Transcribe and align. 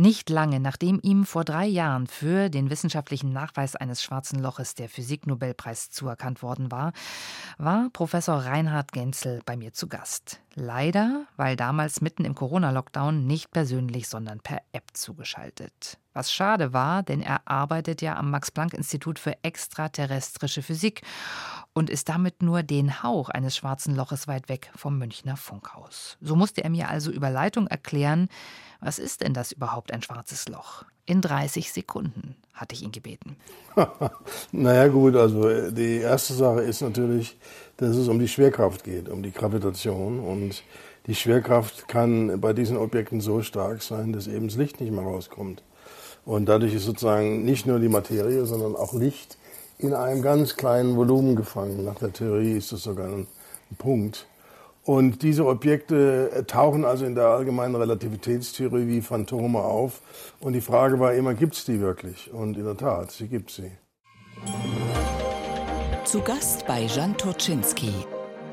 Nicht 0.00 0.30
lange 0.30 0.60
nachdem 0.60 0.98
ihm 1.02 1.26
vor 1.26 1.44
drei 1.44 1.66
Jahren 1.66 2.06
für 2.06 2.48
den 2.48 2.70
wissenschaftlichen 2.70 3.34
Nachweis 3.34 3.76
eines 3.76 4.02
schwarzen 4.02 4.38
Loches 4.38 4.74
der 4.74 4.88
Physiknobelpreis 4.88 5.90
zuerkannt 5.90 6.42
worden 6.42 6.70
war, 6.70 6.94
war 7.58 7.90
Professor 7.92 8.36
Reinhard 8.36 8.92
Genzel 8.92 9.42
bei 9.44 9.58
mir 9.58 9.74
zu 9.74 9.88
Gast. 9.88 10.40
Leider, 10.54 11.26
weil 11.36 11.54
damals 11.54 12.00
mitten 12.00 12.24
im 12.24 12.34
Corona-Lockdown 12.34 13.26
nicht 13.26 13.50
persönlich, 13.50 14.08
sondern 14.08 14.40
per 14.40 14.62
App 14.72 14.84
zugeschaltet. 14.94 15.98
Was 16.12 16.32
schade 16.32 16.72
war, 16.72 17.02
denn 17.02 17.22
er 17.22 17.40
arbeitet 17.44 18.02
ja 18.02 18.16
am 18.16 18.30
Max-Planck-Institut 18.30 19.18
für 19.18 19.34
extraterrestrische 19.42 20.62
Physik 20.62 21.02
und 21.72 21.88
ist 21.88 22.08
damit 22.08 22.42
nur 22.42 22.64
den 22.64 23.02
Hauch 23.02 23.28
eines 23.28 23.56
schwarzen 23.56 23.94
Loches 23.94 24.26
weit 24.26 24.48
weg 24.48 24.72
vom 24.74 24.98
Münchner 24.98 25.36
Funkhaus. 25.36 26.16
So 26.20 26.34
musste 26.34 26.64
er 26.64 26.70
mir 26.70 26.88
also 26.88 27.12
über 27.12 27.30
Leitung 27.30 27.68
erklären, 27.68 28.28
was 28.80 28.98
ist 28.98 29.20
denn 29.20 29.34
das 29.34 29.52
überhaupt 29.52 29.92
ein 29.92 30.02
schwarzes 30.02 30.48
Loch? 30.48 30.84
In 31.06 31.20
30 31.20 31.72
Sekunden 31.72 32.36
hatte 32.54 32.74
ich 32.74 32.82
ihn 32.82 32.92
gebeten. 32.92 33.36
naja 34.52 34.88
gut, 34.88 35.16
also 35.16 35.70
die 35.70 35.98
erste 35.98 36.34
Sache 36.34 36.60
ist 36.62 36.80
natürlich, 36.80 37.36
dass 37.76 37.96
es 37.96 38.08
um 38.08 38.18
die 38.18 38.28
Schwerkraft 38.28 38.84
geht, 38.84 39.08
um 39.08 39.22
die 39.22 39.32
Gravitation. 39.32 40.20
Und 40.20 40.62
die 41.06 41.14
Schwerkraft 41.14 41.88
kann 41.88 42.40
bei 42.40 42.52
diesen 42.52 42.76
Objekten 42.76 43.20
so 43.20 43.42
stark 43.42 43.82
sein, 43.82 44.12
dass 44.12 44.26
eben 44.26 44.48
das 44.48 44.56
Licht 44.56 44.80
nicht 44.80 44.92
mehr 44.92 45.04
rauskommt. 45.04 45.62
Und 46.24 46.46
dadurch 46.46 46.74
ist 46.74 46.84
sozusagen 46.84 47.44
nicht 47.44 47.66
nur 47.66 47.78
die 47.78 47.88
Materie, 47.88 48.44
sondern 48.46 48.76
auch 48.76 48.92
Licht 48.92 49.38
in 49.78 49.94
einem 49.94 50.22
ganz 50.22 50.56
kleinen 50.56 50.96
Volumen 50.96 51.36
gefangen. 51.36 51.84
Nach 51.84 51.96
der 51.96 52.12
Theorie 52.12 52.56
ist 52.56 52.72
das 52.72 52.82
sogar 52.82 53.08
ein 53.08 53.26
Punkt. 53.78 54.26
Und 54.84 55.22
diese 55.22 55.46
Objekte 55.46 56.44
tauchen 56.46 56.84
also 56.84 57.04
in 57.04 57.14
der 57.14 57.26
allgemeinen 57.26 57.76
Relativitätstheorie 57.76 58.86
wie 58.88 59.00
Phantome 59.02 59.60
auf. 59.60 60.00
Und 60.40 60.54
die 60.54 60.60
Frage 60.60 60.98
war 60.98 61.14
immer, 61.14 61.34
gibt 61.34 61.54
es 61.54 61.64
die 61.64 61.80
wirklich? 61.80 62.32
Und 62.32 62.56
in 62.56 62.64
der 62.64 62.76
Tat, 62.76 63.10
sie 63.10 63.28
gibt 63.28 63.50
sie. 63.50 63.70
Zu 66.04 66.20
Gast 66.20 66.66
bei 66.66 66.82
Jan 66.82 67.16
Turczynski. 67.16 67.92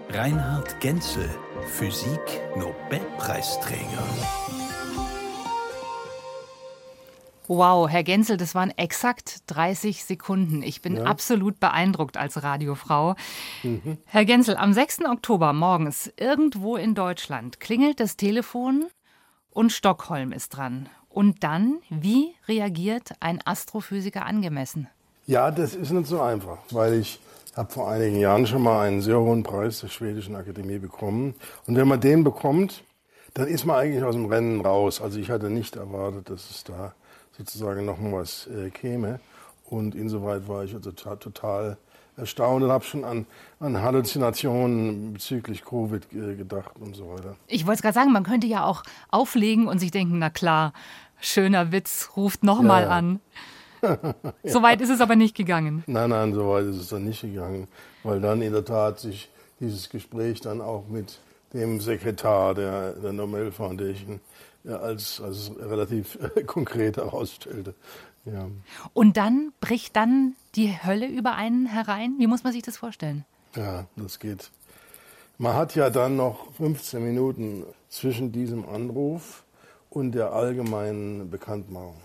Reinhard 0.09 0.79
Genzel, 0.79 1.29
Physik 1.77 2.41
Nobelpreisträger. 2.55 4.03
Wow, 7.47 7.89
Herr 7.89 8.03
Genzel, 8.03 8.35
das 8.35 8.55
waren 8.55 8.71
exakt 8.71 9.39
30 9.47 10.03
Sekunden. 10.03 10.63
Ich 10.63 10.81
bin 10.81 10.97
ja. 10.97 11.03
absolut 11.03 11.59
beeindruckt 11.61 12.17
als 12.17 12.43
Radiofrau. 12.43 13.15
Mhm. 13.63 13.97
Herr 14.05 14.25
Genzel, 14.25 14.57
am 14.57 14.73
6. 14.73 15.05
Oktober 15.05 15.53
morgens 15.53 16.11
irgendwo 16.17 16.75
in 16.75 16.93
Deutschland 16.93 17.61
klingelt 17.61 18.01
das 18.01 18.17
Telefon 18.17 18.85
und 19.49 19.71
Stockholm 19.71 20.33
ist 20.33 20.49
dran. 20.49 20.89
Und 21.09 21.43
dann, 21.43 21.79
wie 21.89 22.35
reagiert 22.47 23.11
ein 23.21 23.39
Astrophysiker 23.45 24.25
angemessen? 24.25 24.89
Ja, 25.25 25.49
das 25.49 25.73
ist 25.73 25.91
nicht 25.91 26.07
so 26.07 26.21
einfach, 26.21 26.57
weil 26.71 26.95
ich 26.95 27.19
habe 27.55 27.71
vor 27.71 27.89
einigen 27.89 28.19
Jahren 28.19 28.45
schon 28.45 28.61
mal 28.61 28.87
einen 28.87 29.01
sehr 29.01 29.19
hohen 29.19 29.43
Preis 29.43 29.79
der 29.79 29.87
Schwedischen 29.87 30.35
Akademie 30.35 30.79
bekommen. 30.79 31.33
Und 31.65 31.75
wenn 31.75 31.87
man 31.87 31.99
den 31.99 32.23
bekommt, 32.23 32.83
dann 33.33 33.47
ist 33.47 33.65
man 33.65 33.77
eigentlich 33.77 34.03
aus 34.03 34.15
dem 34.15 34.25
Rennen 34.25 34.61
raus. 34.61 35.01
Also 35.01 35.17
ich 35.19 35.29
hatte 35.29 35.49
nicht 35.49 35.75
erwartet, 35.75 36.29
dass 36.29 36.49
es 36.49 36.63
da 36.63 36.93
sozusagen 37.38 37.85
noch 37.85 37.99
mal 37.99 38.13
was 38.13 38.47
äh, 38.47 38.69
käme. 38.69 39.19
Und 39.66 39.95
insoweit 39.95 40.47
war 40.47 40.63
ich 40.63 40.73
also 40.73 40.91
total, 40.91 41.77
erstaunt 42.17 42.63
und 42.63 42.71
habe 42.71 42.83
schon 42.83 43.03
an, 43.03 43.25
an 43.59 43.81
Halluzinationen 43.81 45.13
bezüglich 45.13 45.63
Covid 45.63 46.08
äh, 46.13 46.35
gedacht 46.35 46.71
und 46.80 46.95
so 46.95 47.09
weiter. 47.09 47.35
Ich 47.47 47.65
wollte 47.65 47.77
es 47.77 47.81
gerade 47.83 47.93
sagen, 47.93 48.11
man 48.11 48.23
könnte 48.23 48.47
ja 48.47 48.65
auch 48.65 48.83
auflegen 49.09 49.67
und 49.67 49.80
sich 49.80 49.91
denken, 49.91 50.19
na 50.19 50.30
klar, 50.30 50.73
schöner 51.19 51.71
Witz, 51.71 52.09
ruft 52.17 52.43
nochmal 52.43 52.83
ja, 52.83 52.89
ja. 52.89 52.95
an. 52.95 53.19
ja. 53.83 53.97
So 54.43 54.63
weit 54.63 54.81
ist 54.81 54.89
es 54.89 55.02
aber 55.02 55.15
nicht 55.15 55.35
gegangen. 55.35 55.83
Nein, 55.85 56.09
nein, 56.09 56.33
so 56.33 56.49
weit 56.49 56.65
ist 56.65 56.77
es 56.77 56.88
dann 56.89 57.05
nicht 57.05 57.21
gegangen, 57.21 57.67
weil 58.03 58.19
dann 58.19 58.41
in 58.41 58.52
der 58.52 58.65
Tat 58.65 58.99
sich 58.99 59.30
dieses 59.59 59.89
Gespräch 59.89 60.42
dann 60.42 60.61
auch 60.61 60.87
mit 60.87 61.19
dem 61.54 61.80
Sekretar 61.80 62.55
der, 62.55 62.93
der 62.93 63.14
Nobel 63.14 63.52
Foundation 63.52 64.19
ja, 64.63 64.77
als, 64.77 65.21
als 65.21 65.51
relativ 65.57 66.17
konkret 66.45 66.97
herausstellte. 66.97 67.75
Ja. 68.25 68.47
Und 68.93 69.17
dann 69.17 69.53
bricht 69.61 69.95
dann 69.95 70.35
die 70.55 70.71
Hölle 70.83 71.07
über 71.07 71.35
einen 71.35 71.65
herein? 71.65 72.15
Wie 72.17 72.27
muss 72.27 72.43
man 72.43 72.51
sich 72.53 72.63
das 72.63 72.77
vorstellen? 72.77 73.25
Ja, 73.55 73.85
das 73.95 74.19
geht. 74.19 74.51
Man 75.37 75.55
hat 75.55 75.75
ja 75.75 75.89
dann 75.89 76.15
noch 76.15 76.51
15 76.53 77.03
Minuten 77.03 77.63
zwischen 77.89 78.31
diesem 78.31 78.67
Anruf 78.67 79.43
und 79.89 80.13
der 80.13 80.33
allgemeinen 80.33 81.29
Bekanntmachung. 81.29 82.01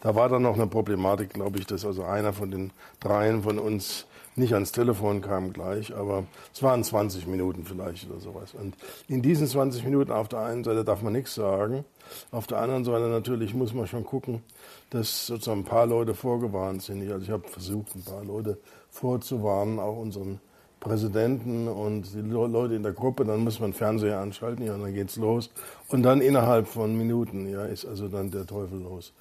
Da 0.00 0.14
war 0.14 0.28
dann 0.28 0.42
noch 0.42 0.54
eine 0.54 0.66
Problematik, 0.66 1.30
glaube 1.30 1.58
ich, 1.58 1.66
dass 1.66 1.84
also 1.84 2.04
einer 2.04 2.32
von 2.32 2.50
den 2.50 2.72
dreien 3.00 3.42
von 3.42 3.58
uns 3.58 4.06
nicht 4.36 4.54
ans 4.54 4.72
Telefon 4.72 5.20
kam 5.20 5.52
gleich, 5.52 5.94
aber 5.94 6.24
es 6.52 6.62
waren 6.62 6.82
20 6.82 7.26
Minuten 7.26 7.64
vielleicht 7.64 8.10
oder 8.10 8.20
sowas. 8.20 8.54
Und 8.54 8.74
in 9.08 9.22
diesen 9.22 9.46
20 9.46 9.84
Minuten 9.84 10.12
auf 10.12 10.28
der 10.28 10.40
einen 10.40 10.64
Seite 10.64 10.84
darf 10.84 11.02
man 11.02 11.12
nichts 11.12 11.34
sagen, 11.34 11.84
auf 12.30 12.46
der 12.46 12.58
anderen 12.58 12.84
Seite 12.84 13.08
natürlich 13.08 13.54
muss 13.54 13.72
man 13.72 13.86
schon 13.86 14.04
gucken, 14.04 14.42
dass 14.90 15.26
sozusagen 15.26 15.60
ein 15.60 15.64
paar 15.64 15.86
Leute 15.86 16.14
vorgewarnt 16.14 16.82
sind. 16.82 17.10
Also 17.10 17.24
ich 17.24 17.30
habe 17.30 17.48
versucht, 17.48 17.94
ein 17.94 18.02
paar 18.02 18.24
Leute 18.24 18.58
vorzuwarnen, 18.90 19.78
auch 19.78 19.96
unseren 19.96 20.40
Präsidenten 20.80 21.66
und 21.66 22.12
die 22.12 22.20
Leute 22.20 22.74
in 22.74 22.82
der 22.82 22.92
Gruppe, 22.92 23.24
dann 23.24 23.40
muss 23.40 23.58
man 23.58 23.72
Fernseher 23.72 24.20
anschalten, 24.20 24.66
ja, 24.66 24.74
und 24.74 24.82
dann 24.82 24.92
geht's 24.92 25.16
los. 25.16 25.50
Und 25.88 26.02
dann 26.02 26.20
innerhalb 26.20 26.68
von 26.68 26.96
Minuten, 26.96 27.48
ja, 27.48 27.64
ist 27.64 27.86
also 27.86 28.08
dann 28.08 28.30
der 28.30 28.46
Teufel 28.46 28.80
los. 28.80 29.12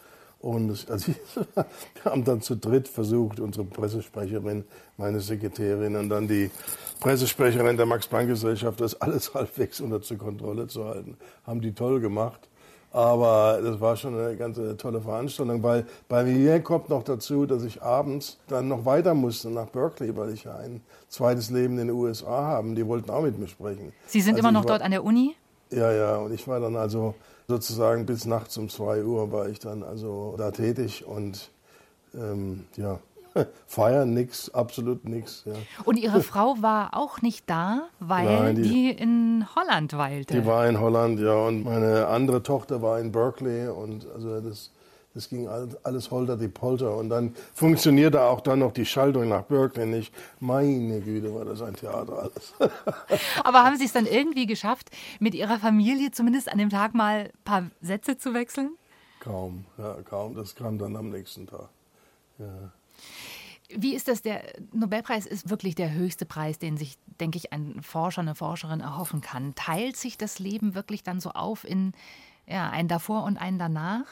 Und 0.44 0.86
also 0.90 1.14
wir 1.56 1.66
haben 2.04 2.26
dann 2.26 2.42
zu 2.42 2.58
dritt 2.58 2.90
versucht, 2.90 3.40
unsere 3.40 3.66
Pressesprecherin, 3.66 4.66
meine 4.98 5.22
Sekretärin 5.22 5.96
und 5.96 6.09
dann 6.09 6.28
die 6.28 6.52
Pressesprecherin 7.00 7.78
der 7.78 7.86
Max-Planck-Gesellschaft, 7.86 8.82
das 8.82 9.00
alles 9.00 9.34
halbwegs 9.34 9.80
unter 9.80 10.02
Kontrolle 10.18 10.68
zu 10.68 10.84
halten. 10.84 11.16
Haben 11.48 11.62
die 11.62 11.74
toll 11.74 12.02
gemacht. 12.02 12.50
Aber 12.92 13.59
das 13.64 13.80
war 13.80 13.96
schon 13.96 14.20
eine 14.20 14.36
ganz 14.36 14.59
tolle 14.78 15.02
Veranstaltung, 15.02 15.64
weil 15.64 15.86
bei 16.09 16.26
mir 16.26 16.59
kommt 16.59 16.90
noch 16.90 17.03
dazu, 17.03 17.46
dass 17.46 17.64
ich 17.64 17.82
abends 17.82 18.38
dann 18.48 18.68
noch 18.68 18.86
weiter 18.86 19.14
musste 19.14 19.50
nach 19.50 19.70
Berkeley, 19.70 20.16
weil 20.16 20.34
ich 20.34 20.44
ja 20.44 20.58
ein 20.58 20.82
zweites 21.08 21.52
Leben 21.52 21.80
in 21.80 21.88
den 21.88 21.96
USA 21.96 22.44
habe. 22.44 22.76
Die 22.76 22.86
wollten 22.86 23.09
auch 23.09 23.24
mit 23.24 23.40
mir 23.40 23.48
sprechen. 23.48 23.94
Sie 24.08 24.20
sind 24.20 24.36
also 24.36 24.42
immer 24.42 24.52
noch 24.52 24.66
dort 24.66 24.82
an 24.82 24.92
der 24.92 25.06
Uni? 25.06 25.36
Ja, 25.72 25.92
ja. 25.92 26.18
Und 26.18 26.34
ich 26.34 26.46
war 26.48 26.59
dann 26.59 26.76
also 26.76 27.16
sozusagen 27.48 28.06
bis 28.06 28.26
nachts 28.26 28.58
um 28.58 28.70
zwei 28.70 29.04
Uhr 29.04 29.31
war 29.31 29.50
ich 29.50 29.59
dann 29.59 29.84
also 29.84 30.36
da 30.38 30.52
tätig 30.52 31.06
und 31.06 31.52
ähm, 32.16 32.66
ja, 32.76 33.00
feiern 33.68 34.14
nix, 34.14 34.50
absolut 34.50 35.06
nix. 35.06 35.44
Ja. 35.46 35.53
Und 35.86 35.98
Ihre 35.98 36.22
Frau 36.22 36.58
war 36.62 36.94
auch 36.94 37.22
nicht 37.22 37.50
da, 37.50 37.88
weil 38.00 38.26
Nein, 38.26 38.56
die, 38.56 38.62
die, 38.62 38.90
in 38.92 39.46
Holland 39.56 39.94
weilte. 39.98 40.42
Die 40.42 40.46
war 40.46 40.68
in 40.68 40.80
Holland, 40.80 41.20
ja, 41.20 41.36
und 41.36 41.64
meine 41.64 42.08
andere 42.08 42.44
Tochter 42.44 42.82
war 42.82 43.00
in 43.00 43.12
Berkeley 43.12 43.68
und 43.68 44.06
also 44.14 44.40
das 44.40 44.72
das 45.13 45.29
ging 45.29 45.47
alles 45.47 46.09
holter 46.09 46.38
die 46.38 46.47
Polter. 46.47 46.97
Und 46.97 47.09
dann 47.09 47.35
funktionierte 47.53 48.22
auch 48.22 48.41
dann 48.41 48.59
noch 48.59 48.72
die 48.72 48.85
Schaltung 48.85 49.29
nach 49.29 49.44
Berkeley 49.44 49.85
nicht. 49.85 50.13
Meine 50.40 51.01
Güte, 51.01 51.34
war 51.34 51.46
das 51.46 51.62
ein 51.62 51.75
Theater 51.75 52.18
alles. 52.24 52.53
Aber 53.44 53.63
haben 53.63 53.78
Sie 53.78 53.85
es 53.85 53.94
dann 53.94 54.07
irgendwie 54.07 54.47
geschafft, 54.47 54.90
mit 55.19 55.35
Ihrer 55.35 55.59
Familie 55.59 56.12
zumindest 56.12 56.52
an 56.52 56.57
dem 56.57 56.69
Tag 56.69 56.96
mal 56.96 57.25
ein 57.25 57.44
paar 57.44 57.69
Sätze 57.81 58.18
zu 58.18 58.34
wechseln? 58.34 58.72
Kaum, 59.19 59.66
ja, 59.78 59.97
kaum. 60.03 60.35
Das 60.35 60.56
kam 60.56 60.79
dann 60.79 60.96
am 60.96 61.09
nächsten 61.09 61.46
Tag. 61.46 61.69
Ja. 62.40 62.72
Wie 63.69 63.96
ist 63.96 64.07
das? 64.07 64.22
Der 64.22 64.44
Nobelpreis 64.72 65.25
ist 65.25 65.50
wirklich 65.50 65.75
der 65.75 65.94
höchste 65.94 66.25
Preis, 66.25 66.59
den 66.59 66.75
sich, 66.75 66.97
denke 67.19 67.38
ich, 67.38 67.53
ein 67.53 67.81
Forscher, 67.81 68.22
eine 68.22 68.35
Forscherin 68.35 68.81
erhoffen 68.81 69.22
kann. 69.22 69.53
Teilt 69.56 69.96
sich 69.96 70.18
das 70.18 70.40
Leben 70.40 70.75
wirklich 70.75 71.03
dann 71.03 71.19
so 71.19 71.31
auf 71.31 71.63
in 71.63 71.94
ja, 72.47 72.69
ein 72.69 72.88
davor 72.88 73.23
und 73.23 73.38
ein 73.38 73.57
danach? 73.57 74.06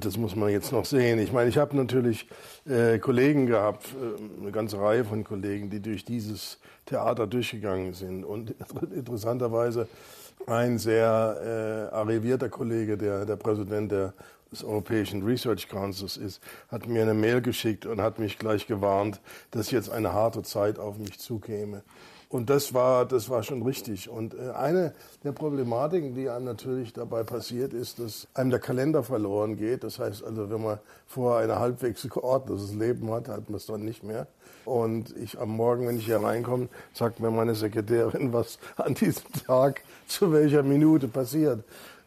Das 0.00 0.16
muss 0.16 0.34
man 0.34 0.48
jetzt 0.48 0.72
noch 0.72 0.84
sehen. 0.84 1.20
Ich 1.20 1.32
meine, 1.32 1.48
ich 1.48 1.58
habe 1.58 1.76
natürlich 1.76 2.28
äh, 2.68 2.98
Kollegen 2.98 3.46
gehabt, 3.46 3.86
äh, 3.86 4.40
eine 4.42 4.50
ganze 4.50 4.80
Reihe 4.80 5.04
von 5.04 5.22
Kollegen, 5.22 5.70
die 5.70 5.80
durch 5.80 6.04
dieses 6.04 6.58
Theater 6.86 7.28
durchgegangen 7.28 7.94
sind. 7.94 8.24
Und 8.24 8.54
interessanterweise 8.94 9.86
ein 10.46 10.78
sehr 10.78 11.90
äh, 11.92 11.94
arrivierter 11.94 12.48
Kollege, 12.48 12.98
der 12.98 13.26
der 13.26 13.36
Präsident 13.36 13.92
der, 13.92 14.12
des 14.50 14.64
Europäischen 14.64 15.22
Research 15.22 15.68
Councils 15.68 16.16
ist, 16.16 16.42
hat 16.68 16.88
mir 16.88 17.02
eine 17.02 17.14
Mail 17.14 17.40
geschickt 17.40 17.86
und 17.86 18.00
hat 18.00 18.18
mich 18.18 18.38
gleich 18.38 18.66
gewarnt, 18.66 19.20
dass 19.52 19.70
jetzt 19.70 19.90
eine 19.90 20.12
harte 20.12 20.42
Zeit 20.42 20.80
auf 20.80 20.98
mich 20.98 21.20
zukäme. 21.20 21.82
Und 22.28 22.50
das 22.50 22.74
war, 22.74 23.06
das 23.06 23.30
war 23.30 23.42
schon 23.42 23.62
richtig. 23.62 24.08
Und 24.08 24.34
äh, 24.34 24.50
eine 24.50 24.94
der 25.22 25.32
Problematiken, 25.32 26.14
die 26.14 26.28
einem 26.28 26.44
natürlich 26.44 26.92
dabei 26.92 27.22
passiert, 27.22 27.72
ist, 27.72 28.00
dass 28.00 28.26
einem 28.34 28.50
der 28.50 28.58
Kalender 28.58 29.02
verloren 29.02 29.56
geht. 29.56 29.84
Das 29.84 29.98
heißt 29.98 30.24
also, 30.24 30.50
wenn 30.50 30.62
man 30.62 30.78
vorher 31.06 31.48
ein 31.48 31.58
halbwegs 31.58 32.02
geordnetes 32.08 32.74
Leben 32.74 33.10
hat, 33.12 33.28
hat 33.28 33.48
man 33.48 33.56
es 33.56 33.66
dann 33.66 33.84
nicht 33.84 34.02
mehr. 34.02 34.26
Und 34.64 35.16
ich 35.16 35.38
am 35.38 35.50
Morgen, 35.50 35.86
wenn 35.86 35.98
ich 35.98 36.06
hier 36.06 36.20
reinkomme, 36.20 36.68
sagt 36.92 37.20
mir 37.20 37.30
meine 37.30 37.54
Sekretärin, 37.54 38.32
was 38.32 38.58
an 38.76 38.94
diesem 38.94 39.32
Tag 39.46 39.82
zu 40.08 40.32
welcher 40.32 40.64
Minute 40.64 41.06
passiert. 41.06 41.62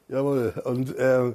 Jawohl. 0.10 0.54
Und 0.66 0.96
äh, 0.98 1.32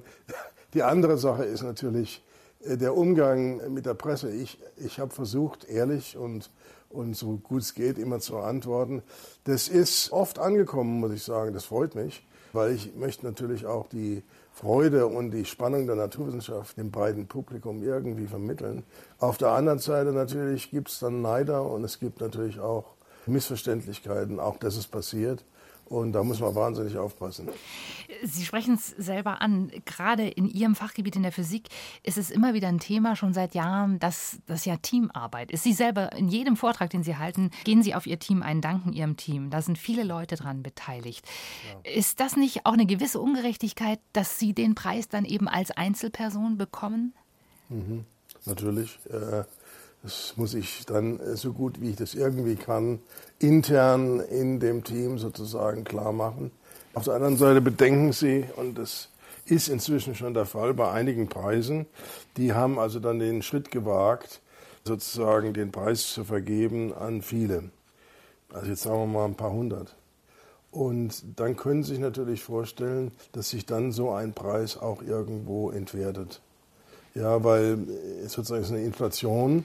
Die 0.74 0.82
andere 0.82 1.16
Sache 1.18 1.44
ist 1.44 1.62
natürlich 1.62 2.22
äh, 2.64 2.76
der 2.76 2.96
Umgang 2.96 3.72
mit 3.72 3.86
der 3.86 3.94
Presse. 3.94 4.30
Ich, 4.30 4.58
ich 4.76 4.98
habe 4.98 5.14
versucht, 5.14 5.64
ehrlich 5.64 6.16
und, 6.16 6.50
und 6.94 7.16
so 7.16 7.36
gut 7.36 7.62
es 7.62 7.74
geht, 7.74 7.98
immer 7.98 8.20
zu 8.20 8.38
antworten. 8.38 9.02
Das 9.44 9.68
ist 9.68 10.12
oft 10.12 10.38
angekommen, 10.38 11.00
muss 11.00 11.12
ich 11.12 11.22
sagen. 11.22 11.52
Das 11.52 11.64
freut 11.64 11.94
mich, 11.94 12.26
weil 12.52 12.72
ich 12.72 12.94
möchte 12.94 13.26
natürlich 13.26 13.66
auch 13.66 13.88
die 13.88 14.22
Freude 14.52 15.08
und 15.08 15.32
die 15.32 15.44
Spannung 15.44 15.86
der 15.86 15.96
Naturwissenschaft 15.96 16.76
dem 16.76 16.92
breiten 16.92 17.26
Publikum 17.26 17.82
irgendwie 17.82 18.26
vermitteln. 18.26 18.84
Auf 19.18 19.36
der 19.36 19.48
anderen 19.48 19.80
Seite 19.80 20.12
natürlich 20.12 20.70
gibt 20.70 20.88
es 20.90 21.00
dann 21.00 21.22
Neider 21.22 21.68
und 21.68 21.82
es 21.82 21.98
gibt 21.98 22.20
natürlich 22.20 22.60
auch 22.60 22.94
Missverständlichkeiten, 23.26 24.38
auch 24.38 24.58
das 24.58 24.76
ist 24.76 24.88
passiert. 24.88 25.44
Und 25.86 26.12
da 26.12 26.22
muss 26.22 26.40
man 26.40 26.54
wahnsinnig 26.54 26.96
aufpassen. 26.96 27.48
Sie 28.22 28.44
sprechen 28.44 28.74
es 28.74 28.88
selber 28.88 29.42
an. 29.42 29.70
Gerade 29.84 30.26
in 30.26 30.48
Ihrem 30.48 30.74
Fachgebiet 30.74 31.16
in 31.16 31.22
der 31.22 31.32
Physik 31.32 31.68
ist 32.02 32.16
es 32.16 32.30
immer 32.30 32.54
wieder 32.54 32.68
ein 32.68 32.80
Thema 32.80 33.16
schon 33.16 33.34
seit 33.34 33.54
Jahren, 33.54 33.98
dass 33.98 34.38
das 34.46 34.64
ja 34.64 34.76
Teamarbeit 34.76 35.50
ist. 35.50 35.62
Sie 35.62 35.72
selber 35.72 36.12
in 36.12 36.28
jedem 36.28 36.56
Vortrag, 36.56 36.90
den 36.90 37.02
Sie 37.02 37.16
halten, 37.16 37.50
gehen 37.64 37.82
Sie 37.82 37.94
auf 37.94 38.06
Ihr 38.06 38.18
Team 38.18 38.42
ein, 38.42 38.60
danken 38.60 38.92
Ihrem 38.92 39.16
Team. 39.16 39.50
Da 39.50 39.60
sind 39.60 39.78
viele 39.78 40.04
Leute 40.04 40.36
dran 40.36 40.62
beteiligt. 40.62 41.26
Ja. 41.84 41.92
Ist 41.92 42.20
das 42.20 42.36
nicht 42.36 42.64
auch 42.64 42.72
eine 42.72 42.86
gewisse 42.86 43.20
Ungerechtigkeit, 43.20 44.00
dass 44.12 44.38
Sie 44.38 44.54
den 44.54 44.74
Preis 44.74 45.08
dann 45.08 45.24
eben 45.24 45.48
als 45.48 45.70
Einzelperson 45.70 46.56
bekommen? 46.56 47.12
Mhm. 47.68 48.04
Natürlich. 48.46 48.98
Äh, 49.10 49.44
das 50.04 50.34
muss 50.36 50.52
ich 50.52 50.84
dann 50.84 51.18
äh, 51.18 51.34
so 51.34 51.52
gut 51.54 51.80
wie 51.80 51.90
ich 51.90 51.96
das 51.96 52.14
irgendwie 52.14 52.56
kann, 52.56 53.00
intern 53.38 54.20
in 54.20 54.60
dem 54.60 54.84
Team 54.84 55.18
sozusagen 55.18 55.82
klar 55.84 56.12
machen. 56.12 56.50
Auf 56.92 57.04
der 57.04 57.14
anderen 57.14 57.38
Seite 57.38 57.62
bedenken 57.62 58.12
Sie, 58.12 58.44
und 58.56 58.76
das 58.76 59.08
ist 59.46 59.68
inzwischen 59.68 60.14
schon 60.14 60.34
der 60.34 60.44
Fall 60.44 60.74
bei 60.74 60.90
einigen 60.90 61.28
Preisen, 61.28 61.86
die 62.36 62.52
haben 62.52 62.78
also 62.78 63.00
dann 63.00 63.18
den 63.18 63.40
Schritt 63.42 63.70
gewagt, 63.70 64.42
sozusagen 64.84 65.54
den 65.54 65.72
Preis 65.72 66.12
zu 66.12 66.24
vergeben 66.24 66.92
an 66.92 67.22
viele. 67.22 67.70
Also 68.52 68.68
jetzt 68.68 68.82
sagen 68.82 68.98
wir 68.98 69.06
mal 69.06 69.24
ein 69.24 69.36
paar 69.36 69.52
hundert. 69.52 69.96
Und 70.70 71.24
dann 71.36 71.56
können 71.56 71.82
Sie 71.82 71.92
sich 71.92 71.98
natürlich 71.98 72.42
vorstellen, 72.42 73.10
dass 73.32 73.50
sich 73.50 73.64
dann 73.64 73.90
so 73.90 74.10
ein 74.10 74.34
Preis 74.34 74.76
auch 74.76 75.02
irgendwo 75.02 75.70
entwertet. 75.70 76.42
Ja, 77.14 77.42
weil 77.42 77.78
äh, 78.22 78.28
sozusagen 78.28 78.62
ist 78.62 78.70
eine 78.70 78.82
Inflation 78.82 79.64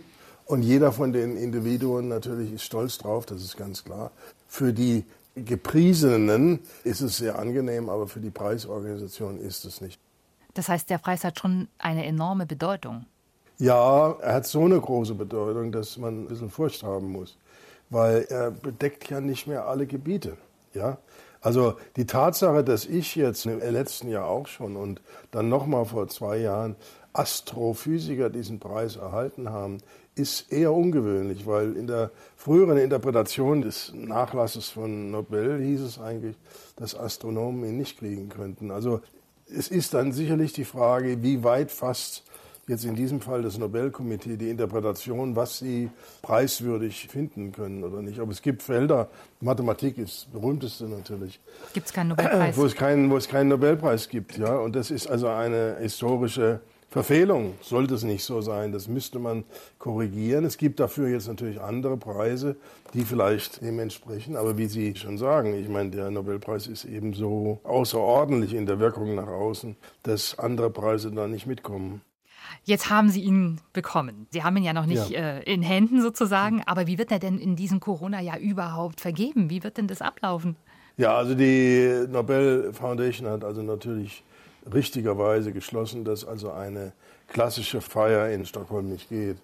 und 0.49 0.63
jeder 0.63 0.91
von 0.91 1.13
den 1.13 1.37
Individuen 1.37 2.07
natürlich 2.07 2.51
ist 2.51 2.63
stolz 2.63 2.97
drauf, 2.97 3.27
das 3.27 3.43
ist 3.43 3.55
ganz 3.55 3.83
klar. 3.83 4.09
Für 4.47 4.73
die 4.73 5.05
Gepriesenen 5.35 6.59
ist 6.83 7.01
es 7.01 7.17
sehr 7.17 7.37
angenehm, 7.37 7.87
aber 7.87 8.07
für 8.07 8.19
die 8.19 8.31
Preisorganisation 8.31 9.39
ist 9.39 9.63
es 9.63 9.79
nicht. 9.79 9.99
Das 10.55 10.67
heißt, 10.67 10.89
der 10.89 10.97
Preis 10.97 11.23
hat 11.23 11.37
schon 11.37 11.67
eine 11.77 12.03
enorme 12.03 12.47
Bedeutung. 12.47 13.05
Ja, 13.59 14.15
er 14.21 14.33
hat 14.33 14.47
so 14.47 14.65
eine 14.65 14.81
große 14.81 15.13
Bedeutung, 15.13 15.71
dass 15.71 15.97
man 15.97 16.23
ein 16.23 16.27
bisschen 16.27 16.49
Furcht 16.49 16.81
haben 16.81 17.11
muss, 17.11 17.37
weil 17.91 18.25
er 18.29 18.49
bedeckt 18.49 19.07
ja 19.11 19.21
nicht 19.21 19.45
mehr 19.45 19.67
alle 19.67 19.85
Gebiete. 19.85 20.35
Ja, 20.73 20.97
also 21.41 21.75
die 21.95 22.07
Tatsache, 22.07 22.63
dass 22.63 22.85
ich 22.85 23.15
jetzt 23.15 23.45
im 23.45 23.59
letzten 23.59 24.09
Jahr 24.09 24.25
auch 24.25 24.47
schon 24.47 24.75
und 24.75 24.99
dann 25.29 25.47
nochmal 25.47 25.85
vor 25.85 26.07
zwei 26.07 26.37
Jahren 26.37 26.75
Astrophysiker 27.13 28.29
diesen 28.29 28.59
Preis 28.59 28.95
erhalten 28.95 29.49
haben, 29.49 29.79
ist 30.19 30.51
eher 30.51 30.73
ungewöhnlich, 30.73 31.47
weil 31.47 31.75
in 31.75 31.87
der 31.87 32.11
früheren 32.35 32.77
Interpretation 32.77 33.61
des 33.61 33.93
Nachlasses 33.95 34.69
von 34.69 35.11
Nobel 35.11 35.61
hieß 35.61 35.81
es 35.81 35.99
eigentlich, 35.99 36.35
dass 36.75 36.97
Astronomen 36.97 37.63
ihn 37.69 37.77
nicht 37.77 37.97
kriegen 37.97 38.29
könnten. 38.29 38.69
Also 38.69 39.01
es 39.51 39.69
ist 39.69 39.93
dann 39.93 40.11
sicherlich 40.11 40.53
die 40.53 40.65
Frage, 40.65 41.23
wie 41.23 41.43
weit 41.43 41.71
fasst 41.71 42.23
jetzt 42.67 42.85
in 42.85 42.95
diesem 42.95 43.19
Fall 43.19 43.41
das 43.41 43.57
Nobelkomitee 43.57 44.37
die 44.37 44.49
Interpretation, 44.49 45.35
was 45.35 45.57
sie 45.57 45.89
preiswürdig 46.21 47.07
finden 47.07 47.51
können 47.51 47.83
oder 47.83 48.01
nicht. 48.01 48.19
Aber 48.19 48.31
es 48.31 48.41
gibt 48.41 48.61
Felder, 48.61 49.09
Mathematik 49.41 49.97
ist 49.97 50.27
das 50.27 50.41
berühmteste 50.41 50.83
natürlich. 50.85 51.39
Gibt 51.73 51.87
es 51.87 51.93
keinen 51.93 52.09
Nobelpreis? 52.09 52.55
Wo 52.55 52.65
es 52.65 52.75
keinen, 52.75 53.09
wo 53.09 53.17
es 53.17 53.27
keinen 53.27 53.47
Nobelpreis 53.47 54.07
gibt, 54.07 54.37
ja. 54.37 54.55
Und 54.55 54.75
das 54.75 54.91
ist 54.91 55.07
also 55.07 55.27
eine 55.27 55.77
historische 55.79 56.59
Verfehlung 56.89 57.53
sollte 57.61 57.93
es 57.93 58.03
nicht 58.03 58.23
so 58.23 58.41
sein. 58.41 58.71
Das 58.71 58.87
müsste 58.87 59.19
man 59.19 59.43
korrigieren. 59.77 60.43
Es 60.43 60.57
gibt 60.57 60.79
dafür 60.79 61.07
jetzt 61.07 61.27
natürlich 61.27 61.61
andere 61.61 61.97
Preise, 61.97 62.55
die 62.95 63.03
vielleicht 63.03 63.61
dem 63.61 63.77
entsprechen. 63.77 64.35
Aber 64.35 64.57
wie 64.57 64.65
Sie 64.65 64.95
schon 64.95 65.19
sagen, 65.19 65.53
ich 65.53 65.69
meine, 65.69 65.91
der 65.91 66.09
Nobelpreis 66.09 66.65
ist 66.65 66.85
eben 66.85 67.13
so 67.13 67.59
außerordentlich 67.63 68.55
in 68.55 68.65
der 68.65 68.79
Wirkung 68.79 69.13
nach 69.13 69.27
außen, 69.27 69.75
dass 70.01 70.39
andere 70.39 70.71
Preise 70.71 71.11
da 71.11 71.27
nicht 71.27 71.45
mitkommen. 71.45 72.01
Jetzt 72.63 72.89
haben 72.89 73.09
Sie 73.09 73.21
ihn 73.21 73.61
bekommen. 73.71 74.25
Sie 74.31 74.43
haben 74.43 74.57
ihn 74.57 74.63
ja 74.63 74.73
noch 74.73 74.87
nicht 74.87 75.11
ja. 75.11 75.37
Äh, 75.37 75.43
in 75.43 75.61
Händen 75.61 76.01
sozusagen. 76.01 76.63
Aber 76.65 76.87
wie 76.87 76.97
wird 76.97 77.11
er 77.11 77.19
denn 77.19 77.37
in 77.37 77.55
diesem 77.55 77.79
Corona-Jahr 77.79 78.39
überhaupt 78.39 78.99
vergeben? 78.99 79.51
Wie 79.51 79.63
wird 79.63 79.77
denn 79.77 79.87
das 79.87 80.01
ablaufen? 80.01 80.55
Ja, 80.97 81.15
also 81.15 81.35
die 81.35 82.07
Nobel 82.09 82.73
Foundation 82.73 83.29
hat 83.29 83.43
also 83.45 83.61
natürlich 83.61 84.23
richtigerweise 84.73 85.51
geschlossen, 85.51 86.03
dass 86.03 86.25
also 86.25 86.51
eine 86.51 86.93
klassische 87.27 87.81
Feier 87.81 88.29
in 88.29 88.45
Stockholm 88.45 88.89
nicht 88.89 89.09
geht. 89.09 89.37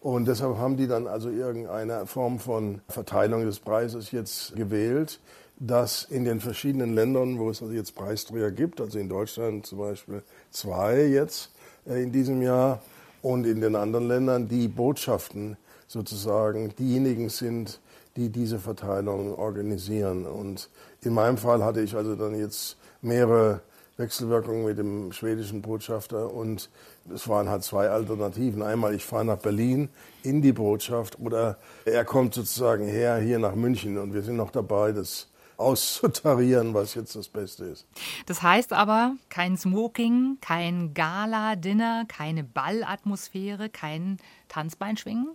Und 0.00 0.26
deshalb 0.26 0.56
haben 0.56 0.76
die 0.76 0.86
dann 0.86 1.06
also 1.06 1.28
irgendeine 1.28 2.06
Form 2.06 2.38
von 2.38 2.80
Verteilung 2.88 3.44
des 3.44 3.60
Preises 3.60 4.12
jetzt 4.12 4.56
gewählt, 4.56 5.20
dass 5.58 6.04
in 6.04 6.24
den 6.24 6.40
verschiedenen 6.40 6.94
Ländern, 6.94 7.38
wo 7.38 7.50
es 7.50 7.60
also 7.60 7.74
jetzt 7.74 7.94
Preisträger 7.94 8.50
gibt, 8.50 8.80
also 8.80 8.98
in 8.98 9.10
Deutschland 9.10 9.66
zum 9.66 9.78
Beispiel 9.78 10.22
zwei 10.50 11.04
jetzt 11.04 11.50
äh, 11.86 12.02
in 12.02 12.12
diesem 12.12 12.40
Jahr 12.40 12.80
und 13.20 13.46
in 13.46 13.60
den 13.60 13.76
anderen 13.76 14.08
Ländern 14.08 14.48
die 14.48 14.68
Botschaften 14.68 15.58
sozusagen 15.86 16.74
diejenigen 16.78 17.28
sind, 17.28 17.78
die 18.16 18.30
diese 18.30 18.58
Verteilung 18.58 19.34
organisieren. 19.38 20.24
Und 20.24 20.70
in 21.02 21.12
meinem 21.12 21.36
Fall 21.36 21.62
hatte 21.62 21.82
ich 21.82 21.94
also 21.94 22.16
dann 22.16 22.38
jetzt 22.38 22.78
mehrere 23.02 23.60
Wechselwirkung 23.96 24.64
mit 24.64 24.78
dem 24.78 25.12
schwedischen 25.12 25.62
Botschafter 25.62 26.32
und 26.32 26.70
es 27.14 27.28
waren 27.28 27.48
halt 27.48 27.62
zwei 27.64 27.88
Alternativen. 27.88 28.62
Einmal, 28.62 28.94
ich 28.94 29.04
fahre 29.04 29.24
nach 29.24 29.38
Berlin 29.38 29.90
in 30.22 30.42
die 30.42 30.52
Botschaft 30.52 31.18
oder 31.20 31.58
er 31.84 32.04
kommt 32.04 32.34
sozusagen 32.34 32.86
her 32.86 33.18
hier 33.18 33.38
nach 33.38 33.54
München 33.54 33.98
und 33.98 34.14
wir 34.14 34.22
sind 34.22 34.36
noch 34.36 34.50
dabei, 34.50 34.92
das 34.92 35.28
auszutarieren, 35.60 36.74
was 36.74 36.94
jetzt 36.94 37.14
das 37.14 37.28
Beste 37.28 37.66
ist. 37.66 37.86
Das 38.26 38.42
heißt 38.42 38.72
aber 38.72 39.16
kein 39.28 39.56
Smoking, 39.58 40.38
kein 40.40 40.94
Gala-Dinner, 40.94 42.06
keine 42.08 42.42
Ballatmosphäre, 42.42 43.68
kein 43.68 44.16
Tanzbeinschwingen? 44.48 45.28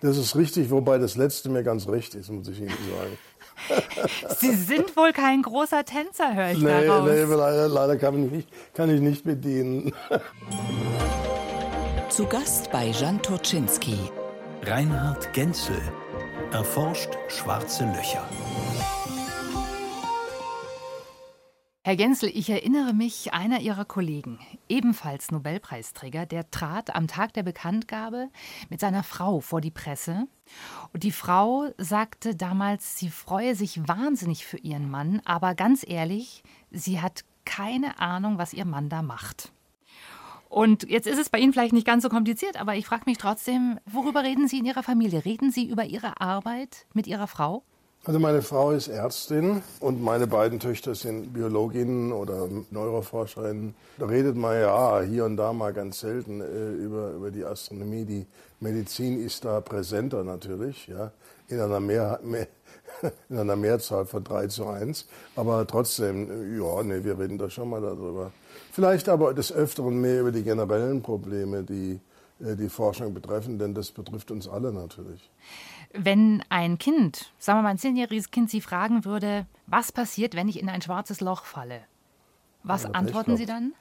Das 0.00 0.16
ist 0.16 0.34
richtig, 0.36 0.70
wobei 0.70 0.96
das 0.96 1.16
letzte 1.16 1.50
mir 1.50 1.62
ganz 1.62 1.86
recht 1.88 2.14
ist, 2.14 2.30
muss 2.30 2.48
ich 2.48 2.60
Ihnen 2.60 2.68
sagen. 2.68 3.18
Sie 4.38 4.54
sind 4.54 4.96
wohl 4.96 5.12
kein 5.12 5.42
großer 5.42 5.84
Tänzer, 5.84 6.34
höre 6.34 6.50
ich 6.52 6.58
nee, 6.58 6.86
daraus. 6.86 7.08
Nee, 7.08 7.22
leider, 7.22 7.68
leider 7.68 7.96
kann, 7.96 8.24
ich 8.24 8.30
nicht, 8.30 8.48
kann 8.74 8.94
ich 8.94 9.00
nicht 9.00 9.24
bedienen. 9.24 9.92
Zu 12.08 12.26
Gast 12.26 12.70
bei 12.70 12.86
Jan 12.86 13.20
Turczynski. 13.20 13.98
Reinhard 14.62 15.32
Genzel 15.32 15.80
erforscht 16.52 17.10
schwarze 17.28 17.84
Löcher. 17.84 18.26
Herr 21.86 21.94
Genzel, 21.94 22.32
ich 22.34 22.50
erinnere 22.50 22.92
mich, 22.92 23.32
einer 23.32 23.60
Ihrer 23.60 23.84
Kollegen, 23.84 24.40
ebenfalls 24.68 25.30
Nobelpreisträger, 25.30 26.26
der 26.26 26.50
trat 26.50 26.92
am 26.96 27.06
Tag 27.06 27.32
der 27.34 27.44
Bekanntgabe 27.44 28.28
mit 28.70 28.80
seiner 28.80 29.04
Frau 29.04 29.38
vor 29.38 29.60
die 29.60 29.70
Presse. 29.70 30.26
Und 30.92 31.04
die 31.04 31.12
Frau 31.12 31.68
sagte 31.78 32.34
damals, 32.34 32.98
sie 32.98 33.08
freue 33.08 33.54
sich 33.54 33.86
wahnsinnig 33.86 34.44
für 34.44 34.58
ihren 34.58 34.90
Mann, 34.90 35.22
aber 35.24 35.54
ganz 35.54 35.84
ehrlich, 35.88 36.42
sie 36.72 37.00
hat 37.00 37.24
keine 37.44 38.00
Ahnung, 38.00 38.36
was 38.36 38.52
ihr 38.52 38.64
Mann 38.64 38.88
da 38.88 39.02
macht. 39.02 39.52
Und 40.48 40.90
jetzt 40.90 41.06
ist 41.06 41.20
es 41.20 41.28
bei 41.28 41.38
Ihnen 41.38 41.52
vielleicht 41.52 41.72
nicht 41.72 41.86
ganz 41.86 42.02
so 42.02 42.08
kompliziert, 42.08 42.60
aber 42.60 42.74
ich 42.74 42.86
frage 42.86 43.04
mich 43.06 43.18
trotzdem, 43.18 43.78
worüber 43.86 44.24
reden 44.24 44.48
Sie 44.48 44.58
in 44.58 44.64
Ihrer 44.64 44.82
Familie? 44.82 45.24
Reden 45.24 45.52
Sie 45.52 45.68
über 45.68 45.84
Ihre 45.84 46.20
Arbeit 46.20 46.84
mit 46.94 47.06
Ihrer 47.06 47.28
Frau? 47.28 47.62
Also 48.06 48.20
meine 48.20 48.40
Frau 48.40 48.70
ist 48.70 48.86
Ärztin 48.86 49.64
und 49.80 50.00
meine 50.00 50.28
beiden 50.28 50.60
Töchter 50.60 50.94
sind 50.94 51.32
Biologinnen 51.32 52.12
oder 52.12 52.48
Neuroforscherinnen. 52.70 53.74
Da 53.98 54.06
redet 54.06 54.36
man 54.36 54.60
ja 54.60 55.00
hier 55.00 55.24
und 55.24 55.36
da 55.36 55.52
mal 55.52 55.72
ganz 55.72 55.98
selten 55.98 56.40
äh, 56.40 56.70
über, 56.70 57.10
über 57.10 57.32
die 57.32 57.44
Astronomie. 57.44 58.04
Die 58.04 58.24
Medizin 58.60 59.20
ist 59.20 59.44
da 59.44 59.60
präsenter 59.60 60.22
natürlich, 60.22 60.86
ja, 60.86 61.10
in 61.48 61.58
einer, 61.58 61.80
mehr, 61.80 62.20
mehr, 62.22 62.46
in 63.28 63.38
einer 63.38 63.56
Mehrzahl 63.56 64.06
von 64.06 64.22
3 64.22 64.46
zu 64.46 64.68
1. 64.68 65.08
Aber 65.34 65.66
trotzdem, 65.66 66.60
ja, 66.62 66.84
nee, 66.84 67.02
wir 67.02 67.18
reden 67.18 67.38
da 67.38 67.50
schon 67.50 67.68
mal 67.68 67.80
darüber. 67.80 68.30
Vielleicht 68.70 69.08
aber 69.08 69.34
des 69.34 69.52
Öfteren 69.52 70.00
mehr 70.00 70.20
über 70.20 70.30
die 70.30 70.44
generellen 70.44 71.02
Probleme, 71.02 71.64
die 71.64 71.98
äh, 72.38 72.54
die 72.54 72.68
Forschung 72.68 73.14
betreffen, 73.14 73.58
denn 73.58 73.74
das 73.74 73.90
betrifft 73.90 74.30
uns 74.30 74.46
alle 74.46 74.72
natürlich. 74.72 75.30
Wenn 75.92 76.42
ein 76.48 76.78
Kind, 76.78 77.32
sagen 77.38 77.58
wir 77.58 77.62
mal 77.62 77.70
ein 77.70 77.78
zehnjähriges 77.78 78.30
Kind, 78.30 78.50
Sie 78.50 78.60
fragen 78.60 79.04
würde, 79.04 79.46
was 79.66 79.92
passiert, 79.92 80.34
wenn 80.34 80.48
ich 80.48 80.60
in 80.60 80.68
ein 80.68 80.82
schwarzes 80.82 81.20
Loch 81.20 81.44
falle? 81.44 81.82
Was 82.62 82.84
ja, 82.84 82.90
antworten 82.90 83.36
Sie 83.36 83.46
dann? 83.46 83.74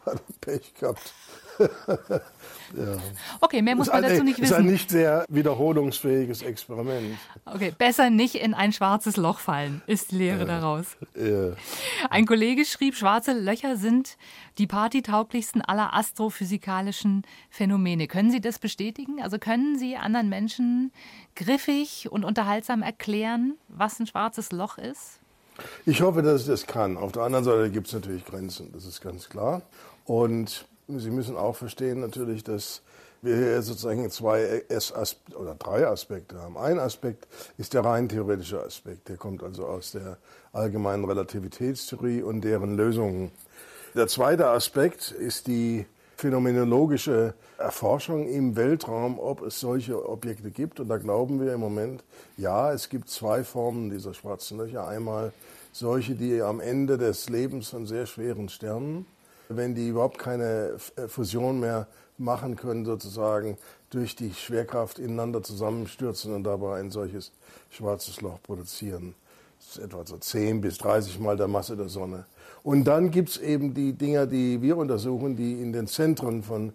hat 0.06 0.22
Pech 0.40 0.74
gehabt. 0.74 1.12
ja. 1.60 2.96
Okay, 3.40 3.60
mehr 3.60 3.76
muss 3.76 3.88
man 3.88 4.02
ein, 4.02 4.10
dazu 4.10 4.24
nicht 4.24 4.40
wissen. 4.40 4.52
ist 4.52 4.58
ein 4.58 4.64
nicht 4.64 4.90
sehr 4.90 5.26
wiederholungsfähiges 5.28 6.42
Experiment. 6.42 7.18
Okay, 7.44 7.74
besser 7.76 8.08
nicht 8.08 8.36
in 8.36 8.54
ein 8.54 8.72
schwarzes 8.72 9.16
Loch 9.16 9.40
fallen, 9.40 9.82
ist 9.86 10.12
die 10.12 10.16
Lehre 10.16 10.40
ja. 10.40 10.44
daraus. 10.46 10.96
Ja. 11.14 11.52
Ein 12.08 12.26
Kollege 12.26 12.64
schrieb, 12.64 12.96
schwarze 12.96 13.32
Löcher 13.32 13.76
sind 13.76 14.16
die 14.58 14.66
partytauglichsten 14.66 15.60
aller 15.62 15.94
astrophysikalischen 15.94 17.26
Phänomene. 17.50 18.06
Können 18.06 18.30
Sie 18.30 18.40
das 18.40 18.58
bestätigen? 18.58 19.20
Also 19.22 19.38
können 19.38 19.78
Sie 19.78 19.96
anderen 19.96 20.28
Menschen 20.28 20.92
griffig 21.36 22.08
und 22.10 22.24
unterhaltsam 22.24 22.82
erklären, 22.82 23.58
was 23.68 24.00
ein 24.00 24.06
schwarzes 24.06 24.50
Loch 24.52 24.78
ist? 24.78 25.20
Ich 25.84 26.00
hoffe, 26.00 26.22
dass 26.22 26.42
ich 26.42 26.46
das 26.46 26.66
kann. 26.66 26.96
Auf 26.96 27.12
der 27.12 27.22
anderen 27.22 27.44
Seite 27.44 27.70
gibt 27.70 27.88
es 27.88 27.92
natürlich 27.92 28.24
Grenzen, 28.24 28.72
das 28.72 28.86
ist 28.86 29.00
ganz 29.00 29.28
klar. 29.28 29.62
Und 30.04 30.66
Sie 30.98 31.10
müssen 31.10 31.36
auch 31.36 31.54
verstehen 31.54 32.00
natürlich, 32.00 32.42
dass 32.42 32.82
wir 33.22 33.36
hier 33.36 33.62
sozusagen 33.62 34.10
zwei 34.10 34.62
oder 35.38 35.54
drei 35.54 35.86
Aspekte 35.86 36.40
haben. 36.40 36.56
Ein 36.56 36.78
Aspekt 36.78 37.28
ist 37.58 37.74
der 37.74 37.84
rein 37.84 38.08
theoretische 38.08 38.62
Aspekt. 38.62 39.08
Der 39.08 39.16
kommt 39.16 39.42
also 39.42 39.66
aus 39.66 39.92
der 39.92 40.16
allgemeinen 40.52 41.04
Relativitätstheorie 41.04 42.22
und 42.22 42.40
deren 42.42 42.76
Lösungen. 42.76 43.30
Der 43.94 44.08
zweite 44.08 44.48
Aspekt 44.48 45.10
ist 45.10 45.46
die 45.46 45.86
phänomenologische 46.16 47.34
Erforschung 47.58 48.26
im 48.28 48.56
Weltraum, 48.56 49.18
ob 49.18 49.42
es 49.42 49.60
solche 49.60 50.08
Objekte 50.08 50.50
gibt. 50.50 50.80
Und 50.80 50.88
da 50.88 50.96
glauben 50.96 51.40
wir 51.40 51.54
im 51.54 51.60
Moment, 51.60 52.02
ja, 52.36 52.72
es 52.72 52.88
gibt 52.88 53.10
zwei 53.10 53.44
Formen 53.44 53.90
dieser 53.90 54.14
schwarzen 54.14 54.58
Löcher. 54.58 54.86
Einmal 54.86 55.32
solche, 55.72 56.14
die 56.14 56.40
am 56.40 56.60
Ende 56.60 56.98
des 56.98 57.28
Lebens 57.28 57.68
von 57.68 57.86
sehr 57.86 58.06
schweren 58.06 58.48
Sternen 58.48 59.06
wenn 59.50 59.74
die 59.74 59.88
überhaupt 59.88 60.18
keine 60.18 60.76
äh, 60.96 61.08
Fusion 61.08 61.60
mehr 61.60 61.86
machen 62.18 62.56
können, 62.56 62.84
sozusagen 62.84 63.56
durch 63.90 64.14
die 64.14 64.32
Schwerkraft 64.32 64.98
ineinander 64.98 65.42
zusammenstürzen 65.42 66.34
und 66.34 66.44
dabei 66.44 66.78
ein 66.78 66.90
solches 66.90 67.32
schwarzes 67.70 68.20
Loch 68.20 68.40
produzieren. 68.42 69.14
Das 69.58 69.76
ist 69.76 69.84
etwa 69.84 70.06
so 70.06 70.16
10 70.16 70.60
bis 70.60 70.78
30 70.78 71.18
Mal 71.18 71.36
der 71.36 71.48
Masse 71.48 71.76
der 71.76 71.88
Sonne. 71.88 72.24
Und 72.62 72.84
dann 72.84 73.10
gibt 73.10 73.30
es 73.30 73.38
eben 73.38 73.74
die 73.74 73.92
Dinger, 73.92 74.26
die 74.26 74.62
wir 74.62 74.76
untersuchen, 74.76 75.36
die 75.36 75.60
in 75.60 75.72
den 75.72 75.86
Zentren 75.86 76.42
von 76.42 76.72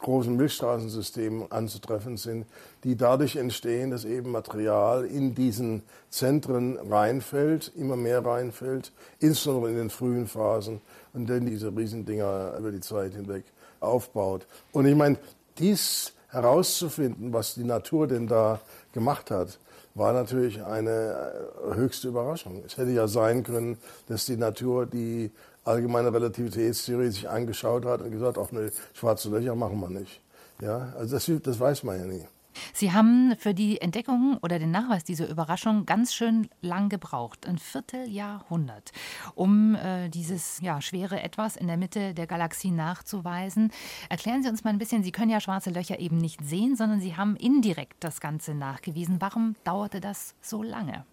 großen 0.00 0.36
Milchstraßensystemen 0.36 1.50
anzutreffen 1.52 2.16
sind, 2.16 2.46
die 2.84 2.96
dadurch 2.96 3.36
entstehen, 3.36 3.90
dass 3.90 4.04
eben 4.04 4.30
Material 4.30 5.04
in 5.04 5.34
diesen 5.34 5.82
Zentren 6.08 6.78
reinfällt, 6.78 7.72
immer 7.76 7.96
mehr 7.96 8.24
reinfällt, 8.24 8.92
insbesondere 9.18 9.70
in 9.70 9.76
den 9.76 9.90
frühen 9.90 10.26
Phasen 10.26 10.80
und 11.12 11.28
dann 11.28 11.46
diese 11.46 11.74
Riesendinger 11.74 12.56
über 12.58 12.72
die 12.72 12.80
Zeit 12.80 13.14
hinweg 13.14 13.44
aufbaut. 13.80 14.46
Und 14.72 14.86
ich 14.86 14.94
meine, 14.94 15.18
dies 15.58 16.12
herauszufinden, 16.28 17.32
was 17.32 17.54
die 17.54 17.64
Natur 17.64 18.06
denn 18.06 18.26
da 18.26 18.60
gemacht 18.92 19.30
hat, 19.30 19.58
war 19.94 20.12
natürlich 20.12 20.62
eine 20.62 21.32
äh, 21.70 21.74
höchste 21.74 22.08
Überraschung. 22.08 22.62
Es 22.64 22.76
hätte 22.76 22.92
ja 22.92 23.08
sein 23.08 23.42
können, 23.42 23.76
dass 24.08 24.24
die 24.24 24.36
Natur 24.36 24.86
die 24.86 25.30
allgemeine 25.64 26.12
Relativitätstheorie 26.12 27.10
sich 27.10 27.28
angeschaut 27.28 27.84
hat 27.84 28.02
und 28.02 28.10
gesagt, 28.10 28.38
ach 28.38 28.52
ne, 28.52 28.70
schwarze 28.94 29.28
Löcher 29.28 29.54
machen 29.54 29.80
wir 29.80 29.90
nicht. 29.90 30.20
Ja, 30.60 30.92
also 30.98 31.16
das, 31.16 31.30
das 31.42 31.60
weiß 31.60 31.84
man 31.84 31.98
ja 31.98 32.06
nie. 32.06 32.26
Sie 32.72 32.92
haben 32.92 33.34
für 33.38 33.54
die 33.54 33.80
Entdeckung 33.80 34.38
oder 34.42 34.58
den 34.58 34.70
Nachweis 34.70 35.04
dieser 35.04 35.28
Überraschung 35.28 35.86
ganz 35.86 36.12
schön 36.14 36.48
lang 36.60 36.88
gebraucht, 36.88 37.46
ein 37.46 37.58
Vierteljahrhundert, 37.58 38.92
um 39.34 39.74
äh, 39.76 40.08
dieses 40.08 40.60
ja, 40.60 40.80
schwere 40.80 41.22
Etwas 41.22 41.56
in 41.56 41.68
der 41.68 41.76
Mitte 41.76 42.14
der 42.14 42.26
Galaxie 42.26 42.70
nachzuweisen. 42.70 43.72
Erklären 44.08 44.42
Sie 44.42 44.48
uns 44.48 44.64
mal 44.64 44.70
ein 44.70 44.78
bisschen, 44.78 45.02
Sie 45.02 45.12
können 45.12 45.30
ja 45.30 45.40
schwarze 45.40 45.70
Löcher 45.70 46.00
eben 46.00 46.18
nicht 46.18 46.44
sehen, 46.44 46.76
sondern 46.76 47.00
Sie 47.00 47.16
haben 47.16 47.36
indirekt 47.36 47.96
das 48.00 48.20
Ganze 48.20 48.54
nachgewiesen. 48.54 49.20
Warum 49.20 49.54
dauerte 49.64 50.00
das 50.00 50.34
so 50.40 50.62
lange? 50.62 51.04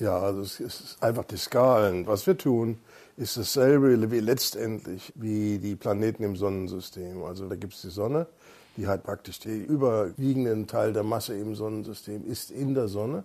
Ja, 0.00 0.18
also 0.18 0.42
es 0.42 0.60
ist 0.60 1.02
einfach 1.02 1.24
die 1.24 1.36
Skalen. 1.36 2.06
Was 2.06 2.26
wir 2.26 2.38
tun, 2.38 2.78
ist 3.16 3.36
dasselbe 3.36 4.10
wie 4.12 4.20
letztendlich 4.20 5.12
wie 5.16 5.58
die 5.58 5.74
Planeten 5.74 6.22
im 6.22 6.36
Sonnensystem. 6.36 7.24
Also 7.24 7.48
da 7.48 7.56
gibt 7.56 7.74
es 7.74 7.82
die 7.82 7.90
Sonne, 7.90 8.26
die 8.76 8.86
halt 8.86 9.02
praktisch 9.02 9.40
den 9.40 9.64
überwiegenden 9.64 10.68
Teil 10.68 10.92
der 10.92 11.02
Masse 11.02 11.36
im 11.36 11.56
Sonnensystem 11.56 12.24
ist 12.30 12.52
in 12.52 12.74
der 12.74 12.86
Sonne. 12.86 13.24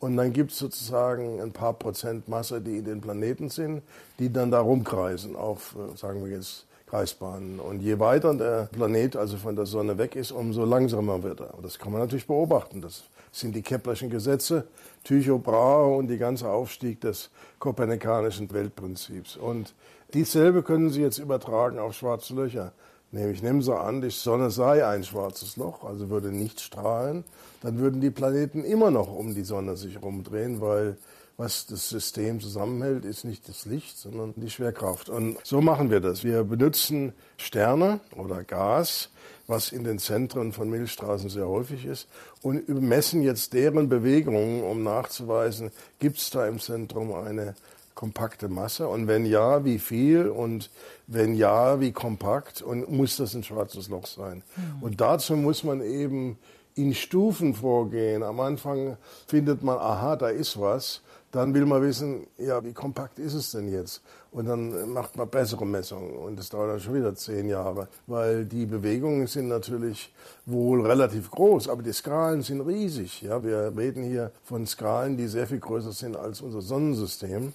Und 0.00 0.16
dann 0.16 0.32
gibt 0.32 0.52
es 0.52 0.58
sozusagen 0.58 1.42
ein 1.42 1.52
paar 1.52 1.74
Prozent 1.74 2.26
Masse, 2.26 2.60
die 2.62 2.78
in 2.78 2.84
den 2.86 3.00
Planeten 3.02 3.50
sind, 3.50 3.82
die 4.18 4.32
dann 4.32 4.50
da 4.50 4.60
rumkreisen 4.60 5.36
auf, 5.36 5.76
äh, 5.76 5.96
sagen 5.96 6.24
wir 6.24 6.32
jetzt, 6.32 6.66
Kreisbahnen. 6.86 7.60
Und 7.60 7.80
je 7.80 7.98
weiter 7.98 8.34
der 8.34 8.68
Planet 8.72 9.16
also 9.16 9.36
von 9.36 9.56
der 9.56 9.66
Sonne 9.66 9.98
weg 9.98 10.16
ist, 10.16 10.32
umso 10.32 10.64
langsamer 10.64 11.22
wird 11.22 11.40
er. 11.40 11.54
Und 11.54 11.64
das 11.64 11.78
kann 11.78 11.92
man 11.92 12.00
natürlich 12.00 12.26
beobachten. 12.26 12.80
Das 12.80 13.04
sind 13.34 13.54
die 13.56 13.62
Keplerschen 13.62 14.10
Gesetze, 14.10 14.66
Tycho 15.02 15.38
Brahe 15.38 15.96
und 15.96 16.06
die 16.08 16.18
ganze 16.18 16.48
Aufstieg 16.48 17.00
des 17.00 17.30
kopernikanischen 17.58 18.50
Weltprinzips. 18.52 19.36
Und 19.36 19.74
dieselbe 20.14 20.62
können 20.62 20.90
Sie 20.90 21.02
jetzt 21.02 21.18
übertragen 21.18 21.78
auf 21.78 21.94
schwarze 21.94 22.34
Löcher. 22.34 22.72
Nämlich 23.10 23.42
nehmen 23.42 23.62
Sie 23.62 23.76
an, 23.76 24.00
die 24.00 24.10
Sonne 24.10 24.50
sei 24.50 24.86
ein 24.86 25.04
schwarzes 25.04 25.56
Loch, 25.56 25.84
also 25.84 26.10
würde 26.10 26.32
nicht 26.32 26.60
strahlen, 26.60 27.24
dann 27.60 27.78
würden 27.78 28.00
die 28.00 28.10
Planeten 28.10 28.64
immer 28.64 28.90
noch 28.90 29.12
um 29.12 29.34
die 29.34 29.44
Sonne 29.44 29.76
sich 29.76 30.00
rumdrehen, 30.00 30.60
weil 30.60 30.96
was 31.36 31.66
das 31.66 31.88
System 31.88 32.40
zusammenhält, 32.40 33.04
ist 33.04 33.24
nicht 33.24 33.48
das 33.48 33.66
Licht, 33.66 33.98
sondern 33.98 34.34
die 34.36 34.50
Schwerkraft. 34.50 35.08
Und 35.08 35.38
so 35.42 35.60
machen 35.60 35.90
wir 35.90 36.00
das. 36.00 36.22
Wir 36.22 36.44
benutzen 36.44 37.12
Sterne 37.36 38.00
oder 38.16 38.44
Gas, 38.44 39.10
was 39.46 39.72
in 39.72 39.84
den 39.84 39.98
Zentren 39.98 40.52
von 40.52 40.70
Milchstraßen 40.70 41.28
sehr 41.28 41.48
häufig 41.48 41.84
ist, 41.84 42.08
und 42.42 42.68
messen 42.68 43.22
jetzt 43.22 43.52
deren 43.52 43.88
Bewegungen, 43.88 44.62
um 44.62 44.82
nachzuweisen, 44.82 45.70
gibt 45.98 46.18
es 46.18 46.30
da 46.30 46.46
im 46.46 46.60
Zentrum 46.60 47.12
eine 47.12 47.54
kompakte 47.94 48.48
Masse? 48.48 48.88
Und 48.88 49.06
wenn 49.06 49.26
ja, 49.26 49.64
wie 49.64 49.78
viel? 49.78 50.28
Und 50.28 50.70
wenn 51.06 51.34
ja, 51.34 51.80
wie 51.80 51.92
kompakt? 51.92 52.62
Und 52.62 52.90
muss 52.90 53.16
das 53.16 53.34
ein 53.34 53.44
schwarzes 53.44 53.88
Loch 53.88 54.06
sein? 54.06 54.42
Mhm. 54.56 54.82
Und 54.82 55.00
dazu 55.00 55.36
muss 55.36 55.64
man 55.64 55.82
eben 55.82 56.38
in 56.74 56.94
Stufen 56.94 57.54
vorgehen. 57.54 58.22
Am 58.22 58.40
Anfang 58.40 58.96
findet 59.26 59.62
man, 59.62 59.78
aha, 59.78 60.16
da 60.16 60.28
ist 60.28 60.60
was. 60.60 61.02
Dann 61.34 61.52
will 61.52 61.66
man 61.66 61.82
wissen, 61.82 62.28
ja, 62.38 62.62
wie 62.62 62.72
kompakt 62.72 63.18
ist 63.18 63.34
es 63.34 63.50
denn 63.50 63.68
jetzt? 63.68 64.02
Und 64.30 64.46
dann 64.46 64.92
macht 64.92 65.16
man 65.16 65.28
bessere 65.28 65.66
Messungen. 65.66 66.14
Und 66.14 66.38
das 66.38 66.48
dauert 66.48 66.70
dann 66.70 66.78
schon 66.78 66.94
wieder 66.94 67.12
zehn 67.16 67.48
Jahre, 67.48 67.88
weil 68.06 68.44
die 68.44 68.66
Bewegungen 68.66 69.26
sind 69.26 69.48
natürlich 69.48 70.14
wohl 70.46 70.86
relativ 70.86 71.32
groß, 71.32 71.68
aber 71.68 71.82
die 71.82 71.92
Skalen 71.92 72.42
sind 72.42 72.60
riesig. 72.60 73.22
Ja, 73.22 73.42
wir 73.42 73.72
reden 73.76 74.04
hier 74.04 74.30
von 74.44 74.64
Skalen, 74.64 75.16
die 75.16 75.26
sehr 75.26 75.48
viel 75.48 75.58
größer 75.58 75.90
sind 75.90 76.16
als 76.16 76.40
unser 76.40 76.62
Sonnensystem. 76.62 77.52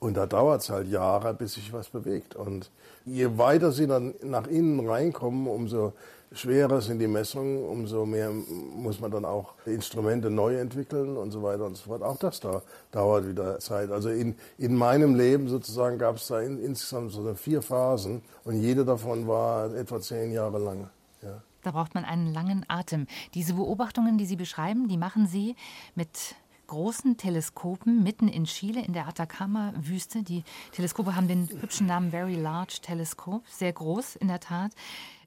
Und 0.00 0.18
da 0.18 0.26
dauert 0.26 0.60
es 0.60 0.68
halt 0.68 0.88
Jahre, 0.88 1.32
bis 1.32 1.54
sich 1.54 1.72
was 1.72 1.88
bewegt. 1.88 2.36
Und 2.36 2.70
je 3.06 3.38
weiter 3.38 3.72
sie 3.72 3.86
dann 3.86 4.12
nach 4.22 4.48
innen 4.48 4.86
reinkommen, 4.86 5.46
umso 5.46 5.94
schwerer 6.32 6.80
sind 6.80 6.98
die 6.98 7.06
Messungen, 7.06 7.64
umso 7.64 8.06
mehr 8.06 8.30
muss 8.30 9.00
man 9.00 9.10
dann 9.10 9.24
auch 9.24 9.54
Instrumente 9.66 10.30
neu 10.30 10.58
entwickeln 10.58 11.16
und 11.16 11.30
so 11.30 11.42
weiter 11.42 11.64
und 11.66 11.76
so 11.76 11.84
fort. 11.84 12.02
Auch 12.02 12.16
das 12.16 12.40
da 12.40 12.62
dauert 12.90 13.28
wieder 13.28 13.58
Zeit. 13.60 13.90
Also 13.90 14.10
in, 14.10 14.34
in 14.58 14.74
meinem 14.74 15.14
Leben 15.14 15.48
sozusagen 15.48 15.98
gab 15.98 16.16
es 16.16 16.26
da 16.26 16.40
in, 16.40 16.62
insgesamt 16.62 17.12
so 17.12 17.34
vier 17.34 17.62
Phasen 17.62 18.22
und 18.44 18.60
jede 18.60 18.84
davon 18.84 19.26
war 19.28 19.74
etwa 19.74 20.00
zehn 20.00 20.32
Jahre 20.32 20.58
lang. 20.58 20.88
Ja. 21.22 21.42
Da 21.62 21.70
braucht 21.70 21.94
man 21.94 22.04
einen 22.04 22.32
langen 22.32 22.64
Atem. 22.68 23.06
Diese 23.32 23.54
Beobachtungen, 23.54 24.18
die 24.18 24.26
Sie 24.26 24.36
beschreiben, 24.36 24.86
die 24.88 24.98
machen 24.98 25.26
Sie 25.26 25.56
mit 25.94 26.36
großen 26.66 27.16
Teleskopen 27.16 28.02
mitten 28.02 28.28
in 28.28 28.44
Chile 28.44 28.84
in 28.84 28.92
der 28.92 29.06
Atacama-Wüste. 29.08 30.22
Die 30.22 30.44
Teleskope 30.72 31.14
haben 31.16 31.28
den 31.28 31.48
hübschen 31.48 31.86
Namen 31.86 32.10
Very 32.10 32.34
Large 32.34 32.78
Telescope, 32.82 33.44
sehr 33.48 33.72
groß 33.72 34.16
in 34.16 34.28
der 34.28 34.40
Tat. 34.40 34.72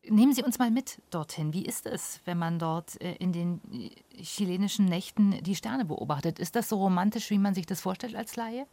Nehmen 0.10 0.34
Sie 0.34 0.44
uns 0.44 0.60
mal 0.60 0.72
mit 0.72 1.02
dorthin. 1.10 1.54
Wie 1.54 1.66
ist 1.66 1.86
es, 1.86 2.22
wenn 2.26 2.38
man 2.38 2.60
dort 2.60 3.02
äh, 3.02 3.16
in 3.16 3.34
den 3.34 3.62
äh, 3.72 4.22
chilenischen 4.22 4.86
Nächten 4.86 5.42
die 5.44 5.56
Sterne 5.56 5.86
beobachtet? 5.86 6.40
Ist 6.40 6.56
das 6.56 6.70
so 6.70 6.78
romantisch, 6.78 7.30
wie 7.30 7.38
man 7.38 7.54
sich 7.54 7.66
das 7.66 7.82
vorstellt 7.82 8.16
als 8.16 8.36
Laie? 8.36 8.66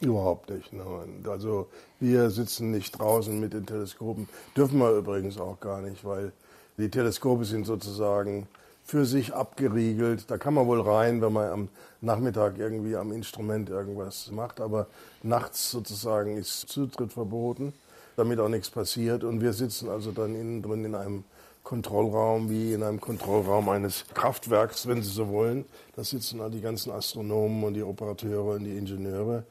Überhaupt 0.00 0.50
nicht. 0.50 0.72
Nein. 0.72 1.24
Also 1.28 1.68
wir 2.00 2.30
sitzen 2.30 2.70
nicht 2.70 2.98
draußen 2.98 3.38
mit 3.38 3.52
den 3.52 3.66
Teleskopen. 3.66 4.28
Dürfen 4.56 4.78
wir 4.78 4.90
übrigens 4.90 5.38
auch 5.38 5.60
gar 5.60 5.80
nicht, 5.80 6.04
weil 6.04 6.32
die 6.76 6.90
Teleskope 6.90 7.44
sind 7.44 7.64
sozusagen 7.64 8.48
für 8.84 9.06
sich 9.06 9.32
abgeriegelt. 9.32 10.30
Da 10.30 10.38
kann 10.38 10.54
man 10.54 10.66
wohl 10.66 10.80
rein, 10.80 11.22
wenn 11.22 11.32
man 11.32 11.50
am 11.50 11.68
Nachmittag 12.00 12.58
irgendwie 12.58 12.96
am 12.96 13.12
Instrument 13.12 13.68
irgendwas 13.68 14.30
macht, 14.30 14.60
aber 14.60 14.88
nachts 15.22 15.70
sozusagen 15.70 16.36
ist 16.36 16.68
Zutritt 16.68 17.12
verboten, 17.12 17.72
damit 18.16 18.40
auch 18.40 18.48
nichts 18.48 18.70
passiert. 18.70 19.24
Und 19.24 19.40
wir 19.40 19.52
sitzen 19.52 19.88
also 19.88 20.12
dann 20.12 20.34
innen 20.34 20.62
drin 20.62 20.84
in 20.84 20.94
einem 20.94 21.24
Kontrollraum 21.62 22.50
wie 22.50 22.72
in 22.72 22.82
einem 22.82 23.00
Kontrollraum 23.00 23.68
eines 23.68 24.04
Kraftwerks, 24.14 24.86
wenn 24.88 25.02
Sie 25.02 25.10
so 25.10 25.28
wollen. 25.28 25.64
Da 25.94 26.04
sitzen 26.04 26.38
dann 26.38 26.50
die 26.50 26.60
ganzen 26.60 26.90
Astronomen 26.90 27.64
und 27.64 27.74
die 27.74 27.82
Operateure 27.82 28.56
und 28.56 28.64
die 28.64 28.76
Ingenieure 28.76 29.44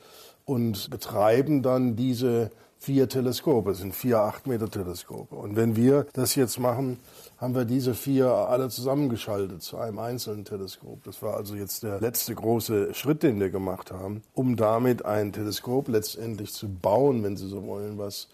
und 0.45 0.89
betreiben 0.89 1.61
dann 1.63 1.95
diese 1.95 2.51
vier 2.81 3.07
Teleskope, 3.07 3.71
es 3.71 3.77
sind 3.77 3.93
vier 3.93 4.21
acht 4.21 4.47
Meter 4.47 4.67
Teleskope. 4.67 5.35
Und 5.35 5.55
wenn 5.55 5.75
wir 5.75 6.07
das 6.13 6.33
jetzt 6.33 6.59
machen, 6.59 6.99
haben 7.37 7.53
wir 7.53 7.63
diese 7.63 7.93
vier 7.93 8.27
alle 8.27 8.69
zusammengeschaltet 8.69 9.61
zu 9.61 9.77
einem 9.77 9.99
einzelnen 9.99 10.45
Teleskop. 10.45 11.03
Das 11.03 11.21
war 11.21 11.37
also 11.37 11.53
jetzt 11.55 11.83
der 11.83 12.01
letzte 12.01 12.33
große 12.33 12.95
Schritt, 12.95 13.21
den 13.21 13.39
wir 13.39 13.51
gemacht 13.51 13.91
haben, 13.91 14.23
um 14.33 14.55
damit 14.55 15.05
ein 15.05 15.31
Teleskop 15.31 15.89
letztendlich 15.89 16.53
zu 16.53 16.67
bauen, 16.69 17.23
wenn 17.23 17.37
Sie 17.37 17.47
so 17.47 17.67
wollen, 17.67 17.99
was 17.99 18.29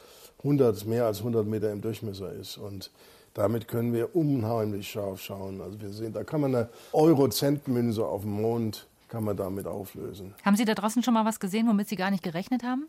100, 0.48 0.86
mehr 0.86 1.06
als 1.06 1.20
100 1.20 1.46
Meter 1.46 1.72
im 1.72 1.82
Durchmesser 1.82 2.32
ist. 2.32 2.58
Und 2.58 2.90
damit 3.34 3.68
können 3.68 3.94
wir 3.94 4.16
unheimlich 4.16 4.90
scharf 4.90 5.22
schauen. 5.22 5.62
Also 5.62 5.80
wir 5.80 5.90
sehen, 5.90 6.14
da 6.14 6.24
kann 6.24 6.42
man 6.42 6.56
eine 6.56 6.70
Eurocentmünze 6.94 8.06
auf 8.06 8.22
dem 8.22 8.42
Mond 8.42 8.88
kann 9.10 9.24
man 9.24 9.38
damit 9.38 9.68
auflösen. 9.68 10.34
Haben 10.44 10.58
Sie 10.58 10.66
da 10.66 10.74
draußen 10.74 11.02
schon 11.02 11.14
mal 11.14 11.26
was 11.26 11.40
gesehen, 11.40 11.68
womit 11.68 11.88
Sie 11.88 11.96
gar 11.96 12.12
nicht 12.12 12.24
gerechnet 12.24 12.64
haben? 12.64 12.88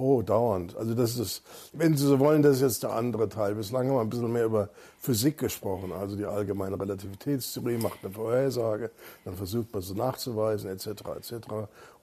Oh, 0.00 0.22
dauernd. 0.22 0.78
Also 0.78 0.94
das 0.94 1.18
ist, 1.18 1.42
wenn 1.74 1.94
Sie 1.94 2.06
so 2.06 2.18
wollen, 2.18 2.40
das 2.40 2.56
ist 2.56 2.62
jetzt 2.62 2.82
der 2.84 2.92
andere 2.92 3.28
Teil. 3.28 3.54
Bislang 3.54 3.86
haben 3.86 3.96
wir 3.96 4.00
ein 4.00 4.08
bisschen 4.08 4.32
mehr 4.32 4.46
über 4.46 4.70
Physik 4.98 5.36
gesprochen. 5.36 5.92
Also 5.92 6.16
die 6.16 6.24
allgemeine 6.24 6.80
Relativitätstheorie 6.80 7.76
macht 7.76 7.98
eine 8.02 8.14
Vorhersage, 8.14 8.92
dann 9.26 9.34
versucht 9.34 9.74
man 9.74 9.82
sie 9.82 9.94
nachzuweisen, 9.94 10.70
etc., 10.70 10.88
etc. 11.18 11.34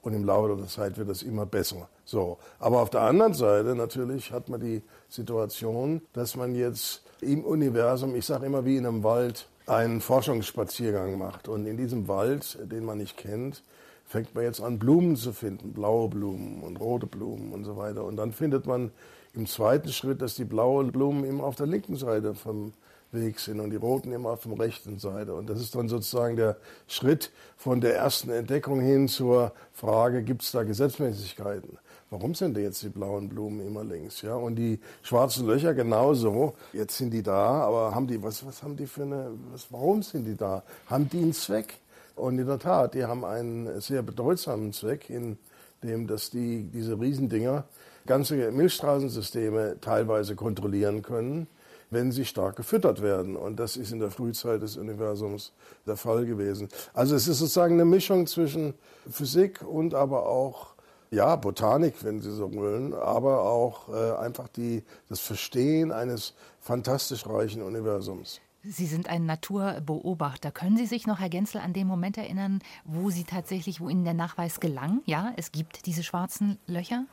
Und 0.02 0.12
im 0.12 0.22
Laufe 0.24 0.54
der 0.54 0.68
Zeit 0.68 0.96
wird 0.96 1.08
das 1.08 1.22
immer 1.24 1.44
besser. 1.44 1.88
So. 2.04 2.38
Aber 2.60 2.82
auf 2.82 2.90
der 2.90 3.00
anderen 3.00 3.34
Seite 3.34 3.74
natürlich 3.74 4.30
hat 4.30 4.48
man 4.48 4.60
die 4.60 4.80
Situation, 5.08 6.00
dass 6.12 6.36
man 6.36 6.54
jetzt 6.54 7.02
im 7.20 7.44
Universum, 7.44 8.14
ich 8.14 8.26
sage 8.26 8.46
immer 8.46 8.64
wie 8.64 8.76
in 8.76 8.86
einem 8.86 9.02
Wald, 9.02 9.48
einen 9.66 10.00
Forschungsspaziergang 10.00 11.18
macht. 11.18 11.48
Und 11.48 11.66
in 11.66 11.76
diesem 11.76 12.06
Wald, 12.06 12.58
den 12.62 12.84
man 12.84 12.98
nicht 12.98 13.16
kennt, 13.16 13.64
fängt 14.08 14.34
man 14.34 14.44
jetzt 14.44 14.60
an, 14.60 14.78
Blumen 14.78 15.16
zu 15.16 15.32
finden, 15.32 15.74
blaue 15.74 16.08
Blumen 16.08 16.62
und 16.62 16.80
rote 16.80 17.06
Blumen 17.06 17.52
und 17.52 17.64
so 17.64 17.76
weiter. 17.76 18.04
Und 18.04 18.16
dann 18.16 18.32
findet 18.32 18.66
man 18.66 18.90
im 19.34 19.46
zweiten 19.46 19.92
Schritt, 19.92 20.22
dass 20.22 20.34
die 20.34 20.46
blauen 20.46 20.90
Blumen 20.90 21.24
immer 21.24 21.44
auf 21.44 21.56
der 21.56 21.66
linken 21.66 21.94
Seite 21.94 22.34
vom 22.34 22.72
Weg 23.12 23.38
sind 23.38 23.60
und 23.60 23.70
die 23.70 23.76
roten 23.76 24.12
immer 24.12 24.30
auf 24.30 24.42
der 24.42 24.58
rechten 24.58 24.98
Seite. 24.98 25.34
Und 25.34 25.48
das 25.50 25.60
ist 25.60 25.74
dann 25.74 25.88
sozusagen 25.88 26.36
der 26.36 26.56
Schritt 26.86 27.30
von 27.56 27.80
der 27.82 27.96
ersten 27.96 28.30
Entdeckung 28.30 28.80
hin 28.80 29.08
zur 29.08 29.52
Frage, 29.72 30.22
gibt 30.22 30.42
es 30.42 30.52
da 30.52 30.62
Gesetzmäßigkeiten? 30.62 31.78
Warum 32.10 32.34
sind 32.34 32.56
denn 32.56 32.64
jetzt 32.64 32.82
die 32.82 32.88
blauen 32.88 33.28
Blumen 33.28 33.66
immer 33.66 33.84
links? 33.84 34.22
Ja, 34.22 34.34
und 34.34 34.56
die 34.56 34.80
schwarzen 35.02 35.46
Löcher 35.46 35.74
genauso. 35.74 36.54
Jetzt 36.72 36.96
sind 36.96 37.10
die 37.10 37.22
da, 37.22 37.62
aber 37.62 37.94
haben 37.94 38.06
die, 38.06 38.22
was, 38.22 38.44
was 38.46 38.62
haben 38.62 38.76
die 38.76 38.86
für 38.86 39.02
eine, 39.02 39.32
was, 39.52 39.70
warum 39.70 40.02
sind 40.02 40.24
die 40.24 40.36
da? 40.36 40.62
Haben 40.86 41.10
die 41.10 41.18
einen 41.18 41.34
Zweck? 41.34 41.74
Und 42.18 42.38
in 42.38 42.46
der 42.46 42.58
Tat, 42.58 42.94
die 42.94 43.04
haben 43.04 43.24
einen 43.24 43.80
sehr 43.80 44.02
bedeutsamen 44.02 44.72
Zweck, 44.72 45.08
in 45.08 45.38
dem, 45.82 46.06
dass 46.06 46.30
die, 46.30 46.64
diese 46.64 46.98
Riesendinger 47.00 47.64
ganze 48.06 48.50
Milchstraßensysteme 48.50 49.76
teilweise 49.80 50.34
kontrollieren 50.34 51.02
können, 51.02 51.46
wenn 51.90 52.10
sie 52.10 52.24
stark 52.24 52.56
gefüttert 52.56 53.02
werden. 53.02 53.36
Und 53.36 53.60
das 53.60 53.76
ist 53.76 53.92
in 53.92 54.00
der 54.00 54.10
Frühzeit 54.10 54.62
des 54.62 54.76
Universums 54.76 55.52
der 55.86 55.96
Fall 55.96 56.26
gewesen. 56.26 56.68
Also 56.94 57.14
es 57.14 57.28
ist 57.28 57.38
sozusagen 57.38 57.74
eine 57.74 57.84
Mischung 57.84 58.26
zwischen 58.26 58.74
Physik 59.10 59.62
und 59.62 59.94
aber 59.94 60.26
auch 60.26 60.74
ja, 61.10 61.36
Botanik, 61.36 61.94
wenn 62.04 62.20
Sie 62.20 62.30
so 62.30 62.52
wollen, 62.54 62.92
aber 62.92 63.42
auch 63.42 63.88
äh, 63.88 64.16
einfach 64.18 64.48
die, 64.48 64.82
das 65.08 65.20
Verstehen 65.20 65.90
eines 65.90 66.34
fantastisch 66.60 67.26
reichen 67.26 67.62
Universums. 67.62 68.40
Sie 68.64 68.86
sind 68.86 69.08
ein 69.08 69.24
Naturbeobachter. 69.24 70.50
Können 70.50 70.76
Sie 70.76 70.86
sich 70.86 71.06
noch, 71.06 71.20
Herr 71.20 71.28
Genzel, 71.28 71.60
an 71.60 71.72
den 71.72 71.86
Moment 71.86 72.18
erinnern, 72.18 72.60
wo 72.84 73.10
Sie 73.10 73.24
tatsächlich, 73.24 73.80
wo 73.80 73.88
Ihnen 73.88 74.04
der 74.04 74.14
Nachweis 74.14 74.58
gelang? 74.58 75.00
Ja, 75.06 75.32
es 75.36 75.52
gibt 75.52 75.86
diese 75.86 76.02
schwarzen 76.02 76.58
Löcher? 76.66 77.04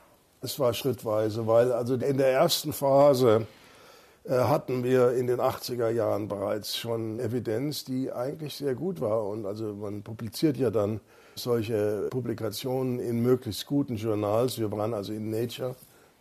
Es 0.42 0.60
war 0.60 0.74
schrittweise, 0.74 1.46
weil 1.48 1.72
also 1.72 1.96
in 1.96 2.18
der 2.18 2.32
ersten 2.32 2.74
Phase 2.74 3.48
äh, 4.24 4.32
hatten 4.32 4.84
wir 4.84 5.14
in 5.14 5.28
den 5.28 5.40
80er 5.40 5.90
Jahren 5.90 6.28
bereits 6.28 6.76
schon 6.76 7.20
Evidenz, 7.20 7.84
die 7.84 8.12
eigentlich 8.12 8.56
sehr 8.56 8.74
gut 8.74 9.00
war. 9.00 9.26
Und 9.26 9.46
also 9.46 9.76
man 9.76 10.02
publiziert 10.02 10.58
ja 10.58 10.72
dann 10.72 11.00
solche 11.36 12.08
Publikationen 12.10 13.00
in 13.00 13.22
möglichst 13.22 13.68
guten 13.68 13.98
Journals. 13.98 14.58
Wir 14.58 14.72
waren 14.72 14.94
also 14.94 15.14
in 15.14 15.30
Nature 15.30 15.76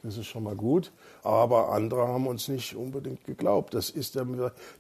das 0.05 0.19
ist 0.19 0.27
schon 0.27 0.45
mal 0.45 0.55
gut. 0.55 0.93
Aber 1.23 1.73
andere 1.73 2.07
haben 2.07 2.27
uns 2.27 2.47
nicht 2.49 2.77
unbedingt 2.77 3.25
geglaubt. 3.25 3.75
Das 3.75 3.90
ist 3.90 4.14
der, 4.14 4.27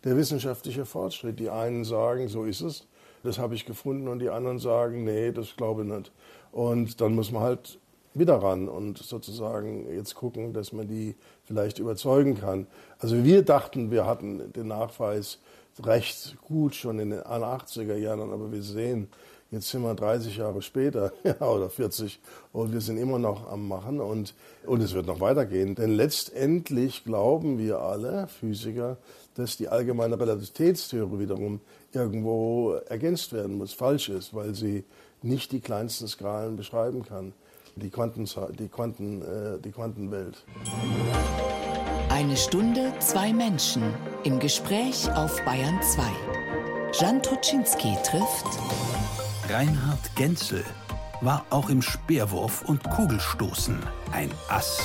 der 0.04 0.16
wissenschaftliche 0.16 0.84
Fortschritt. 0.84 1.40
Die 1.40 1.50
einen 1.50 1.84
sagen, 1.84 2.28
so 2.28 2.44
ist 2.44 2.60
es, 2.60 2.86
das 3.22 3.38
habe 3.38 3.54
ich 3.54 3.64
gefunden, 3.64 4.06
und 4.06 4.18
die 4.18 4.28
anderen 4.28 4.58
sagen, 4.58 5.04
nee, 5.04 5.32
das 5.32 5.56
glaube 5.56 5.82
ich 5.82 5.88
nicht. 5.88 6.12
Und 6.52 7.00
dann 7.00 7.14
muss 7.14 7.32
man 7.32 7.42
halt 7.42 7.78
wieder 8.12 8.36
ran 8.36 8.68
und 8.68 8.98
sozusagen 8.98 9.92
jetzt 9.92 10.14
gucken, 10.14 10.52
dass 10.52 10.72
man 10.72 10.86
die 10.86 11.16
vielleicht 11.44 11.80
überzeugen 11.80 12.38
kann. 12.38 12.66
Also 12.98 13.24
wir 13.24 13.42
dachten, 13.42 13.90
wir 13.90 14.06
hatten 14.06 14.52
den 14.52 14.68
Nachweis 14.68 15.40
recht 15.82 16.36
gut 16.42 16.76
schon 16.76 17.00
in 17.00 17.10
den 17.10 17.20
80er 17.20 17.96
Jahren, 17.96 18.30
aber 18.30 18.52
wir 18.52 18.62
sehen, 18.62 19.08
Jetzt 19.54 19.68
sind 19.68 19.82
wir 19.82 19.94
30 19.94 20.38
Jahre 20.38 20.62
später 20.62 21.12
ja, 21.22 21.40
oder 21.40 21.70
40 21.70 22.18
und 22.52 22.72
wir 22.72 22.80
sind 22.80 22.96
immer 22.96 23.20
noch 23.20 23.48
am 23.48 23.68
Machen 23.68 24.00
und, 24.00 24.34
und 24.66 24.82
es 24.82 24.94
wird 24.94 25.06
noch 25.06 25.20
weitergehen. 25.20 25.76
Denn 25.76 25.94
letztendlich 25.94 27.04
glauben 27.04 27.56
wir 27.56 27.78
alle 27.78 28.26
Physiker, 28.26 28.96
dass 29.36 29.56
die 29.56 29.68
allgemeine 29.68 30.18
Relativitätstheorie 30.18 31.20
wiederum 31.20 31.60
irgendwo 31.92 32.72
ergänzt 32.88 33.32
werden 33.32 33.56
muss, 33.56 33.72
falsch 33.72 34.08
ist, 34.08 34.34
weil 34.34 34.56
sie 34.56 34.82
nicht 35.22 35.52
die 35.52 35.60
kleinsten 35.60 36.08
Skalen 36.08 36.56
beschreiben 36.56 37.04
kann, 37.04 37.32
die, 37.76 37.90
Quanten, 37.90 38.28
die, 38.58 38.66
Quanten, 38.66 39.22
äh, 39.22 39.60
die 39.60 39.70
Quantenwelt. 39.70 40.44
Eine 42.08 42.36
Stunde, 42.36 42.92
zwei 42.98 43.32
Menschen 43.32 43.84
im 44.24 44.40
Gespräch 44.40 45.08
auf 45.12 45.40
Bayern 45.44 45.78
2. 45.80 46.02
Jan 47.00 47.22
Toczynski 47.22 47.96
trifft 48.04 48.46
Reinhard 49.48 50.16
Genzel 50.16 50.64
war 51.20 51.44
auch 51.50 51.68
im 51.68 51.82
Speerwurf 51.82 52.62
und 52.62 52.82
Kugelstoßen 52.82 53.78
ein 54.10 54.30
Ass. 54.48 54.80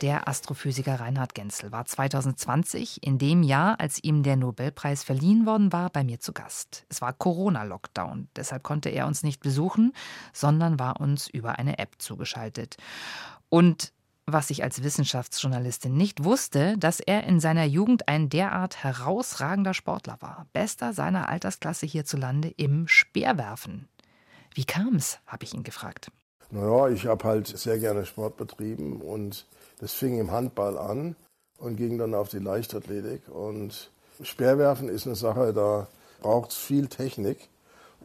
Der 0.00 0.26
Astrophysiker 0.26 0.98
Reinhard 0.98 1.34
Genzel 1.34 1.72
war 1.72 1.84
2020, 1.84 3.02
in 3.02 3.18
dem 3.18 3.42
Jahr, 3.42 3.80
als 3.80 4.02
ihm 4.02 4.22
der 4.22 4.36
Nobelpreis 4.36 5.04
verliehen 5.04 5.44
worden 5.44 5.74
war, 5.74 5.90
bei 5.90 6.04
mir 6.04 6.18
zu 6.18 6.32
Gast. 6.32 6.86
Es 6.88 7.02
war 7.02 7.12
Corona-Lockdown, 7.12 8.28
deshalb 8.34 8.62
konnte 8.62 8.88
er 8.88 9.06
uns 9.06 9.22
nicht 9.22 9.42
besuchen, 9.42 9.92
sondern 10.32 10.78
war 10.78 11.00
uns 11.02 11.28
über 11.28 11.58
eine 11.58 11.78
App 11.78 11.96
zugeschaltet. 11.98 12.78
Und 13.50 13.92
was 14.26 14.50
ich 14.50 14.64
als 14.64 14.82
Wissenschaftsjournalistin 14.82 15.96
nicht 15.96 16.24
wusste, 16.24 16.76
dass 16.78 17.00
er 17.00 17.24
in 17.24 17.38
seiner 17.38 17.64
Jugend 17.64 18.08
ein 18.08 18.28
derart 18.28 18.82
herausragender 18.82 19.72
Sportler 19.72 20.16
war, 20.20 20.46
bester 20.52 20.92
seiner 20.92 21.28
Altersklasse 21.28 21.86
hierzulande 21.86 22.52
im 22.56 22.88
Speerwerfen. 22.88 23.88
Wie 24.52 24.64
kam 24.64 24.96
es, 24.96 25.20
habe 25.26 25.44
ich 25.44 25.54
ihn 25.54 25.62
gefragt. 25.62 26.10
Naja, 26.50 26.88
ich 26.88 27.06
habe 27.06 27.24
halt 27.24 27.46
sehr 27.46 27.78
gerne 27.78 28.06
Sport 28.06 28.36
betrieben 28.36 29.00
und 29.00 29.46
das 29.78 29.92
fing 29.92 30.18
im 30.18 30.30
Handball 30.30 30.76
an 30.78 31.16
und 31.58 31.76
ging 31.76 31.98
dann 31.98 32.14
auf 32.14 32.28
die 32.28 32.38
Leichtathletik. 32.38 33.28
Und 33.28 33.90
Speerwerfen 34.22 34.88
ist 34.88 35.06
eine 35.06 35.16
Sache, 35.16 35.52
da 35.52 35.86
braucht 36.20 36.50
es 36.50 36.56
viel 36.56 36.88
Technik 36.88 37.48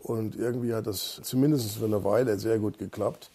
und 0.03 0.36
irgendwie 0.36 0.73
hat 0.73 0.88
das 0.88 1.19
zumindest 1.23 1.77
für 1.77 1.86
eine 1.86 2.03
Weile 2.03 2.38
sehr 2.38 2.60
gut 2.60 2.77
geklappt. 2.77 3.31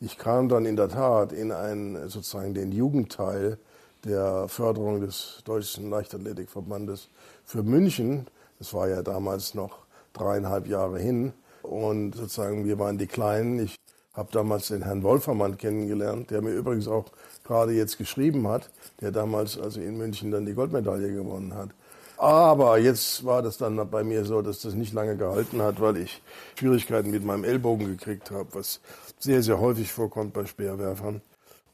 Ich 0.00 0.18
kam 0.18 0.48
dann 0.48 0.66
in 0.66 0.76
der 0.76 0.88
Tat 0.88 1.32
in 1.32 1.52
einen, 1.52 2.08
sozusagen 2.08 2.54
den 2.54 2.72
Jugendteil 2.72 3.58
der 4.04 4.48
Förderung 4.48 5.00
des 5.00 5.42
Deutschen 5.44 5.88
Leichtathletikverbandes 5.90 7.08
für 7.44 7.62
München. 7.62 8.26
Das 8.58 8.74
war 8.74 8.88
ja 8.88 9.02
damals 9.02 9.54
noch 9.54 9.78
dreieinhalb 10.12 10.66
Jahre 10.66 10.98
hin. 10.98 11.32
Und 11.62 12.14
sozusagen, 12.14 12.66
wir 12.66 12.78
waren 12.78 12.98
die 12.98 13.06
Kleinen. 13.06 13.58
Ich 13.58 13.76
habe 14.12 14.30
damals 14.32 14.68
den 14.68 14.82
Herrn 14.82 15.02
Wolfermann 15.02 15.58
kennengelernt, 15.58 16.30
der 16.30 16.42
mir 16.42 16.52
übrigens 16.52 16.86
auch 16.86 17.06
gerade 17.42 17.72
jetzt 17.72 17.98
geschrieben 17.98 18.46
hat, 18.48 18.70
der 19.00 19.10
damals 19.10 19.58
also 19.58 19.80
in 19.80 19.96
München 19.96 20.30
dann 20.30 20.46
die 20.46 20.54
Goldmedaille 20.54 21.12
gewonnen 21.12 21.54
hat. 21.54 21.70
Aber 22.24 22.78
jetzt 22.78 23.26
war 23.26 23.42
das 23.42 23.58
dann 23.58 23.76
bei 23.90 24.02
mir 24.02 24.24
so, 24.24 24.40
dass 24.40 24.60
das 24.60 24.72
nicht 24.72 24.94
lange 24.94 25.14
gehalten 25.14 25.60
hat, 25.60 25.78
weil 25.78 25.98
ich 25.98 26.22
Schwierigkeiten 26.58 27.10
mit 27.10 27.22
meinem 27.22 27.44
Ellbogen 27.44 27.86
gekriegt 27.86 28.30
habe, 28.30 28.48
was 28.54 28.80
sehr, 29.18 29.42
sehr 29.42 29.60
häufig 29.60 29.92
vorkommt 29.92 30.32
bei 30.32 30.46
Speerwerfern. 30.46 31.20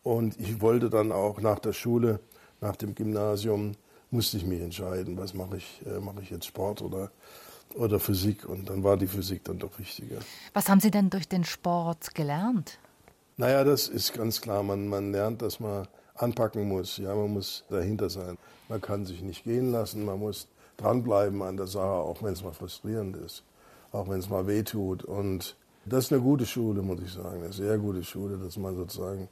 Und 0.02 0.40
ich 0.40 0.60
wollte 0.60 0.90
dann 0.90 1.12
auch 1.12 1.40
nach 1.40 1.60
der 1.60 1.72
Schule, 1.72 2.18
nach 2.60 2.74
dem 2.74 2.96
Gymnasium, 2.96 3.76
musste 4.10 4.38
ich 4.38 4.44
mich 4.44 4.60
entscheiden, 4.60 5.16
was 5.18 5.34
mache 5.34 5.58
ich, 5.58 5.82
äh, 5.86 6.00
mache 6.00 6.20
ich 6.20 6.30
jetzt 6.30 6.46
Sport 6.46 6.82
oder, 6.82 7.12
oder 7.76 8.00
Physik. 8.00 8.44
Und 8.48 8.70
dann 8.70 8.82
war 8.82 8.96
die 8.96 9.06
Physik 9.06 9.44
dann 9.44 9.60
doch 9.60 9.78
wichtiger. 9.78 10.18
Was 10.52 10.68
haben 10.68 10.80
Sie 10.80 10.90
denn 10.90 11.10
durch 11.10 11.28
den 11.28 11.44
Sport 11.44 12.12
gelernt? 12.16 12.80
Naja, 13.36 13.62
das 13.62 13.86
ist 13.86 14.14
ganz 14.14 14.40
klar. 14.40 14.64
Man, 14.64 14.88
man 14.88 15.12
lernt, 15.12 15.42
dass 15.42 15.60
man 15.60 15.86
anpacken 16.22 16.68
muss. 16.68 16.96
Ja, 16.98 17.14
man 17.14 17.32
muss 17.32 17.64
dahinter 17.68 18.10
sein. 18.10 18.38
Man 18.68 18.80
kann 18.80 19.06
sich 19.06 19.22
nicht 19.22 19.44
gehen 19.44 19.72
lassen. 19.72 20.04
Man 20.04 20.18
muss 20.18 20.48
dranbleiben 20.76 21.42
an 21.42 21.56
der 21.56 21.66
Sache, 21.66 21.84
auch 21.84 22.22
wenn 22.22 22.32
es 22.32 22.42
mal 22.42 22.52
frustrierend 22.52 23.16
ist, 23.16 23.44
auch 23.92 24.08
wenn 24.08 24.18
es 24.18 24.28
mal 24.28 24.46
wehtut. 24.46 25.04
Und 25.04 25.56
das 25.84 26.06
ist 26.06 26.12
eine 26.12 26.22
gute 26.22 26.46
Schule, 26.46 26.82
muss 26.82 27.00
ich 27.00 27.12
sagen, 27.12 27.42
eine 27.42 27.52
sehr 27.52 27.78
gute 27.78 28.02
Schule, 28.04 28.38
dass 28.38 28.56
man 28.56 28.76
sozusagen 28.76 29.28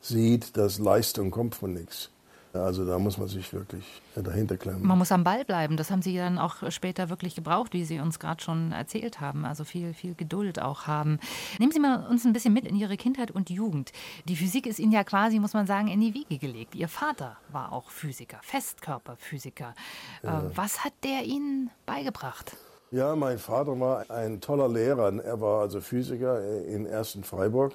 sieht, 0.00 0.56
dass 0.56 0.78
Leistung 0.78 1.30
kommt 1.30 1.54
von 1.54 1.72
nichts. 1.72 2.10
Also 2.52 2.86
da 2.86 2.98
muss 2.98 3.18
man 3.18 3.28
sich 3.28 3.52
wirklich 3.52 3.84
dahinter 4.14 4.56
klemmen. 4.56 4.86
Man 4.86 4.98
muss 4.98 5.12
am 5.12 5.22
Ball 5.22 5.44
bleiben. 5.44 5.76
Das 5.76 5.90
haben 5.90 6.02
Sie 6.02 6.16
dann 6.16 6.38
auch 6.38 6.70
später 6.70 7.10
wirklich 7.10 7.34
gebraucht, 7.34 7.72
wie 7.72 7.84
Sie 7.84 8.00
uns 8.00 8.18
gerade 8.18 8.42
schon 8.42 8.72
erzählt 8.72 9.20
haben. 9.20 9.44
Also 9.44 9.64
viel, 9.64 9.92
viel 9.92 10.14
Geduld 10.14 10.60
auch 10.60 10.86
haben. 10.86 11.18
Nehmen 11.58 11.72
Sie 11.72 11.80
mal 11.80 12.06
uns 12.08 12.24
ein 12.24 12.32
bisschen 12.32 12.54
mit 12.54 12.66
in 12.66 12.74
Ihre 12.74 12.96
Kindheit 12.96 13.30
und 13.30 13.50
Jugend. 13.50 13.92
Die 14.24 14.36
Physik 14.36 14.66
ist 14.66 14.78
Ihnen 14.78 14.92
ja 14.92 15.04
quasi, 15.04 15.38
muss 15.38 15.52
man 15.52 15.66
sagen, 15.66 15.88
in 15.88 16.00
die 16.00 16.14
Wiege 16.14 16.38
gelegt. 16.38 16.74
Ihr 16.74 16.88
Vater 16.88 17.36
war 17.52 17.72
auch 17.72 17.90
Physiker, 17.90 18.38
Festkörperphysiker. 18.42 19.74
Ja. 20.22 20.40
Äh, 20.40 20.56
was 20.56 20.84
hat 20.84 20.94
der 21.04 21.24
Ihnen 21.24 21.70
beigebracht? 21.84 22.56
Ja, 22.90 23.14
mein 23.14 23.38
Vater 23.38 23.78
war 23.78 24.10
ein 24.10 24.40
toller 24.40 24.68
Lehrer. 24.68 25.12
Er 25.22 25.40
war 25.40 25.60
also 25.60 25.80
Physiker 25.82 26.42
in 26.64 26.86
Ersten 26.86 27.22
Freiburg 27.22 27.74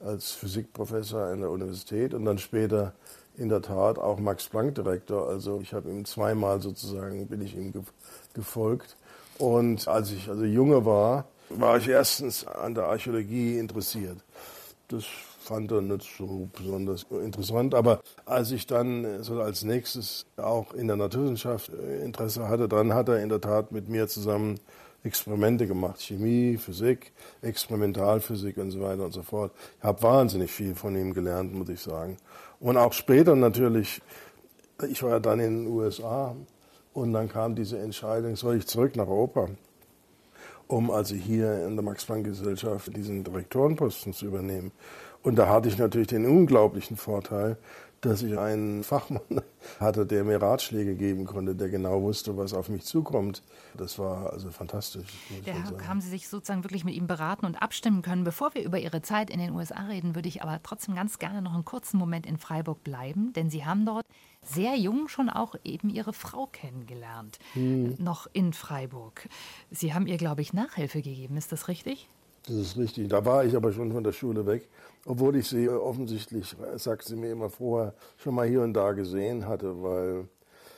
als 0.00 0.32
Physikprofessor 0.32 1.26
an 1.26 1.40
der 1.40 1.50
Universität 1.50 2.12
und 2.12 2.24
dann 2.24 2.38
später 2.38 2.92
in 3.36 3.48
der 3.48 3.62
Tat 3.62 3.98
auch 3.98 4.18
Max 4.18 4.48
Planck 4.48 4.74
Direktor. 4.74 5.28
Also 5.28 5.60
ich 5.60 5.72
habe 5.72 5.90
ihm 5.90 6.04
zweimal 6.04 6.60
sozusagen 6.60 7.26
bin 7.26 7.40
ich 7.40 7.56
ihm 7.56 7.72
gefolgt. 8.34 8.96
Und 9.38 9.88
als 9.88 10.12
ich 10.12 10.28
also 10.28 10.44
junge 10.44 10.84
war, 10.84 11.24
war 11.48 11.76
ich 11.76 11.88
erstens 11.88 12.46
an 12.46 12.74
der 12.74 12.84
Archäologie 12.84 13.58
interessiert. 13.58 14.18
Das 14.88 15.04
fand 15.42 15.72
er 15.72 15.82
nicht 15.82 16.08
so 16.16 16.48
besonders 16.56 17.04
interessant. 17.10 17.74
Aber 17.74 18.00
als 18.24 18.50
ich 18.50 18.66
dann 18.66 19.22
so 19.22 19.40
als 19.40 19.64
nächstes 19.64 20.26
auch 20.36 20.72
in 20.74 20.86
der 20.86 20.96
Naturwissenschaft 20.96 21.70
äh, 21.70 22.04
Interesse 22.04 22.48
hatte, 22.48 22.68
dann 22.68 22.94
hat 22.94 23.08
er 23.08 23.22
in 23.22 23.28
der 23.28 23.40
Tat 23.40 23.72
mit 23.72 23.88
mir 23.88 24.08
zusammen 24.08 24.60
Experimente 25.04 25.66
gemacht. 25.66 26.00
Chemie, 26.00 26.56
Physik, 26.56 27.12
Experimentalphysik 27.42 28.56
und 28.58 28.70
so 28.70 28.80
weiter 28.80 29.04
und 29.04 29.12
so 29.12 29.22
fort. 29.22 29.52
Ich 29.78 29.84
habe 29.84 30.00
wahnsinnig 30.02 30.50
viel 30.50 30.74
von 30.74 30.94
ihm 30.94 31.12
gelernt, 31.12 31.52
muss 31.52 31.68
ich 31.68 31.80
sagen. 31.80 32.16
Und 32.62 32.76
auch 32.76 32.92
später 32.92 33.34
natürlich, 33.34 34.00
ich 34.88 35.02
war 35.02 35.10
ja 35.10 35.20
dann 35.20 35.40
in 35.40 35.64
den 35.64 35.66
USA 35.66 36.36
und 36.94 37.12
dann 37.12 37.28
kam 37.28 37.56
diese 37.56 37.80
Entscheidung, 37.80 38.36
soll 38.36 38.56
ich 38.56 38.68
zurück 38.68 38.94
nach 38.94 39.08
Europa, 39.08 39.48
um 40.68 40.92
also 40.92 41.16
hier 41.16 41.66
in 41.66 41.74
der 41.74 41.84
Max-Planck-Gesellschaft 41.84 42.96
diesen 42.96 43.24
Direktorenposten 43.24 44.12
zu 44.12 44.26
übernehmen. 44.26 44.70
Und 45.24 45.36
da 45.36 45.48
hatte 45.48 45.68
ich 45.68 45.76
natürlich 45.76 46.06
den 46.08 46.24
unglaublichen 46.24 46.96
Vorteil, 46.96 47.56
dass 48.02 48.22
ich 48.22 48.38
einen 48.38 48.84
Fachmann 48.92 49.22
hatte, 49.80 50.04
der 50.04 50.24
mir 50.24 50.42
Ratschläge 50.42 50.94
geben 50.94 51.24
konnte, 51.24 51.54
der 51.54 51.70
genau 51.70 52.02
wusste, 52.02 52.36
was 52.36 52.52
auf 52.52 52.68
mich 52.68 52.84
zukommt. 52.84 53.42
Das 53.74 53.98
war 53.98 54.32
also 54.32 54.50
fantastisch. 54.50 55.08
Der 55.46 55.54
haben 55.88 56.00
Sie 56.00 56.10
sich 56.10 56.28
sozusagen 56.28 56.64
wirklich 56.64 56.84
mit 56.84 56.94
ihm 56.94 57.06
beraten 57.06 57.46
und 57.46 57.62
abstimmen 57.62 58.02
können. 58.02 58.24
Bevor 58.24 58.54
wir 58.54 58.64
über 58.64 58.78
Ihre 58.78 59.02
Zeit 59.02 59.30
in 59.30 59.38
den 59.38 59.52
USA 59.54 59.86
reden, 59.86 60.14
würde 60.14 60.28
ich 60.28 60.42
aber 60.42 60.60
trotzdem 60.62 60.94
ganz 60.94 61.18
gerne 61.18 61.40
noch 61.40 61.54
einen 61.54 61.64
kurzen 61.64 61.96
Moment 61.96 62.26
in 62.26 62.38
Freiburg 62.38 62.84
bleiben, 62.84 63.32
denn 63.32 63.48
Sie 63.48 63.64
haben 63.64 63.86
dort 63.86 64.04
sehr 64.42 64.76
jung 64.76 65.08
schon 65.08 65.30
auch 65.30 65.54
eben 65.62 65.88
Ihre 65.88 66.12
Frau 66.12 66.46
kennengelernt, 66.46 67.38
hm. 67.52 67.94
noch 67.98 68.26
in 68.32 68.52
Freiburg. 68.52 69.28
Sie 69.70 69.94
haben 69.94 70.08
ihr, 70.08 70.16
glaube 70.16 70.42
ich, 70.42 70.52
Nachhilfe 70.52 71.02
gegeben, 71.02 71.36
ist 71.36 71.52
das 71.52 71.68
richtig? 71.68 72.08
Das 72.46 72.56
ist 72.56 72.76
richtig. 72.76 73.08
Da 73.08 73.24
war 73.24 73.44
ich 73.44 73.54
aber 73.54 73.72
schon 73.72 73.92
von 73.92 74.04
der 74.04 74.12
Schule 74.12 74.46
weg 74.46 74.68
obwohl 75.04 75.36
ich 75.36 75.48
sie 75.48 75.68
offensichtlich, 75.68 76.54
sagt 76.76 77.04
sie 77.04 77.16
mir 77.16 77.32
immer 77.32 77.50
vorher, 77.50 77.94
schon 78.18 78.34
mal 78.34 78.46
hier 78.46 78.62
und 78.62 78.74
da 78.74 78.92
gesehen 78.92 79.46
hatte, 79.46 79.82
weil 79.82 80.28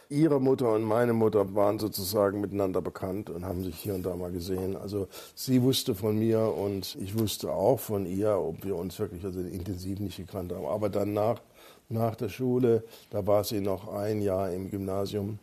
ihre 0.09 0.41
Mutter 0.41 0.73
und 0.73 0.83
meine 0.83 1.13
Mutter 1.13 1.55
waren 1.55 1.79
sozusagen 1.79 2.41
miteinander 2.41 2.81
bekannt 2.81 3.31
und 3.31 3.45
haben 3.45 3.65
sich 3.65 3.77
hier 3.77 3.95
und 3.95 4.05
da 4.05 4.17
mal 4.17 4.33
gesehen. 4.33 4.77
Also 4.77 5.09
sie 5.35 5.63
wusste 5.63 5.95
von 5.95 6.19
mir 6.19 6.41
und 6.41 6.97
ich 7.01 7.19
wusste 7.19 7.53
auch 7.53 7.81
von 7.81 8.07
ihr, 8.07 8.39
ob 8.39 8.65
wir 8.65 8.77
uns 8.77 8.99
wirklich 8.99 9.25
also 9.25 9.41
intensiv 9.41 10.01
nicht 10.01 10.17
gekannt 10.17 10.53
haben. 10.53 10.67
Aber 10.67 10.89
dann 10.89 11.13
nach, 11.13 11.41
nach 11.89 12.15
der 12.17 12.29
Schule, 12.29 12.85
da 13.11 13.27
war 13.27 13.45
sie 13.45 13.61
noch 13.61 13.89
ein 13.93 14.23
Jahr 14.23 14.51
im 14.53 14.71
Gymnasium, 14.71 15.39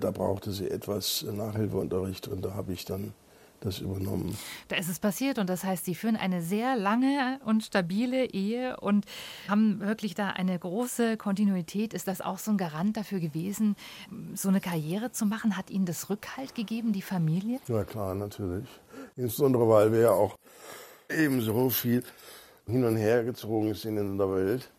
da 0.00 0.10
brauchte 0.10 0.52
sie 0.52 0.70
etwas 0.70 1.24
Nachhilfeunterricht 1.30 2.28
und 2.28 2.44
da 2.44 2.54
habe 2.54 2.72
ich 2.72 2.84
dann 2.84 3.12
das 3.64 3.78
übernommen. 3.78 4.36
Da 4.68 4.76
ist 4.76 4.88
es 4.88 4.98
passiert 4.98 5.38
und 5.38 5.48
das 5.48 5.64
heißt, 5.64 5.84
Sie 5.84 5.94
führen 5.94 6.16
eine 6.16 6.42
sehr 6.42 6.76
lange 6.76 7.40
und 7.44 7.64
stabile 7.64 8.26
Ehe 8.26 8.76
und 8.78 9.06
haben 9.48 9.80
wirklich 9.80 10.14
da 10.14 10.30
eine 10.30 10.58
große 10.58 11.16
Kontinuität. 11.16 11.94
Ist 11.94 12.06
das 12.06 12.20
auch 12.20 12.38
so 12.38 12.50
ein 12.50 12.58
Garant 12.58 12.96
dafür 12.96 13.20
gewesen, 13.20 13.76
so 14.34 14.48
eine 14.48 14.60
Karriere 14.60 15.12
zu 15.12 15.26
machen? 15.26 15.56
Hat 15.56 15.70
Ihnen 15.70 15.86
das 15.86 16.10
Rückhalt 16.10 16.54
gegeben, 16.54 16.92
die 16.92 17.02
Familie? 17.02 17.58
Ja 17.68 17.84
klar, 17.84 18.14
natürlich. 18.14 18.68
Insbesondere, 19.16 19.68
weil 19.68 19.92
wir 19.92 20.00
ja 20.00 20.10
auch 20.10 20.36
ebenso 21.08 21.70
viel 21.70 22.02
hin 22.66 22.84
und 22.84 22.96
her 22.96 23.24
gezogen 23.24 23.74
sind 23.74 23.96
in 23.96 24.18
der 24.18 24.30
Welt 24.30 24.70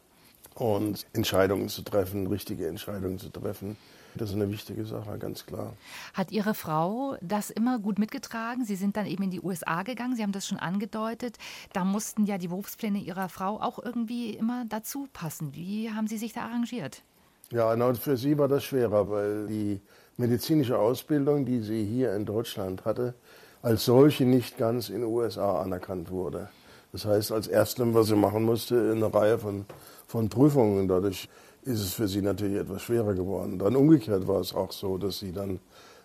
und 0.56 1.06
Entscheidungen 1.14 1.70
zu 1.70 1.82
treffen, 1.84 2.28
richtige 2.28 2.68
Entscheidungen 2.68 3.20
zu 3.20 3.30
treffen. 3.30 3.78
Das 4.16 4.30
ist 4.30 4.36
eine 4.36 4.50
wichtige 4.50 4.86
Sache, 4.86 5.18
ganz 5.18 5.46
klar. 5.46 5.74
Hat 6.14 6.32
Ihre 6.32 6.54
Frau 6.54 7.18
das 7.22 7.50
immer 7.50 7.80
gut 7.80 8.00
mitgetragen? 8.00 8.66
Sie 8.66 8.76
sind 8.76 8.96
dann 8.96 9.06
eben 9.06 9.24
in 9.24 9.32
die 9.32 9.42
USA 9.42 9.84
gegangen, 9.84 10.16
Sie 10.16 10.24
haben 10.24 10.32
das 10.32 10.48
schon 10.48 10.58
angedeutet. 10.58 11.38
Da 11.74 11.84
mussten 11.84 12.26
ja 12.26 12.38
die 12.38 12.48
Berufspläne 12.48 13.00
Ihrer 13.00 13.30
Frau 13.30 13.60
auch 13.60 13.78
irgendwie 13.78 14.32
immer 14.32 14.66
dazu 14.70 15.08
passen. 15.12 15.54
Wie 15.54 15.92
haben 15.92 16.08
Sie 16.08 16.18
sich 16.18 16.34
da 16.34 16.44
arrangiert? 16.44 17.04
Ja, 17.52 17.74
genau, 17.74 17.94
für 17.94 18.18
sie 18.18 18.38
war 18.38 18.48
das 18.48 18.64
schwerer, 18.64 19.10
weil 19.10 19.48
die 19.48 19.80
medizinische 20.18 20.80
Ausbildung, 20.80 21.46
die 21.46 21.60
sie 21.60 21.86
hier 21.86 22.16
in 22.16 22.26
Deutschland 22.26 22.86
hatte, 22.86 23.14
als 23.62 23.86
solche 23.86 24.26
nicht 24.26 24.58
ganz 24.58 24.90
in 24.90 25.02
den 25.02 25.06
USA 25.06 25.62
anerkannt 25.62 26.10
wurde. 26.10 26.50
Das 26.92 27.06
heißt, 27.06 27.32
als 27.32 27.48
erstem, 27.48 27.94
was 27.94 28.08
sie 28.08 28.16
machen 28.16 28.44
musste, 28.44 28.92
eine 28.92 29.14
Reihe 29.14 29.38
von, 29.38 29.66
von 30.08 30.30
Prüfungen. 30.30 30.88
Dadurch 30.88 31.30
ist 31.66 31.82
es 31.82 31.94
für 31.94 32.08
sie 32.08 32.22
natürlich 32.22 32.60
etwas 32.60 32.84
schwerer 32.84 33.14
geworden. 33.14 33.60
Dann 33.60 33.76
umgekehrt 33.76 34.28
war 34.28 34.40
es 34.40 34.54
auch 34.54 34.72
so, 34.72 34.98
dass 34.98 35.20
sie 35.20 35.32
dann 35.32 35.60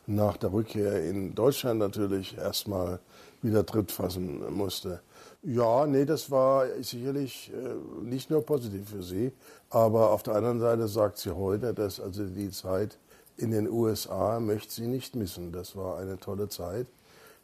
nach 0.06 0.36
der 0.38 0.52
Rückkehr 0.52 1.04
in 1.04 1.34
Deutschland 1.34 1.78
natürlich 1.78 2.36
erstmal 2.36 2.98
wieder 3.42 3.64
Tritt 3.64 3.92
fassen 3.92 4.42
musste. 4.52 5.00
Ja, 5.42 5.86
nee, 5.86 6.04
das 6.04 6.30
war 6.30 6.66
sicherlich 6.80 7.52
äh, 7.54 8.04
nicht 8.04 8.30
nur 8.30 8.44
positiv 8.44 8.90
für 8.90 9.02
sie, 9.02 9.32
aber 9.70 10.10
auf 10.10 10.22
der 10.22 10.34
anderen 10.34 10.60
Seite 10.60 10.88
sagt 10.88 11.18
sie 11.18 11.34
heute, 11.34 11.72
dass 11.72 12.00
also 12.00 12.24
die 12.24 12.50
Zeit 12.50 12.98
in 13.36 13.50
den 13.50 13.70
USA 13.70 14.40
möchte 14.40 14.72
sie 14.72 14.86
nicht 14.86 15.16
missen. 15.16 15.52
Das 15.52 15.76
war 15.76 15.98
eine 15.98 16.18
tolle 16.18 16.48
Zeit. 16.48 16.86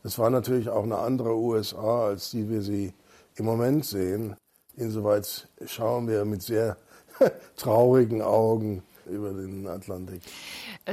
Das 0.03 0.19
war 0.19 0.29
natürlich 0.29 0.69
auch 0.69 0.85
eine 0.85 0.99
andere 0.99 1.35
USA, 1.37 2.07
als 2.07 2.31
die 2.31 2.49
wir 2.49 2.63
sie 2.63 2.93
im 3.37 3.45
Moment 3.45 3.85
sehen. 3.85 4.37
Insoweit 4.77 5.49
schauen 5.67 6.07
wir 6.07 6.25
mit 6.27 6.43
sehr 6.43 6.77
traurigen 7.57 8.23
Augen 8.23 8.83
über 9.07 9.33
den 9.33 9.67
Atlantik. 9.67 10.21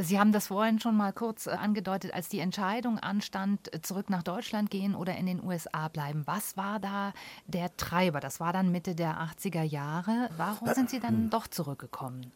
Sie 0.01 0.19
haben 0.19 0.31
das 0.31 0.47
vorhin 0.47 0.79
schon 0.79 0.95
mal 0.95 1.13
kurz 1.13 1.47
äh, 1.47 1.51
angedeutet, 1.51 2.13
als 2.13 2.29
die 2.29 2.39
Entscheidung 2.39 2.99
anstand, 2.99 3.73
äh, 3.73 3.81
zurück 3.81 4.09
nach 4.09 4.23
Deutschland 4.23 4.69
gehen 4.69 4.95
oder 4.95 5.15
in 5.15 5.25
den 5.25 5.43
USA 5.43 5.88
bleiben. 5.88 6.23
Was 6.25 6.57
war 6.57 6.79
da 6.79 7.13
der 7.47 7.75
Treiber? 7.77 8.19
Das 8.19 8.39
war 8.39 8.53
dann 8.53 8.71
Mitte 8.71 8.95
der 8.95 9.17
80er 9.17 9.63
Jahre. 9.63 10.29
Warum 10.38 10.73
sind 10.73 10.89
Sie 10.89 10.99
dann 10.99 11.29
doch 11.29 11.47
zurückgekommen? 11.47 12.31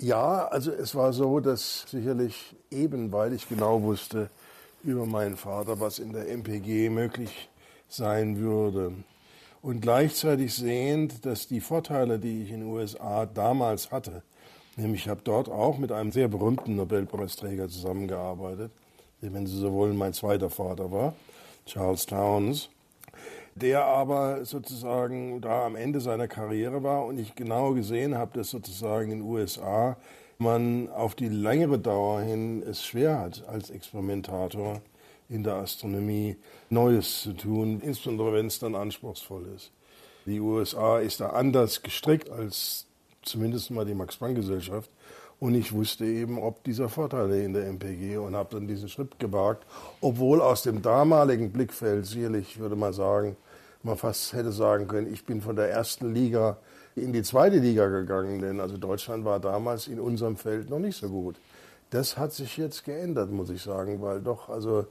Ja, 0.00 0.46
also 0.46 0.70
es 0.70 0.94
war 0.94 1.12
so, 1.12 1.40
dass 1.40 1.86
sicherlich 1.88 2.54
eben, 2.70 3.10
weil 3.10 3.32
ich 3.32 3.48
genau 3.48 3.82
wusste 3.82 4.30
über 4.84 5.06
meinen 5.06 5.36
Vater, 5.36 5.80
was 5.80 5.98
in 5.98 6.12
der 6.12 6.28
MPG 6.28 6.88
möglich 6.88 7.50
sein 7.88 8.38
würde, 8.38 8.92
und 9.62 9.80
gleichzeitig 9.80 10.54
sehend, 10.54 11.26
dass 11.26 11.48
die 11.48 11.60
Vorteile, 11.60 12.18
die 12.18 12.42
ich 12.42 12.50
in 12.50 12.60
den 12.60 12.68
USA 12.68 13.26
damals 13.26 13.90
hatte, 13.90 14.22
nämlich 14.76 15.02
ich 15.02 15.08
habe 15.08 15.20
dort 15.24 15.48
auch 15.48 15.78
mit 15.78 15.92
einem 15.92 16.12
sehr 16.12 16.28
berühmten 16.28 16.76
Nobelpreisträger 16.76 17.68
zusammengearbeitet, 17.68 18.70
der, 19.20 19.32
wenn 19.34 19.46
Sie 19.46 19.58
so 19.58 19.72
wollen, 19.72 19.96
mein 19.96 20.12
zweiter 20.12 20.50
Vater 20.50 20.92
war, 20.92 21.14
Charles 21.66 22.06
Towns, 22.06 22.70
der 23.54 23.84
aber 23.84 24.44
sozusagen 24.44 25.40
da 25.40 25.66
am 25.66 25.74
Ende 25.74 26.00
seiner 26.00 26.28
Karriere 26.28 26.82
war 26.82 27.04
und 27.04 27.18
ich 27.18 27.34
genau 27.34 27.72
gesehen 27.72 28.16
habe, 28.16 28.38
dass 28.38 28.50
sozusagen 28.50 29.10
in 29.10 29.18
den 29.18 29.28
USA 29.28 29.96
man 30.38 30.88
auf 30.90 31.16
die 31.16 31.28
längere 31.28 31.80
Dauer 31.80 32.20
hin 32.20 32.62
es 32.62 32.84
schwer 32.84 33.18
hat 33.18 33.44
als 33.48 33.70
Experimentator 33.70 34.80
in 35.28 35.42
der 35.42 35.54
Astronomie 35.54 36.36
Neues 36.70 37.22
zu 37.22 37.32
tun, 37.32 37.80
insbesondere 37.80 38.32
wenn 38.32 38.46
es 38.46 38.58
dann 38.58 38.74
anspruchsvoll 38.74 39.46
ist. 39.54 39.70
Die 40.26 40.40
USA 40.40 40.98
ist 40.98 41.20
da 41.20 41.30
anders 41.30 41.82
gestrickt 41.82 42.30
als 42.30 42.86
zumindest 43.22 43.70
mal 43.70 43.84
die 43.84 43.94
Max-Planck-Gesellschaft. 43.94 44.90
Und 45.40 45.54
ich 45.54 45.72
wusste 45.72 46.04
eben, 46.04 46.38
ob 46.38 46.64
dieser 46.64 46.88
Vorteile 46.88 47.42
in 47.44 47.52
der 47.52 47.66
MPG 47.68 48.16
und 48.16 48.34
habe 48.34 48.56
dann 48.56 48.66
diesen 48.66 48.88
Schritt 48.88 49.18
gewagt, 49.20 49.64
obwohl 50.00 50.40
aus 50.40 50.62
dem 50.62 50.82
damaligen 50.82 51.52
Blickfeld 51.52 52.06
sicherlich, 52.06 52.58
würde 52.58 52.74
man 52.74 52.92
sagen, 52.92 53.36
man 53.82 53.96
fast 53.96 54.32
hätte 54.32 54.50
sagen 54.50 54.88
können, 54.88 55.12
ich 55.12 55.24
bin 55.24 55.40
von 55.40 55.54
der 55.54 55.70
ersten 55.70 56.12
Liga 56.12 56.58
in 56.96 57.12
die 57.12 57.22
zweite 57.22 57.58
Liga 57.58 57.86
gegangen, 57.86 58.40
denn 58.40 58.60
also 58.60 58.76
Deutschland 58.76 59.24
war 59.24 59.38
damals 59.38 59.86
in 59.86 60.00
unserem 60.00 60.36
Feld 60.36 60.70
noch 60.70 60.80
nicht 60.80 60.98
so 60.98 61.08
gut. 61.08 61.36
Das 61.90 62.18
hat 62.18 62.32
sich 62.32 62.56
jetzt 62.56 62.84
geändert, 62.84 63.30
muss 63.30 63.50
ich 63.50 63.62
sagen, 63.62 64.02
weil 64.02 64.20
doch 64.20 64.48
also 64.48 64.86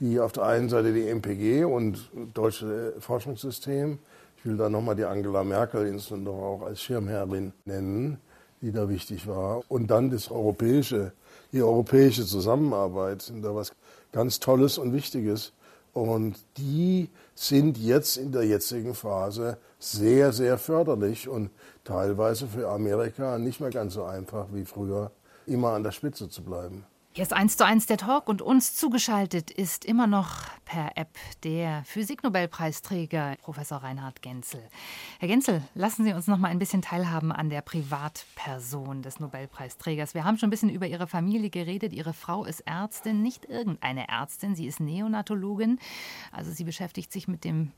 die 0.00 0.20
auf 0.20 0.32
der 0.32 0.44
einen 0.44 0.68
Seite 0.68 0.92
die 0.92 1.08
MPG 1.08 1.64
und 1.64 2.10
deutsche 2.34 2.94
Forschungssystem. 2.98 3.98
Ich 4.36 4.46
will 4.46 4.56
da 4.56 4.68
nochmal 4.68 4.96
die 4.96 5.04
Angela 5.04 5.44
Merkel 5.44 5.86
insbesondere 5.86 6.34
auch 6.34 6.62
als 6.62 6.80
Schirmherrin 6.80 7.52
nennen, 7.64 8.18
die 8.60 8.72
da 8.72 8.88
wichtig 8.88 9.26
war. 9.26 9.62
Und 9.68 9.88
dann 9.88 10.10
das 10.10 10.30
europäische, 10.30 11.12
die 11.52 11.62
europäische 11.62 12.26
Zusammenarbeit 12.26 13.22
sind 13.22 13.42
da 13.42 13.54
was 13.54 13.72
ganz 14.12 14.40
Tolles 14.40 14.78
und 14.78 14.92
Wichtiges. 14.92 15.52
Und 15.92 16.36
die 16.56 17.10
sind 17.34 17.76
jetzt 17.76 18.16
in 18.16 18.32
der 18.32 18.44
jetzigen 18.44 18.94
Phase 18.94 19.58
sehr, 19.78 20.32
sehr 20.32 20.56
förderlich 20.58 21.28
und 21.28 21.50
teilweise 21.84 22.46
für 22.46 22.68
Amerika 22.68 23.38
nicht 23.38 23.60
mehr 23.60 23.70
ganz 23.70 23.94
so 23.94 24.04
einfach 24.04 24.46
wie 24.52 24.64
früher, 24.64 25.10
immer 25.46 25.72
an 25.72 25.82
der 25.82 25.92
Spitze 25.92 26.28
zu 26.28 26.42
bleiben. 26.42 26.84
Hier 27.14 27.24
ist 27.24 27.34
eins 27.34 27.58
zu 27.58 27.66
eins 27.66 27.84
der 27.84 27.98
Talk 27.98 28.26
und 28.26 28.40
uns 28.40 28.74
zugeschaltet 28.74 29.50
ist 29.50 29.84
immer 29.84 30.06
noch 30.06 30.30
per 30.64 30.96
App 30.96 31.10
der 31.44 31.84
Physiknobelpreisträger 31.84 33.36
Professor 33.42 33.82
Reinhard 33.82 34.22
Genzel. 34.22 34.66
Herr 35.18 35.28
Genzel, 35.28 35.62
lassen 35.74 36.04
Sie 36.04 36.14
uns 36.14 36.26
noch 36.26 36.38
mal 36.38 36.48
ein 36.48 36.58
bisschen 36.58 36.80
teilhaben 36.80 37.30
an 37.30 37.50
der 37.50 37.60
Privatperson 37.60 39.02
des 39.02 39.20
Nobelpreisträgers. 39.20 40.14
Wir 40.14 40.24
haben 40.24 40.38
schon 40.38 40.46
ein 40.46 40.50
bisschen 40.50 40.70
über 40.70 40.86
Ihre 40.86 41.06
Familie 41.06 41.50
geredet. 41.50 41.92
Ihre 41.92 42.14
Frau 42.14 42.46
ist 42.46 42.60
Ärztin, 42.60 43.20
nicht 43.20 43.44
irgendeine 43.44 44.08
Ärztin, 44.08 44.54
sie 44.54 44.66
ist 44.66 44.80
Neonatologin. 44.80 45.80
Also 46.30 46.50
sie 46.50 46.64
beschäftigt 46.64 47.12
sich 47.12 47.28
mit 47.28 47.44
dem 47.44 47.72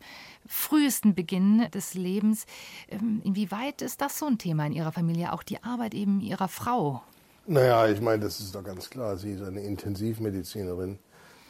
frühesten 0.46 1.16
Beginn 1.16 1.68
des 1.72 1.94
Lebens. 1.94 2.46
Ähm, 2.88 3.20
inwieweit 3.24 3.82
ist 3.82 4.00
das 4.00 4.16
so 4.16 4.26
ein 4.26 4.38
Thema 4.38 4.64
in 4.66 4.74
Ihrer 4.74 4.92
Familie, 4.92 5.32
auch 5.32 5.42
die 5.42 5.60
Arbeit 5.64 5.92
eben 5.92 6.20
Ihrer 6.20 6.46
Frau? 6.46 7.02
Naja, 7.46 7.88
ich 7.88 8.00
meine, 8.00 8.24
das 8.24 8.40
ist 8.40 8.54
doch 8.54 8.64
ganz 8.64 8.88
klar. 8.88 9.18
Sie 9.18 9.32
ist 9.32 9.42
eine 9.42 9.60
Intensivmedizinerin 9.60 10.98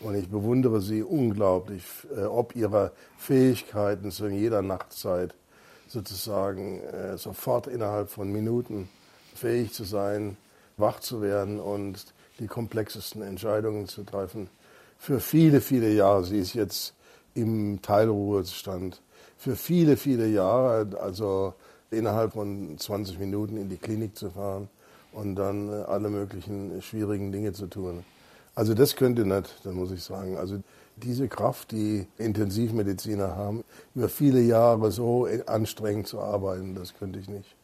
und 0.01 0.17
ich 0.17 0.29
bewundere 0.29 0.81
sie 0.81 1.05
unglaublich, 1.05 1.85
äh, 2.17 2.25
ob 2.25 2.57
ihrer 2.57 2.91
Fähigkeiten 3.17 4.11
zu 4.11 4.27
jeder 4.27 4.61
Nachtzeit 4.61 5.37
sozusagen 5.87 6.81
äh, 6.81 7.17
sofort 7.17 7.69
innerhalb 7.69 8.11
von 8.11 8.33
Minuten 8.33 8.89
fähig 9.37 9.73
zu 9.73 9.85
sein, 9.85 10.37
wach 10.79 10.99
zu 10.99 11.23
werden 11.23 11.61
und 11.61 12.07
die 12.41 12.49
komplexesten 12.49 13.23
Entscheidungen 13.23 13.87
zu 13.87 14.03
treffen. 14.03 14.51
Für 14.99 15.21
viele, 15.21 15.61
viele 15.61 15.93
Jahre, 15.93 16.25
sie 16.25 16.41
ist 16.41 16.55
jetzt 16.55 16.95
im 17.35 17.83
Teilruhestand, 17.83 19.01
für 19.39 19.55
viele, 19.55 19.97
viele 19.97 20.27
Jahre, 20.27 20.89
also 21.01 21.55
innerhalb 21.93 22.33
von 22.33 22.77
20 22.77 23.21
Minuten 23.21 23.57
in 23.57 23.69
die 23.69 23.77
Klinik 23.77 24.17
zu 24.17 24.31
fahren 24.31 24.69
und 25.15 25.37
dann 25.37 25.69
äh, 25.69 25.85
alle 25.85 26.11
möglichen 26.11 26.83
schwierigen 26.83 27.33
Dinge 27.33 27.53
zu 27.53 27.67
tun. 27.67 28.05
Also 28.55 28.75
das 28.75 28.97
könnte 28.97 29.25
nicht, 29.25 29.55
da 29.65 29.73
muss 29.73 29.91
ich 29.91 30.03
sagen. 30.03 30.37
Also 30.37 30.61
diese 30.97 31.29
Kraft, 31.29 31.73
die 31.73 32.07
Intensivmediziner 32.19 33.37
haben, 33.37 33.65
über 33.95 34.09
viele 34.09 34.41
Jahre 34.41 34.93
so 34.93 35.27
anstrengend 35.47 36.07
zu 36.07 36.21
arbeiten, 36.21 36.75
das 36.75 36.95
könnte 36.95 37.19
ich 37.19 37.29
nicht. 37.29 37.57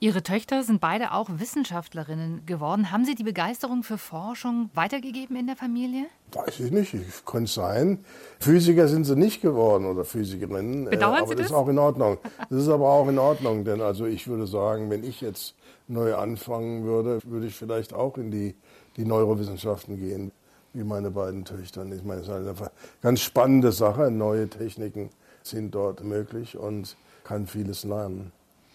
Ihre 0.00 0.22
Töchter 0.22 0.62
sind 0.62 0.80
beide 0.80 1.12
auch 1.12 1.28
Wissenschaftlerinnen 1.28 2.46
geworden. 2.46 2.90
Haben 2.90 3.04
Sie 3.04 3.14
die 3.14 3.24
Begeisterung 3.24 3.82
für 3.82 3.98
Forschung 3.98 4.70
weitergegeben 4.74 5.36
in 5.36 5.46
der 5.46 5.56
Familie? 5.56 6.06
Weiß 6.32 6.60
ich 6.60 6.70
nicht, 6.70 6.94
ich 6.94 7.24
könnte 7.26 7.50
sein. 7.50 8.04
Physiker 8.40 8.88
sind 8.88 9.04
sie 9.04 9.16
nicht 9.16 9.42
geworden 9.42 9.84
oder 9.84 10.04
Physikerinnen. 10.04 10.86
Äh, 10.86 10.90
Bedauern 10.90 11.18
aber 11.18 11.28
Sie 11.28 11.34
das? 11.34 11.42
das 11.42 11.50
ist 11.50 11.56
auch 11.56 11.68
in 11.68 11.78
Ordnung. 11.78 12.18
Das 12.48 12.62
ist 12.62 12.68
aber 12.68 12.88
auch 12.88 13.08
in 13.08 13.18
Ordnung, 13.18 13.64
denn 13.64 13.80
also 13.80 14.06
ich 14.06 14.26
würde 14.26 14.46
sagen, 14.46 14.90
wenn 14.90 15.04
ich 15.04 15.20
jetzt 15.20 15.54
neu 15.86 16.14
anfangen 16.14 16.84
würde, 16.84 17.20
würde 17.24 17.46
ich 17.46 17.54
vielleicht 17.54 17.92
auch 17.92 18.16
in 18.16 18.30
die, 18.30 18.54
die 18.96 19.04
Neurowissenschaften 19.04 19.98
gehen, 19.98 20.32
wie 20.72 20.84
meine 20.84 21.10
beiden 21.10 21.44
Töchter. 21.44 21.84
Ich 21.86 22.02
meine, 22.02 22.20
es 22.22 22.28
ist 22.28 22.32
eine 22.32 22.54
ganz 23.02 23.20
spannende 23.20 23.72
Sache. 23.72 24.10
Neue 24.10 24.48
Techniken 24.48 25.10
sind 25.42 25.74
dort 25.74 26.02
möglich 26.02 26.56
und 26.56 26.96
kann 27.22 27.46
vieles 27.46 27.84
lernen. 27.84 28.32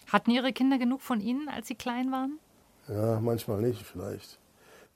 Hatten 0.08 0.32
Ihre 0.32 0.54
Kinder 0.54 0.78
genug 0.78 1.02
von 1.02 1.22
Ihnen, 1.22 1.50
als 1.50 1.68
Sie 1.68 1.76
klein 1.76 2.12
waren? 2.12 2.40
Ja, 2.88 3.20
manchmal 3.20 3.62
nicht 3.62 3.84
vielleicht. 3.84 4.40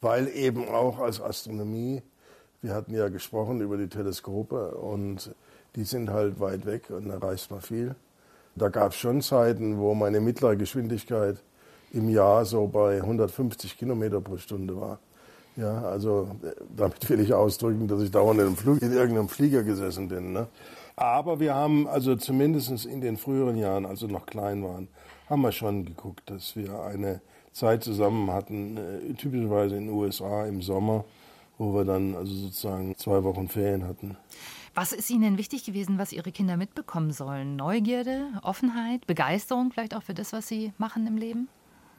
Weil 0.02 0.28
eben 0.30 0.68
auch 0.68 1.00
als 1.00 1.22
Astronomie, 1.22 2.02
wir 2.62 2.74
hatten 2.74 2.94
ja 2.94 3.10
gesprochen 3.10 3.62
über 3.62 3.78
die 3.78 3.88
Teleskope 3.88 4.72
und 4.76 5.34
die 5.76 5.84
sind 5.84 6.10
halt 6.10 6.40
weit 6.40 6.66
weg 6.66 6.90
und 6.90 7.10
da 7.10 7.18
reist 7.18 7.52
man 7.52 7.62
viel. 7.62 7.96
Da 8.56 8.70
gab 8.70 8.92
es 8.92 8.98
schon 8.98 9.22
Zeiten, 9.22 9.80
wo 9.80 9.94
meine 9.94 10.22
mittlere 10.22 10.56
Geschwindigkeit 10.56 11.38
im 11.94 12.10
Jahr 12.10 12.46
so 12.46 12.68
bei 12.68 12.98
150 12.98 13.78
Kilometer 13.78 14.20
pro 14.20 14.38
Stunde 14.38 14.80
war. 14.80 15.00
Ja, 15.56 15.84
also 15.84 16.32
damit 16.76 17.08
will 17.10 17.20
ich 17.20 17.34
ausdrücken, 17.34 17.88
dass 17.88 18.02
ich 18.02 18.10
dauernd 18.10 18.42
in, 18.42 18.56
Flug, 18.56 18.82
in 18.82 18.92
irgendeinem 18.92 19.30
Flieger 19.30 19.64
gesessen 19.64 20.08
bin. 20.08 20.34
Ne? 20.34 20.48
Aber 20.96 21.40
wir 21.40 21.54
haben 21.54 21.88
also 21.88 22.16
zumindest 22.16 22.86
in 22.86 23.02
den 23.02 23.18
früheren 23.18 23.58
Jahren, 23.58 23.86
als 23.86 24.02
wir 24.02 24.10
noch 24.10 24.26
klein 24.26 24.64
waren, 24.64 24.88
haben 25.30 25.42
wir 25.42 25.52
schon 25.52 25.86
geguckt, 25.86 26.30
dass 26.30 26.56
wir 26.56 26.82
eine 26.82 27.22
Zeit 27.52 27.84
zusammen 27.84 28.32
hatten, 28.32 28.78
äh, 28.78 29.14
typischerweise 29.14 29.76
in 29.76 29.88
den 29.88 29.96
USA 29.96 30.46
im 30.46 30.64
Sommer, 30.64 31.06
wo 31.60 31.74
wir 31.76 31.86
dann 31.86 32.16
also 32.16 32.34
sozusagen 32.34 32.98
zwei 32.98 33.24
Wochen 33.24 33.48
Ferien 33.48 33.88
hatten. 33.88 34.18
Was 34.74 34.92
ist 34.92 35.12
Ihnen 35.12 35.38
wichtig 35.38 35.64
gewesen, 35.66 36.00
was 36.00 36.12
Ihre 36.14 36.32
Kinder 36.32 36.58
mitbekommen 36.58 37.12
sollen? 37.12 37.56
Neugierde, 37.56 38.26
Offenheit, 38.42 39.06
Begeisterung 39.06 39.72
vielleicht 39.72 39.96
auch 39.96 40.02
für 40.02 40.16
das, 40.16 40.34
was 40.34 40.48
sie 40.48 40.74
machen 40.80 41.06
im 41.06 41.16
Leben? 41.16 41.48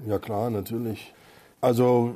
Ja 0.07 0.19
klar, 0.19 0.51
natürlich. 0.51 1.15
Also 1.61 2.15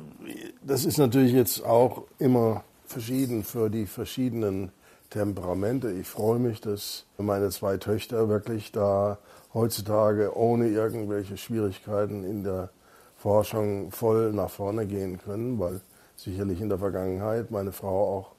das 0.61 0.85
ist 0.85 0.97
natürlich 0.97 1.33
jetzt 1.33 1.65
auch 1.65 2.03
immer 2.19 2.63
verschieden 2.85 3.43
für 3.43 3.69
die 3.69 3.85
verschiedenen 3.85 4.71
Temperamente. 5.09 5.91
Ich 5.91 6.07
freue 6.07 6.37
mich, 6.37 6.61
dass 6.61 7.05
meine 7.17 7.49
zwei 7.49 7.77
Töchter 7.77 8.29
wirklich 8.29 8.71
da 8.71 9.17
heutzutage 9.53 10.37
ohne 10.37 10.67
irgendwelche 10.67 11.35
Schwierigkeiten 11.35 12.23
in 12.23 12.43
der 12.43 12.69
Forschung 13.17 13.91
voll 13.91 14.33
nach 14.33 14.51
vorne 14.51 14.85
gehen 14.85 15.19
können, 15.19 15.59
weil 15.59 15.81
sicherlich 16.15 16.61
in 16.61 16.69
der 16.69 16.77
Vergangenheit 16.77 17.49
meine 17.49 17.71
Frau 17.71 18.17
auch 18.17 18.31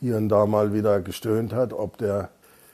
hier 0.00 0.16
und 0.16 0.30
da 0.30 0.46
mal 0.46 0.72
wieder 0.72 1.00
gestöhnt 1.00 1.52
hat, 1.52 1.72
ob 1.72 1.98
der 1.98 2.30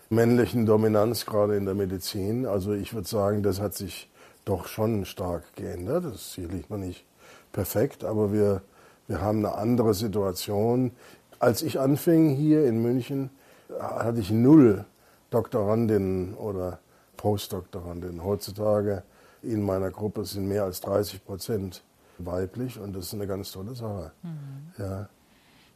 männlichen 0.08 0.66
Dominanz 0.66 1.26
gerade 1.26 1.56
in 1.56 1.64
der 1.64 1.74
Medizin. 1.74 2.46
Also 2.46 2.72
ich 2.74 2.94
würde 2.94 3.08
sagen, 3.08 3.42
das 3.42 3.60
hat 3.60 3.74
sich 3.74 4.08
doch 4.44 4.66
schon 4.66 5.04
stark 5.04 5.54
geändert. 5.56 6.04
Das 6.04 6.14
ist 6.14 6.32
sicherlich 6.34 6.68
noch 6.68 6.78
nicht 6.78 7.04
perfekt, 7.52 8.04
aber 8.04 8.32
wir, 8.32 8.62
wir 9.06 9.20
haben 9.20 9.38
eine 9.44 9.54
andere 9.54 9.94
Situation. 9.94 10.92
Als 11.38 11.62
ich 11.62 11.80
anfing 11.80 12.30
hier 12.30 12.66
in 12.66 12.82
München, 12.82 13.30
hatte 13.78 14.20
ich 14.20 14.30
null 14.30 14.84
Doktorandinnen 15.30 16.34
oder 16.34 16.78
Postdoktorandinnen. 17.16 18.22
Heutzutage 18.22 19.02
in 19.42 19.62
meiner 19.62 19.90
Gruppe 19.90 20.24
sind 20.24 20.46
mehr 20.46 20.64
als 20.64 20.80
30 20.82 21.24
Prozent 21.24 21.82
weiblich 22.18 22.78
und 22.78 22.94
das 22.94 23.06
ist 23.06 23.14
eine 23.14 23.26
ganz 23.26 23.52
tolle 23.52 23.74
Sache. 23.74 24.12
Mhm. 24.22 24.72
Ja. 24.78 25.08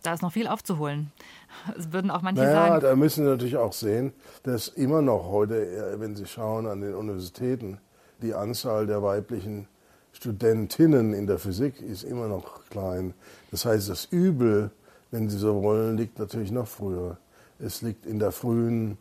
Da 0.02 0.12
ist 0.12 0.22
noch 0.22 0.32
viel 0.32 0.46
aufzuholen. 0.46 1.10
Das 1.74 1.92
würden 1.92 2.10
auch 2.10 2.22
manche 2.22 2.42
naja, 2.42 2.68
sagen. 2.68 2.80
Da 2.82 2.94
müssen 2.94 3.24
Sie 3.24 3.30
natürlich 3.30 3.56
auch 3.56 3.72
sehen, 3.72 4.12
dass 4.44 4.68
immer 4.68 5.02
noch 5.02 5.28
heute, 5.30 5.96
wenn 5.98 6.14
Sie 6.14 6.26
schauen 6.26 6.66
an 6.66 6.80
den 6.80 6.94
Universitäten, 6.94 7.78
die 8.22 8.34
Anzahl 8.34 8.86
der 8.86 9.02
weiblichen 9.02 9.68
Studentinnen 10.12 11.12
in 11.12 11.26
der 11.26 11.38
Physik 11.38 11.80
ist 11.82 12.02
immer 12.02 12.28
noch 12.28 12.68
klein. 12.70 13.14
Das 13.50 13.64
heißt, 13.64 13.88
das 13.88 14.06
Übel, 14.06 14.70
wenn 15.10 15.28
Sie 15.28 15.38
so 15.38 15.62
wollen, 15.62 15.96
liegt 15.96 16.18
natürlich 16.18 16.50
noch 16.50 16.68
früher. 16.68 17.18
Es 17.58 17.82
liegt 17.82 18.06
in 18.06 18.18
der 18.18 18.32
frühen 18.32 18.98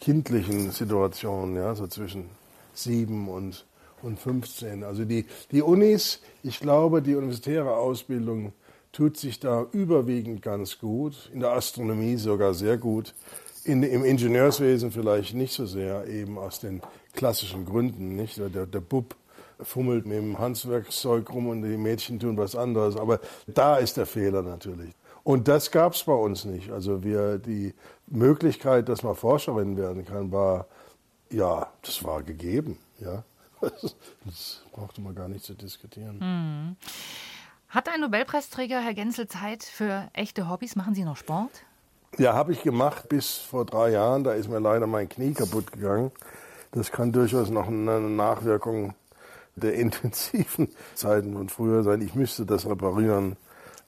kindlichen 0.00 0.70
Situation, 0.70 1.56
ja, 1.56 1.74
so 1.74 1.86
zwischen 1.86 2.26
sieben 2.74 3.28
und, 3.28 3.66
und 4.02 4.18
15. 4.18 4.84
Also 4.84 5.04
die, 5.04 5.26
die 5.50 5.62
Unis, 5.62 6.20
ich 6.42 6.60
glaube, 6.60 7.02
die 7.02 7.14
universitäre 7.14 7.76
Ausbildung 7.76 8.52
tut 8.92 9.16
sich 9.16 9.40
da 9.40 9.66
überwiegend 9.72 10.42
ganz 10.42 10.78
gut, 10.78 11.30
in 11.32 11.40
der 11.40 11.52
Astronomie 11.52 12.16
sogar 12.16 12.54
sehr 12.54 12.76
gut, 12.76 13.14
in, 13.64 13.82
im 13.82 14.04
Ingenieurswesen 14.04 14.90
vielleicht 14.90 15.34
nicht 15.34 15.52
so 15.52 15.66
sehr, 15.66 16.06
eben 16.06 16.38
aus 16.38 16.60
den 16.60 16.80
klassischen 17.12 17.64
Gründen, 17.66 18.16
nicht? 18.16 18.38
Der, 18.38 18.66
der 18.66 18.80
Bub 18.80 19.16
fummelt 19.62 20.06
mit 20.06 20.18
dem 20.18 20.38
Handwerkszeug 20.38 21.30
rum 21.30 21.48
und 21.48 21.62
die 21.62 21.76
Mädchen 21.76 22.18
tun 22.18 22.36
was 22.36 22.56
anderes. 22.56 22.96
Aber 22.96 23.20
da 23.46 23.76
ist 23.76 23.96
der 23.96 24.06
Fehler 24.06 24.42
natürlich. 24.42 24.92
Und 25.22 25.48
das 25.48 25.70
gab 25.70 25.94
es 25.94 26.04
bei 26.04 26.14
uns 26.14 26.44
nicht. 26.44 26.70
Also 26.70 27.04
wir, 27.04 27.38
die 27.38 27.74
Möglichkeit, 28.06 28.88
dass 28.88 29.02
man 29.02 29.14
Forscherin 29.14 29.76
werden 29.76 30.04
kann, 30.04 30.32
war, 30.32 30.66
ja, 31.30 31.70
das 31.82 32.02
war 32.04 32.22
gegeben. 32.22 32.78
Ja. 32.98 33.24
Das 34.24 34.62
brauchte 34.72 35.02
man 35.02 35.14
gar 35.14 35.28
nicht 35.28 35.44
zu 35.44 35.52
diskutieren. 35.52 36.18
Hm. 36.20 36.76
Hat 37.68 37.88
ein 37.88 38.00
Nobelpreisträger, 38.00 38.80
Herr 38.80 38.94
Genzel, 38.94 39.28
Zeit 39.28 39.64
für 39.64 40.08
echte 40.14 40.48
Hobbys? 40.48 40.76
Machen 40.76 40.94
Sie 40.94 41.04
noch 41.04 41.16
Sport? 41.16 41.50
Ja, 42.18 42.34
habe 42.34 42.52
ich 42.52 42.62
gemacht 42.62 43.08
bis 43.08 43.36
vor 43.36 43.64
drei 43.64 43.90
Jahren. 43.90 44.24
Da 44.24 44.32
ist 44.32 44.48
mir 44.48 44.58
leider 44.58 44.86
mein 44.86 45.08
Knie 45.08 45.34
kaputt 45.34 45.72
gegangen. 45.72 46.10
Das 46.72 46.92
kann 46.92 47.12
durchaus 47.12 47.50
noch 47.50 47.68
eine 47.68 48.00
Nachwirkung 48.00 48.94
der 49.56 49.74
intensiven 49.74 50.68
Zeiten 50.94 51.34
von 51.34 51.48
früher 51.48 51.82
sein. 51.82 52.00
Ich 52.00 52.14
müsste 52.14 52.46
das 52.46 52.66
reparieren, 52.66 53.36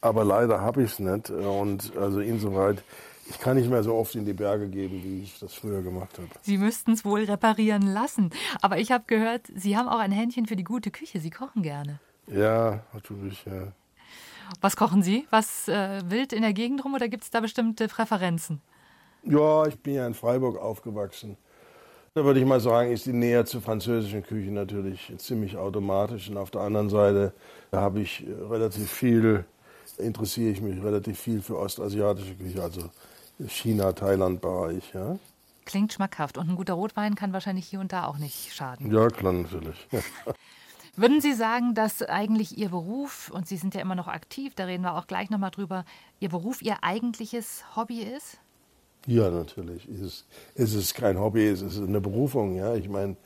aber 0.01 0.25
leider 0.25 0.61
habe 0.61 0.83
ich 0.83 0.93
es 0.93 0.99
nicht. 0.99 1.31
Und 1.31 1.97
also 1.97 2.21
insoweit 2.21 2.83
ich 3.29 3.39
kann 3.39 3.57
nicht 3.57 3.71
mehr 3.71 3.83
so 3.83 3.95
oft 3.95 4.15
in 4.15 4.25
die 4.25 4.33
Berge 4.33 4.69
gehen, 4.69 5.03
wie 5.03 5.23
ich 5.23 5.39
das 5.39 5.55
früher 5.55 5.83
gemacht 5.83 6.19
habe. 6.19 6.29
Sie 6.43 6.59
müssten 6.59 6.93
es 6.93 7.05
wohl 7.05 7.25
reparieren 7.25 7.83
lassen. 7.83 8.31
Aber 8.61 8.79
ich 8.79 8.91
habe 8.91 9.05
gehört, 9.07 9.47
Sie 9.55 9.77
haben 9.77 9.89
auch 9.89 9.99
ein 9.99 10.13
Händchen 10.13 10.47
für 10.47 10.57
die 10.57 10.65
gute 10.65 10.91
Küche. 10.91 11.21
Sie 11.21 11.31
kochen 11.31 11.63
gerne. 11.63 12.01
Ja, 12.27 12.81
natürlich, 12.93 13.45
ja. 13.45 13.73
Was 14.61 14.77
kochen 14.77 15.03
Sie? 15.03 15.27
Was 15.31 15.69
äh, 15.69 16.03
wild 16.05 16.33
in 16.33 16.43
der 16.43 16.53
Gegend 16.53 16.85
rum 16.85 16.95
oder 16.95 17.09
gibt 17.09 17.25
es 17.25 17.31
da 17.31 17.41
bestimmte 17.41 17.89
Präferenzen? 17.89 18.61
Ja, 19.23 19.67
ich 19.67 19.79
bin 19.79 19.95
ja 19.95 20.07
in 20.07 20.15
Freiburg 20.15 20.59
aufgewachsen. 20.59 21.37
Da 22.15 22.25
würde 22.25 22.41
ich 22.41 22.47
mal 22.47 22.61
sagen, 22.61 22.93
ist 22.93 23.07
die 23.07 23.15
Nähe 23.15 23.43
zur 23.47 23.63
französischen 23.63 24.23
Küche 24.23 24.51
natürlich 24.51 25.15
ziemlich 25.17 25.57
automatisch. 25.57 26.29
Und 26.29 26.37
auf 26.37 26.51
der 26.51 26.61
anderen 26.61 26.91
Seite 26.91 27.33
habe 27.73 28.01
ich 28.01 28.27
relativ 28.51 28.91
viel, 28.91 29.47
interessiere 29.97 30.51
ich 30.51 30.61
mich 30.61 30.83
relativ 30.83 31.19
viel 31.19 31.41
für 31.41 31.59
ostasiatische 31.59 32.35
Küche, 32.35 32.63
also 32.63 32.91
China, 33.49 33.95
Thailand-Bereich. 33.95 34.93
Ja. 34.93 35.17
Klingt 35.65 35.95
schmackhaft. 35.95 36.37
Und 36.37 36.51
ein 36.51 36.57
guter 36.57 36.75
Rotwein 36.75 37.15
kann 37.15 37.33
wahrscheinlich 37.33 37.67
hier 37.67 37.81
und 37.81 37.95
da 37.95 38.05
auch 38.05 38.19
nicht 38.19 38.53
schaden. 38.53 38.93
Ja, 38.93 39.09
klar, 39.09 39.33
natürlich. 39.33 39.89
Würden 40.97 41.23
Sie 41.23 41.33
sagen, 41.33 41.75
dass 41.75 42.03
eigentlich 42.03 42.59
Ihr 42.59 42.69
Beruf, 42.69 43.31
und 43.31 43.49
Sie 43.49 43.57
sind 43.57 43.75
ja 43.75 43.81
immer 43.81 43.95
noch 43.95 44.09
aktiv, 44.09 44.55
da 44.55 44.67
reden 44.67 44.83
wir 44.83 44.99
auch 44.99 45.07
gleich 45.07 45.31
nochmal 45.31 45.51
drüber, 45.51 45.87
Ihr 46.21 46.29
Beruf 46.29 46.61
Ihr 46.61 46.77
eigentliches 46.83 47.65
Hobby 47.75 48.03
ist? 48.03 48.42
Ja, 49.07 49.31
natürlich. 49.31 49.89
Es 49.89 50.01
ist, 50.01 50.25
es 50.55 50.75
ist 50.75 50.95
kein 50.95 51.19
Hobby, 51.19 51.49
es 51.49 51.63
ist 51.63 51.79
eine 51.79 52.01
Berufung. 52.01 52.55
Ja, 52.57 52.75
ich 52.75 52.89
meine, 52.89 53.17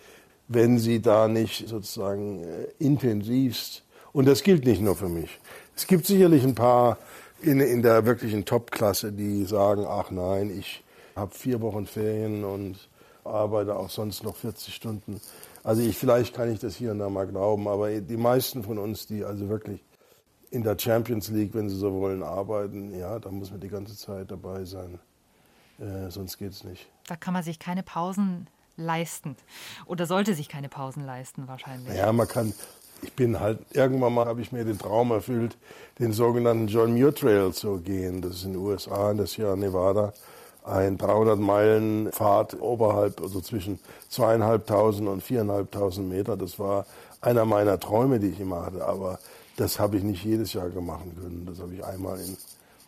wenn 0.49 0.79
Sie 0.79 1.01
da 1.03 1.29
nicht 1.29 1.69
sozusagen 1.69 2.45
äh, 2.45 2.69
intensivst, 2.79 3.83
und 4.13 4.27
das 4.27 4.43
gilt 4.43 4.65
nicht 4.65 4.81
nur 4.81 4.97
für 4.97 5.11
mich. 5.11 5.29
Es 5.77 5.87
gibt 5.87 6.07
sicherlich 6.07 6.43
ein 6.43 6.55
paar 6.55 6.97
in, 7.43 7.61
in 7.61 7.83
der 7.83 8.07
wirklichen 8.07 8.47
Top-Klasse, 8.47 9.13
die 9.13 9.45
sagen, 9.45 9.85
ach 9.87 10.11
nein, 10.11 10.51
ich 10.59 10.83
habe 11.15 11.35
vier 11.35 11.61
Wochen 11.61 11.87
Ferien 11.87 12.43
und 12.43 12.89
arbeite 13.25 13.77
auch 13.77 13.91
sonst 13.91 14.25
noch 14.25 14.37
40 14.37 14.75
Stunden. 14.75 15.21
Also 15.63 15.83
ich, 15.83 15.99
vielleicht 15.99 16.35
kann 16.35 16.51
ich 16.51 16.61
das 16.61 16.77
hier 16.77 16.93
und 16.93 17.01
da 17.01 17.11
mal 17.11 17.27
glauben, 17.27 17.69
aber 17.69 17.91
die 18.01 18.17
meisten 18.17 18.63
von 18.63 18.79
uns, 18.79 19.07
die 19.07 19.23
also 19.23 19.51
wirklich 19.51 19.85
in 20.51 20.63
der 20.63 20.79
Champions 20.79 21.29
League, 21.29 21.53
wenn 21.53 21.69
sie 21.69 21.77
so 21.77 21.93
wollen, 21.93 22.23
arbeiten, 22.23 22.99
ja, 22.99 23.19
da 23.19 23.31
muss 23.31 23.51
man 23.51 23.61
die 23.61 23.69
ganze 23.69 23.97
Zeit 23.97 24.31
dabei 24.31 24.65
sein. 24.65 24.99
Äh, 25.79 26.11
sonst 26.11 26.39
geht 26.39 26.53
es 26.53 26.65
nicht. 26.65 26.89
Da 27.07 27.17
kann 27.17 27.35
man 27.35 27.43
sich 27.43 27.59
keine 27.59 27.83
Pausen 27.83 28.49
leisten. 28.77 29.37
Oder 29.87 30.07
sollte 30.07 30.35
sich 30.35 30.49
keine 30.49 30.69
Pausen 30.69 31.05
leisten, 31.05 31.49
wahrscheinlich. 31.49 31.95
Ja, 31.97 32.13
man 32.13 32.29
kann. 32.29 32.53
Ich 33.03 33.13
bin 33.13 33.41
halt, 33.41 33.59
irgendwann 33.73 34.15
mal 34.15 34.25
habe 34.27 34.41
ich 34.41 34.53
mir 34.53 34.65
den 34.65 34.79
Traum 34.79 35.11
erfüllt, 35.11 35.59
den 35.99 36.15
sogenannten 36.15 36.67
John 36.67 36.95
Muir 36.95 37.15
Trail 37.15 37.53
zu 37.53 37.79
gehen. 37.79 38.23
Das 38.23 38.37
ist 38.37 38.45
in 38.45 38.55
den 38.55 38.63
USA, 38.63 39.11
in 39.11 39.19
der 39.19 39.27
Sierra 39.27 39.55
Nevada. 39.55 40.15
Ein 40.65 40.97
300 40.97 41.39
Meilen 41.39 42.11
Fahrt 42.11 42.61
oberhalb, 42.61 43.21
also 43.21 43.41
zwischen 43.41 43.79
zweieinhalbtausend 44.09 45.09
und 45.09 45.23
viereinhalbtausend 45.23 46.09
Meter. 46.09 46.37
Das 46.39 46.59
war 46.59 46.87
einer 47.21 47.45
meiner 47.45 47.79
Träume, 47.79 48.19
die 48.19 48.29
ich 48.29 48.41
immer 48.41 48.65
hatte. 48.65 48.85
Aber 48.87 49.19
das 49.57 49.79
habe 49.79 49.99
ich 49.99 50.03
nicht 50.03 50.25
jedes 50.25 50.55
Jahr 50.55 50.69
machen 50.81 51.15
können. 51.21 51.47
Das 51.47 51.61
habe 51.61 51.75
ich 51.75 51.85
einmal 51.85 52.19
in 52.19 52.37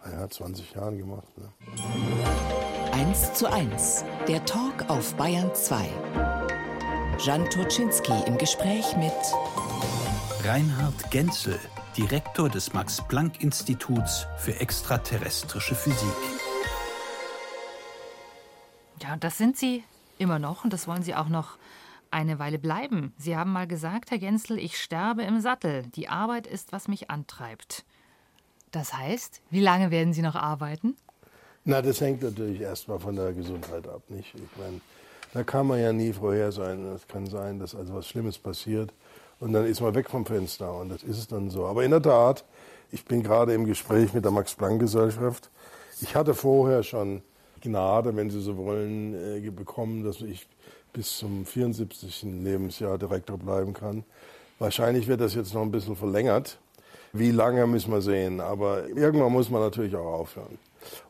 ja, 0.05 0.29
20 0.29 0.75
Jahren 0.75 0.99
gemacht. 0.99 1.29
Ne? 1.37 1.53
1 2.93 3.35
zu 3.35 3.51
1, 3.51 4.05
der 4.27 4.45
Talk 4.45 4.89
auf 4.89 5.15
Bayern 5.15 5.55
2. 5.55 5.89
Jan 7.25 7.49
Turczynski 7.51 8.13
im 8.27 8.39
Gespräch 8.39 8.97
mit 8.97 9.13
Reinhard 10.45 11.11
Genzel, 11.11 11.59
Direktor 11.97 12.49
des 12.49 12.73
Max-Planck-Instituts 12.73 14.27
für 14.37 14.59
extraterrestrische 14.61 15.75
Physik. 15.75 16.09
Ja, 19.03 19.17
das 19.17 19.39
sind 19.39 19.57
Sie 19.57 19.85
immer 20.19 20.39
noch 20.39 20.65
und 20.65 20.73
das 20.73 20.87
wollen 20.87 21.03
Sie 21.03 21.15
auch 21.15 21.29
noch 21.29 21.59
eine 22.11 22.39
Weile 22.39 22.59
bleiben. 22.59 23.13
Sie 23.19 23.37
haben 23.37 23.53
mal 23.53 23.67
gesagt, 23.67 24.11
Herr 24.11 24.19
Genzel, 24.19 24.59
ich 24.59 24.81
sterbe 24.81 25.23
im 25.23 25.41
Sattel. 25.41 25.83
Die 25.95 26.09
Arbeit 26.09 26.47
ist, 26.47 26.73
was 26.73 26.89
mich 26.89 27.11
antreibt. 27.11 27.85
Das 28.71 28.93
heißt, 28.93 29.41
wie 29.51 29.61
lange 29.61 29.91
werden 29.91 30.13
Sie 30.13 30.23
noch 30.23 30.35
arbeiten? 30.35 30.97
Na, 31.65 31.83
das 31.83 32.01
hängt 32.01 32.23
natürlich 32.23 32.61
erstmal 32.61 32.99
von 32.99 33.17
der 33.17 33.33
Gesundheit 33.33 33.87
ab, 33.89 34.03
nicht? 34.09 34.35
Ich 34.35 34.59
meine, 34.59 34.81
da 35.35 35.43
kann 35.43 35.67
man 35.67 35.81
ja 35.81 35.93
nie 35.93 36.13
vorher 36.13 36.53
sein. 36.53 36.85
Es 36.95 37.07
kann 37.07 37.27
sein, 37.27 37.59
dass 37.59 37.75
also 37.75 37.95
was 37.95 38.07
Schlimmes 38.07 38.39
passiert 38.39 38.93
und 39.41 39.53
dann 39.53 39.67
ist 39.67 39.81
man 39.81 39.95
weg 39.95 40.09
vom 40.11 40.25
Fenster 40.25 40.75
und 40.75 40.89
das 40.89 41.03
ist 41.03 41.19
es 41.19 41.29
dann 41.29 41.51
so. 41.51 41.67
Aber 41.67 41.85
in 41.85 41.91
der 41.91 42.03
Tat, 42.03 42.45
ich 42.91 43.05
bin 43.05 43.23
gerade 43.23 43.53
im 43.55 43.67
Gespräch 43.67 44.15
mit 44.15 44.25
der 44.25 44.33
Max-Planck-Gesellschaft. 44.33 45.51
Ich 46.01 46.15
hatte 46.15 46.35
vorher 46.35 46.83
schon 46.83 47.23
Gnade, 47.61 48.15
wenn 48.15 48.31
Sie 48.31 48.41
so 48.41 48.57
wollen, 48.57 49.15
äh, 49.15 49.51
bekommen, 49.51 50.05
dass 50.05 50.21
ich 50.21 50.49
bis 50.93 51.19
zum 51.19 51.45
74. 51.45 52.43
Lebensjahr 52.43 52.99
Direktor 52.99 53.37
bleiben 53.37 53.75
kann. 53.75 54.05
Wahrscheinlich 54.59 55.07
wird 55.07 55.21
das 55.21 55.35
jetzt 55.35 55.55
noch 55.55 55.63
ein 55.63 55.71
bisschen 55.71 55.97
verlängert. 55.97 56.59
Wie 57.13 57.31
lange 57.31 57.67
müssen 57.67 57.93
wir 57.93 58.03
sehen, 58.03 58.41
aber 58.41 58.89
irgendwann 58.89 59.33
muss 59.33 59.51
man 59.51 59.63
natürlich 59.63 59.97
auch 59.97 60.21
aufhören. 60.21 60.59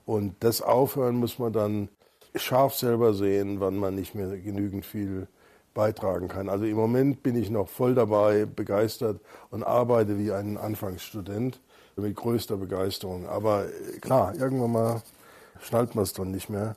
Und 0.06 0.34
das 0.40 0.62
Aufhören 0.62 1.16
muss 1.16 1.38
man 1.38 1.52
dann 1.52 1.88
scharf 2.34 2.74
selber 2.74 3.14
sehen, 3.14 3.60
wann 3.60 3.76
man 3.76 3.94
nicht 3.94 4.14
mehr 4.14 4.28
genügend 4.38 4.86
viel 4.86 5.26
beitragen 5.74 6.28
kann. 6.28 6.48
Also 6.48 6.64
im 6.64 6.76
Moment 6.76 7.22
bin 7.22 7.36
ich 7.36 7.50
noch 7.50 7.68
voll 7.68 7.94
dabei, 7.94 8.46
begeistert 8.46 9.20
und 9.50 9.62
arbeite 9.62 10.18
wie 10.18 10.32
ein 10.32 10.56
Anfangsstudent 10.56 11.60
mit 11.96 12.16
größter 12.16 12.56
Begeisterung. 12.56 13.28
Aber 13.28 13.66
klar, 14.00 14.34
irgendwann 14.34 14.72
mal 14.72 15.02
schnallt 15.60 15.94
man 15.94 16.04
es 16.04 16.12
dann 16.12 16.30
nicht 16.30 16.48
mehr. 16.48 16.76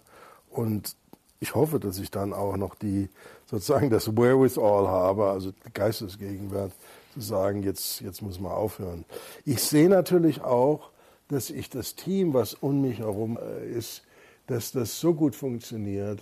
Und 0.49 0.95
ich 1.39 1.55
hoffe, 1.55 1.79
dass 1.79 1.97
ich 1.97 2.11
dann 2.11 2.33
auch 2.33 2.57
noch 2.57 2.75
die 2.75 3.09
sozusagen 3.45 3.89
das 3.89 4.15
Wherewithal 4.15 4.87
habe, 4.87 5.25
also 5.25 5.51
Geistesgegenwart, 5.73 6.71
sagen, 7.17 7.63
jetzt, 7.63 8.01
jetzt 8.01 8.21
muss 8.21 8.39
man 8.39 8.51
aufhören. 8.51 9.05
Ich 9.45 9.61
sehe 9.63 9.89
natürlich 9.89 10.41
auch, 10.41 10.91
dass 11.27 11.49
ich 11.49 11.69
das 11.69 11.95
Team, 11.95 12.33
was 12.33 12.53
um 12.53 12.81
mich 12.81 12.99
herum 12.99 13.37
äh, 13.37 13.67
ist, 13.69 14.03
dass 14.47 14.71
das 14.71 14.99
so 14.99 15.13
gut 15.13 15.35
funktioniert, 15.35 16.21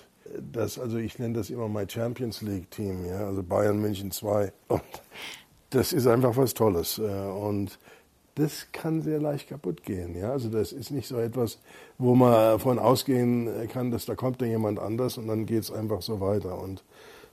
dass, 0.52 0.78
also 0.78 0.98
ich 0.98 1.18
nenne 1.18 1.36
das 1.36 1.50
immer 1.50 1.68
mein 1.68 1.90
Champions 1.90 2.42
League 2.42 2.70
Team, 2.70 3.06
ja, 3.06 3.26
also 3.28 3.42
Bayern 3.42 3.80
München 3.80 4.12
2. 4.12 4.52
Und 4.68 4.82
das 5.72 5.94
ist 5.94 6.08
einfach 6.08 6.38
was 6.38 6.54
Tolles. 6.54 7.00
Äh, 7.00 7.02
und 7.04 7.80
das 8.36 8.68
kann 8.72 9.02
sehr 9.02 9.20
leicht 9.20 9.50
kaputt 9.50 9.84
gehen. 9.84 10.16
Ja? 10.16 10.32
Also 10.32 10.50
das 10.50 10.72
ist 10.72 10.92
nicht 10.92 11.08
so 11.08 11.18
etwas, 11.18 11.60
wo 11.98 12.16
man 12.16 12.32
davon 12.32 12.80
ausgehen 12.80 13.68
kann, 13.70 13.92
dass 13.92 14.06
da 14.06 14.16
kommt 14.16 14.42
dann 14.42 14.50
jemand 14.50 14.80
anders 14.80 15.18
und 15.18 15.28
dann 15.28 15.46
geht 15.46 15.64
es 15.64 15.72
einfach 15.72 16.02
so 16.02 16.22
weiter. 16.22 16.58
Und 16.60 16.84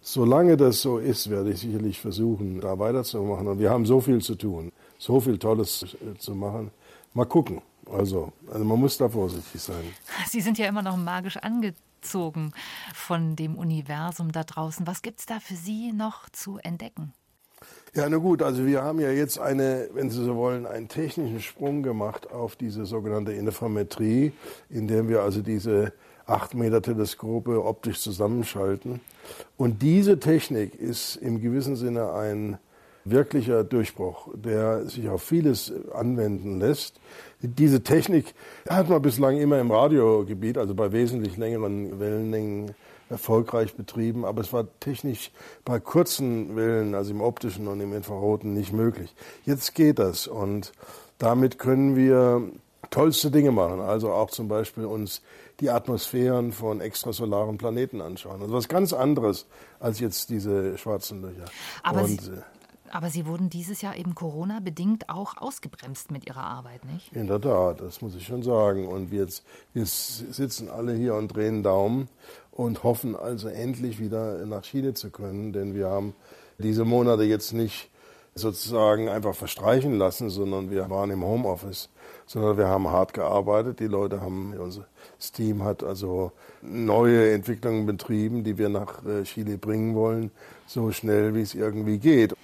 solange 0.06 0.56
das 0.56 0.82
so 0.82 0.98
ist, 0.98 1.28
werde 1.30 1.50
ich 1.50 1.60
sicherlich 1.60 2.00
versuchen, 2.00 2.60
da 2.60 2.78
weiterzumachen. 2.78 3.48
Und 3.48 3.58
wir 3.58 3.70
haben 3.70 3.84
so 3.84 4.00
viel 4.00 4.22
zu 4.22 4.36
tun, 4.36 4.70
so 4.98 5.20
viel 5.20 5.36
Tolles 5.36 5.82
äh, 5.82 6.16
zu 6.16 6.34
machen. 6.34 6.70
Mal 7.12 7.26
gucken. 7.26 7.60
Also, 7.90 8.32
also 8.50 8.64
man 8.64 8.78
muss 8.78 8.96
da 8.98 9.08
vorsichtig 9.08 9.60
sein. 9.60 9.82
Sie 10.28 10.40
sind 10.40 10.58
ja 10.58 10.66
immer 10.66 10.82
noch 10.82 10.96
magisch 10.96 11.36
angezogen 11.38 12.52
von 12.94 13.34
dem 13.36 13.56
Universum 13.56 14.30
da 14.30 14.44
draußen. 14.44 14.86
Was 14.86 15.02
gibt 15.02 15.20
es 15.20 15.26
da 15.26 15.40
für 15.40 15.56
Sie 15.56 15.92
noch 15.92 16.28
zu 16.30 16.58
entdecken? 16.58 17.12
Ja, 17.94 18.08
na 18.08 18.18
gut, 18.18 18.42
also 18.42 18.64
wir 18.66 18.82
haben 18.82 19.00
ja 19.00 19.10
jetzt 19.10 19.38
eine, 19.38 19.88
wenn 19.92 20.10
Sie 20.10 20.22
so 20.22 20.36
wollen, 20.36 20.66
einen 20.66 20.88
technischen 20.88 21.40
Sprung 21.40 21.82
gemacht 21.82 22.30
auf 22.30 22.54
diese 22.54 22.86
sogenannte 22.86 23.32
Interferometrie, 23.32 24.32
indem 24.68 25.08
wir 25.08 25.22
also 25.22 25.40
diese 25.42 25.92
8 26.26 26.54
Meter 26.54 26.82
Teleskope 26.82 27.64
optisch 27.64 28.00
zusammenschalten. 28.00 29.00
Und 29.56 29.82
diese 29.82 30.18
Technik 30.18 30.74
ist 30.74 31.16
im 31.16 31.40
gewissen 31.40 31.76
Sinne 31.76 32.12
ein 32.12 32.58
wirklicher 33.04 33.62
Durchbruch, 33.62 34.28
der 34.34 34.86
sich 34.86 35.08
auf 35.08 35.22
vieles 35.22 35.72
anwenden 35.94 36.58
lässt. 36.58 37.00
Diese 37.40 37.82
Technik 37.82 38.34
hat 38.68 38.88
man 38.88 39.00
bislang 39.00 39.38
immer 39.38 39.60
im 39.60 39.70
Radiogebiet, 39.70 40.58
also 40.58 40.74
bei 40.74 40.90
wesentlich 40.92 41.36
längeren 41.36 42.00
Wellenlängen, 42.00 42.74
erfolgreich 43.08 43.74
betrieben, 43.76 44.24
aber 44.24 44.40
es 44.40 44.53
war 44.53 44.66
technisch 44.80 45.30
bei 45.64 45.78
kurzen 45.78 46.57
Wellen, 46.57 46.94
also 46.96 47.12
im 47.12 47.20
optischen 47.20 47.68
und 47.68 47.80
im 47.80 47.94
Infraroten, 47.94 48.53
nicht 48.53 48.72
möglich. 48.72 49.14
Jetzt 49.44 49.76
geht 49.76 50.01
das 50.01 50.26
und 50.26 50.72
damit 51.18 51.59
können 51.61 51.94
wir 51.94 52.42
tollste 52.90 53.30
Dinge 53.30 53.53
machen, 53.53 53.80
also 53.80 54.11
auch 54.11 54.30
zum 54.30 54.48
Beispiel 54.48 54.84
uns 54.84 55.22
die 55.61 55.70
Atmosphären 55.70 56.52
von 56.52 56.80
extrasolaren 56.80 57.59
Planeten 57.59 58.00
anschauen. 58.00 58.42
Also 58.42 58.54
was 58.54 58.68
ganz 58.68 58.92
anderes 58.92 59.46
als 59.80 60.00
jetzt 60.00 60.30
diese 60.30 60.76
schwarzen 60.78 61.22
Löcher. 61.22 61.46
Aber 61.82 62.02
und, 62.02 62.20
Sie, 62.20 62.30
äh, 62.30 62.42
aber 62.90 63.09
Sie 63.09 63.26
wurden 63.26 63.50
dieses 63.50 63.82
Jahr 63.82 63.96
eben 63.96 64.14
Corona-bedingt 64.14 65.09
auch 65.09 65.36
ausgebremst 65.38 66.11
mit 66.11 66.26
Ihrer 66.26 66.44
Arbeit, 66.44 66.84
nicht? 66.84 67.12
In 67.12 67.26
der 67.26 67.40
Tat, 67.40 67.80
das 67.80 68.02
muss 68.02 68.14
ich 68.14 68.26
schon 68.26 68.42
sagen. 68.42 68.86
Und 68.86 69.11
wir, 69.11 69.20
jetzt, 69.20 69.44
wir 69.72 69.86
sitzen 69.86 70.68
alle 70.68 70.94
hier 70.94 71.14
und 71.14 71.28
drehen 71.28 71.62
Daumen 71.62 72.09
und 72.50 72.82
hoffen 72.84 73.16
also 73.16 73.48
endlich 73.48 73.98
wieder 73.98 74.44
nach 74.46 74.62
Chile 74.62 74.94
zu 74.94 75.11
können, 75.11 75.52
denn 75.52 75.74
wir 75.74 75.88
haben 75.88 76.14
diese 76.59 76.84
Monate 76.84 77.24
jetzt 77.24 77.52
nicht 77.52 77.90
sozusagen 78.37 79.09
einfach 79.09 79.34
verstreichen 79.34 79.99
lassen, 79.99 80.28
sondern 80.28 80.70
wir 80.70 80.89
waren 80.91 81.11
im 81.11 81.24
Homeoffice, 81.24 81.89
sondern 82.26 82.59
wir 82.59 82.68
haben 82.68 82.89
hart 82.89 83.14
gearbeitet. 83.14 83.80
Die 83.80 83.87
Leute 83.87 84.20
haben, 84.20 84.55
unser 84.59 84.87
Team 85.32 85.64
hat 85.64 85.82
also 85.82 86.32
neue 86.61 87.32
Entwicklungen 87.32 87.87
betrieben, 87.87 88.45
die 88.45 88.59
wir 88.59 88.68
nach 88.68 89.05
äh, 89.07 89.22
Chile 89.22 89.57
bringen 89.57 89.95
wollen, 89.95 90.30
so 90.66 90.93
schnell 90.93 91.34
wie 91.34 91.41
es 91.41 91.55
irgendwie 91.55 91.99
geht. 91.99 92.34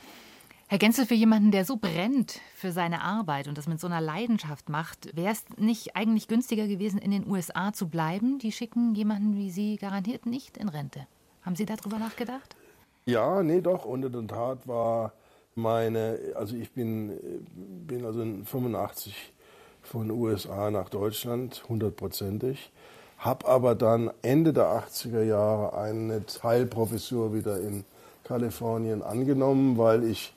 Herr 0.68 0.78
Genzel, 0.78 1.04
für 1.04 1.14
jemanden, 1.14 1.50
der 1.50 1.66
so 1.66 1.76
brennt 1.76 2.40
für 2.54 2.72
seine 2.72 3.02
Arbeit 3.02 3.46
und 3.46 3.58
das 3.58 3.68
mit 3.68 3.78
so 3.78 3.86
einer 3.86 4.00
Leidenschaft 4.00 4.70
macht, 4.70 5.14
wäre 5.14 5.32
es 5.32 5.44
nicht 5.58 5.96
eigentlich 5.96 6.28
günstiger 6.28 6.66
gewesen, 6.66 6.98
in 6.98 7.10
den 7.10 7.28
USA 7.28 7.74
zu 7.74 7.90
bleiben? 7.90 8.38
Die 8.38 8.52
schicken 8.52 8.94
jemanden 8.94 9.36
wie 9.36 9.50
Sie 9.50 9.76
garantiert 9.76 10.24
nicht 10.24 10.56
in 10.56 10.70
Rente. 10.70 11.06
Haben 11.42 11.56
Sie 11.56 11.66
darüber 11.66 11.98
nachgedacht? 11.98 12.56
Ja, 13.04 13.42
nee, 13.42 13.60
doch. 13.60 13.84
Und 13.84 14.02
in 14.06 14.12
der 14.12 14.26
Tat 14.26 14.66
war 14.66 15.12
meine, 15.54 16.18
also 16.34 16.56
ich 16.56 16.72
bin, 16.72 17.18
bin 17.86 18.04
also 18.04 18.22
in 18.22 18.44
85 18.44 19.14
von 19.82 20.10
USA 20.10 20.70
nach 20.70 20.88
Deutschland, 20.88 21.64
hundertprozentig, 21.68 22.70
habe 23.18 23.46
aber 23.46 23.74
dann 23.74 24.10
Ende 24.22 24.52
der 24.52 24.66
80er 24.66 25.22
Jahre 25.22 25.76
eine 25.76 26.24
Teilprofessur 26.26 27.34
wieder 27.34 27.60
in 27.60 27.84
Kalifornien 28.24 29.02
angenommen, 29.02 29.78
weil 29.78 30.04
ich 30.04 30.34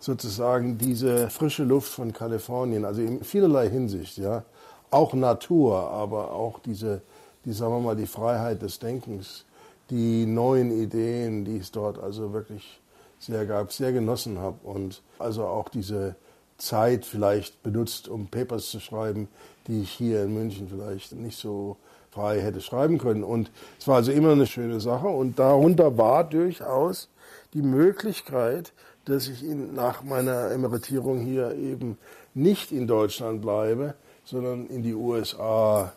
sozusagen 0.00 0.78
diese 0.78 1.30
frische 1.30 1.64
Luft 1.64 1.90
von 1.92 2.12
Kalifornien, 2.12 2.84
also 2.84 3.02
in 3.02 3.24
vielerlei 3.24 3.68
Hinsicht, 3.68 4.18
ja, 4.18 4.44
auch 4.90 5.14
Natur, 5.14 5.90
aber 5.90 6.32
auch 6.32 6.60
diese, 6.60 7.02
die, 7.44 7.52
sagen 7.52 7.72
wir 7.72 7.80
mal, 7.80 7.96
die 7.96 8.06
Freiheit 8.06 8.62
des 8.62 8.78
Denkens, 8.78 9.44
die 9.90 10.26
neuen 10.26 10.70
Ideen, 10.70 11.44
die 11.44 11.58
es 11.58 11.72
dort 11.72 11.98
also 11.98 12.32
wirklich 12.32 12.80
sehr 13.18 13.46
gab, 13.46 13.72
sehr 13.72 13.92
genossen 13.92 14.38
habe 14.38 14.58
und 14.62 15.02
also 15.18 15.44
auch 15.46 15.68
diese 15.68 16.16
Zeit 16.58 17.04
vielleicht 17.04 17.62
benutzt, 17.62 18.08
um 18.08 18.26
Papers 18.26 18.70
zu 18.70 18.80
schreiben, 18.80 19.28
die 19.66 19.82
ich 19.82 19.90
hier 19.90 20.24
in 20.24 20.34
München 20.34 20.68
vielleicht 20.68 21.12
nicht 21.12 21.38
so 21.38 21.76
frei 22.10 22.40
hätte 22.40 22.60
schreiben 22.60 22.98
können. 22.98 23.22
Und 23.22 23.50
es 23.78 23.86
war 23.86 23.96
also 23.96 24.12
immer 24.12 24.32
eine 24.32 24.46
schöne 24.46 24.80
Sache 24.80 25.08
und 25.08 25.38
darunter 25.38 25.96
war 25.98 26.24
durchaus 26.24 27.08
die 27.54 27.62
Möglichkeit, 27.62 28.72
dass 29.04 29.28
ich 29.28 29.42
in, 29.44 29.74
nach 29.74 30.02
meiner 30.02 30.50
Emeritierung 30.50 31.20
hier 31.20 31.54
eben 31.54 31.96
nicht 32.34 32.72
in 32.72 32.86
Deutschland 32.86 33.40
bleibe, 33.40 33.94
sondern 34.24 34.66
in 34.66 34.82
die 34.82 34.94
USA 34.94 35.92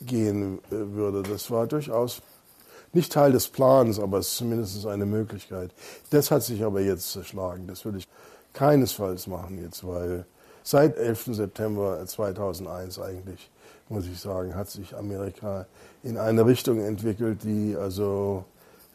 gehen 0.00 0.58
äh, 0.70 0.70
würde. 0.70 1.22
Das 1.22 1.50
war 1.50 1.66
durchaus 1.66 2.20
nicht 2.92 3.12
Teil 3.12 3.32
des 3.32 3.48
Plans, 3.48 3.98
aber 3.98 4.18
es 4.18 4.28
ist 4.28 4.36
zumindest 4.38 4.86
eine 4.86 5.06
Möglichkeit. 5.06 5.72
Das 6.10 6.30
hat 6.30 6.42
sich 6.42 6.64
aber 6.64 6.80
jetzt 6.80 7.12
zerschlagen. 7.12 7.66
Das 7.66 7.84
würde 7.84 7.98
ich 7.98 8.08
keinesfalls 8.52 9.26
machen 9.26 9.58
jetzt, 9.62 9.86
weil 9.86 10.24
seit 10.62 10.96
11. 10.96 11.30
September 11.32 12.04
2001 12.04 12.98
eigentlich, 12.98 13.50
muss 13.88 14.06
ich 14.06 14.18
sagen, 14.20 14.54
hat 14.54 14.68
sich 14.68 14.96
Amerika 14.96 15.66
in 16.02 16.18
eine 16.18 16.44
Richtung 16.46 16.80
entwickelt, 16.80 17.42
die 17.42 17.76
also 17.76 18.44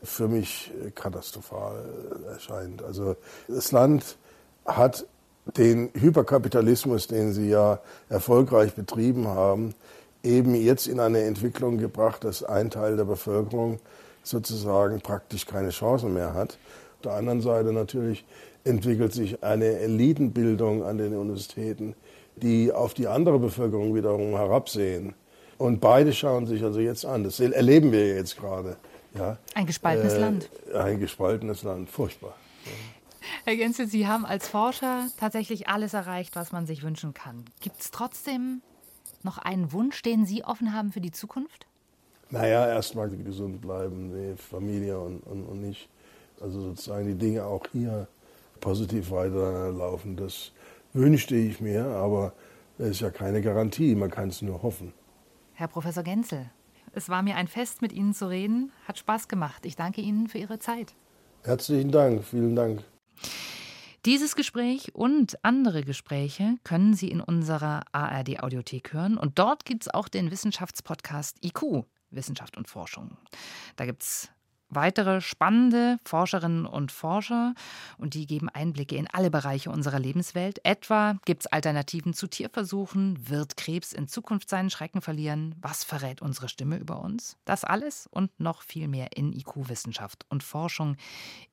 für 0.03 0.27
mich 0.27 0.71
katastrophal 0.95 1.85
erscheint. 2.29 2.83
Also 2.83 3.15
das 3.47 3.71
Land 3.71 4.17
hat 4.65 5.05
den 5.57 5.89
Hyperkapitalismus, 5.93 7.07
den 7.07 7.33
sie 7.33 7.49
ja 7.49 7.79
erfolgreich 8.09 8.75
betrieben 8.75 9.27
haben, 9.27 9.73
eben 10.23 10.55
jetzt 10.55 10.87
in 10.87 10.99
eine 10.99 11.21
Entwicklung 11.23 11.77
gebracht, 11.77 12.23
dass 12.23 12.43
ein 12.43 12.69
Teil 12.69 12.95
der 12.95 13.05
Bevölkerung 13.05 13.79
sozusagen 14.23 15.01
praktisch 15.01 15.45
keine 15.45 15.69
Chancen 15.69 16.13
mehr 16.13 16.33
hat. 16.33 16.57
Auf 16.95 17.01
der 17.03 17.13
anderen 17.13 17.41
Seite 17.41 17.73
natürlich 17.73 18.25
entwickelt 18.63 19.13
sich 19.13 19.43
eine 19.43 19.65
Elitenbildung 19.79 20.83
an 20.83 20.97
den 20.97 21.15
Universitäten, 21.15 21.95
die 22.37 22.71
auf 22.71 22.93
die 22.93 23.07
andere 23.07 23.37
Bevölkerung 23.37 23.93
wiederum 23.93 24.31
herabsehen. 24.37 25.13
Und 25.57 25.81
beide 25.81 26.13
schauen 26.13 26.47
sich 26.47 26.63
also 26.63 26.79
jetzt 26.79 27.05
an. 27.05 27.23
Das 27.23 27.39
erleben 27.39 27.91
wir 27.91 28.15
jetzt 28.15 28.37
gerade. 28.37 28.77
Ja. 29.13 29.37
Ein 29.53 29.67
gespaltenes 29.67 30.13
äh, 30.13 30.19
Land. 30.19 30.49
Ein 30.73 30.99
gespaltenes 30.99 31.63
Land, 31.63 31.89
furchtbar. 31.89 32.35
Herr 33.45 33.55
Genzel, 33.55 33.87
Sie 33.87 34.07
haben 34.07 34.25
als 34.25 34.47
Forscher 34.47 35.07
tatsächlich 35.19 35.67
alles 35.67 35.93
erreicht, 35.93 36.35
was 36.35 36.51
man 36.51 36.65
sich 36.65 36.83
wünschen 36.83 37.13
kann. 37.13 37.45
Gibt 37.61 37.79
es 37.81 37.91
trotzdem 37.91 38.61
noch 39.23 39.37
einen 39.37 39.71
Wunsch, 39.71 40.01
den 40.01 40.25
Sie 40.25 40.43
offen 40.43 40.73
haben 40.73 40.91
für 40.91 41.01
die 41.01 41.11
Zukunft? 41.11 41.67
Naja, 42.29 42.67
erstmal 42.67 43.09
gesund 43.09 43.61
bleiben, 43.61 44.11
die 44.11 44.35
Familie 44.35 44.99
und, 44.99 45.19
und, 45.21 45.43
und 45.43 45.61
nicht. 45.61 45.89
Also 46.41 46.61
sozusagen 46.61 47.05
die 47.07 47.15
Dinge 47.15 47.45
auch 47.45 47.65
hier 47.71 48.07
positiv 48.59 49.11
weiterlaufen. 49.11 50.15
Das 50.15 50.51
wünschte 50.93 51.35
ich 51.35 51.61
mir, 51.61 51.85
aber 51.85 52.33
es 52.77 52.91
ist 52.91 53.01
ja 53.01 53.11
keine 53.11 53.41
Garantie, 53.41 53.95
man 53.95 54.09
kann 54.09 54.29
es 54.29 54.41
nur 54.41 54.63
hoffen. 54.63 54.93
Herr 55.53 55.67
Professor 55.67 56.03
Genzel, 56.03 56.49
es 56.93 57.09
war 57.09 57.21
mir 57.21 57.35
ein 57.35 57.47
Fest, 57.47 57.81
mit 57.81 57.91
Ihnen 57.91 58.13
zu 58.13 58.29
reden. 58.29 58.71
Hat 58.87 58.97
Spaß 58.97 59.27
gemacht. 59.27 59.65
Ich 59.65 59.75
danke 59.75 60.01
Ihnen 60.01 60.27
für 60.27 60.37
Ihre 60.37 60.59
Zeit. 60.59 60.93
Herzlichen 61.43 61.91
Dank, 61.91 62.23
vielen 62.23 62.55
Dank. 62.55 62.83
Dieses 64.05 64.35
Gespräch 64.35 64.93
und 64.93 65.43
andere 65.45 65.81
Gespräche 65.85 66.57
können 66.65 66.93
Sie 66.93 67.07
in 67.07 67.21
unserer 67.21 67.83
ARD-Audiothek 67.93 68.91
hören. 68.91 69.17
Und 69.17 69.39
dort 69.39 69.63
gibt 69.63 69.83
es 69.83 69.93
auch 69.93 70.09
den 70.09 70.29
Wissenschaftspodcast 70.29 71.37
IQ, 71.41 71.85
Wissenschaft 72.09 72.57
und 72.57 72.67
Forschung. 72.67 73.17
Da 73.77 73.85
gibt 73.85 74.03
es 74.03 74.29
weitere 74.75 75.21
spannende 75.21 75.97
Forscherinnen 76.05 76.65
und 76.65 76.91
Forscher 76.91 77.53
und 77.97 78.13
die 78.13 78.25
geben 78.25 78.49
Einblicke 78.49 78.95
in 78.95 79.07
alle 79.07 79.31
Bereiche 79.31 79.69
unserer 79.69 79.99
Lebenswelt. 79.99 80.59
Etwa 80.63 81.17
gibt 81.25 81.43
es 81.43 81.47
Alternativen 81.51 82.13
zu 82.13 82.27
Tierversuchen? 82.27 83.29
Wird 83.29 83.57
Krebs 83.57 83.93
in 83.93 84.07
Zukunft 84.07 84.49
seinen 84.49 84.69
Schrecken 84.69 85.01
verlieren? 85.01 85.55
Was 85.61 85.83
verrät 85.83 86.21
unsere 86.21 86.49
Stimme 86.49 86.77
über 86.77 87.01
uns? 87.01 87.37
Das 87.45 87.63
alles 87.63 88.07
und 88.07 88.39
noch 88.39 88.61
viel 88.61 88.87
mehr 88.87 89.15
in 89.15 89.33
IQ 89.33 89.69
Wissenschaft 89.69 90.25
und 90.29 90.43
Forschung 90.43 90.97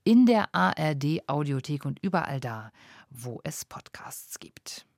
in 0.05 0.27
der 0.27 0.55
ARD 0.55 1.29
Audiothek 1.29 1.85
und 1.85 1.99
überall 2.03 2.41
da, 2.41 2.73
wo 3.11 3.41
es 3.45 3.65
Podcasts 3.65 4.39
gibt. 4.39 4.87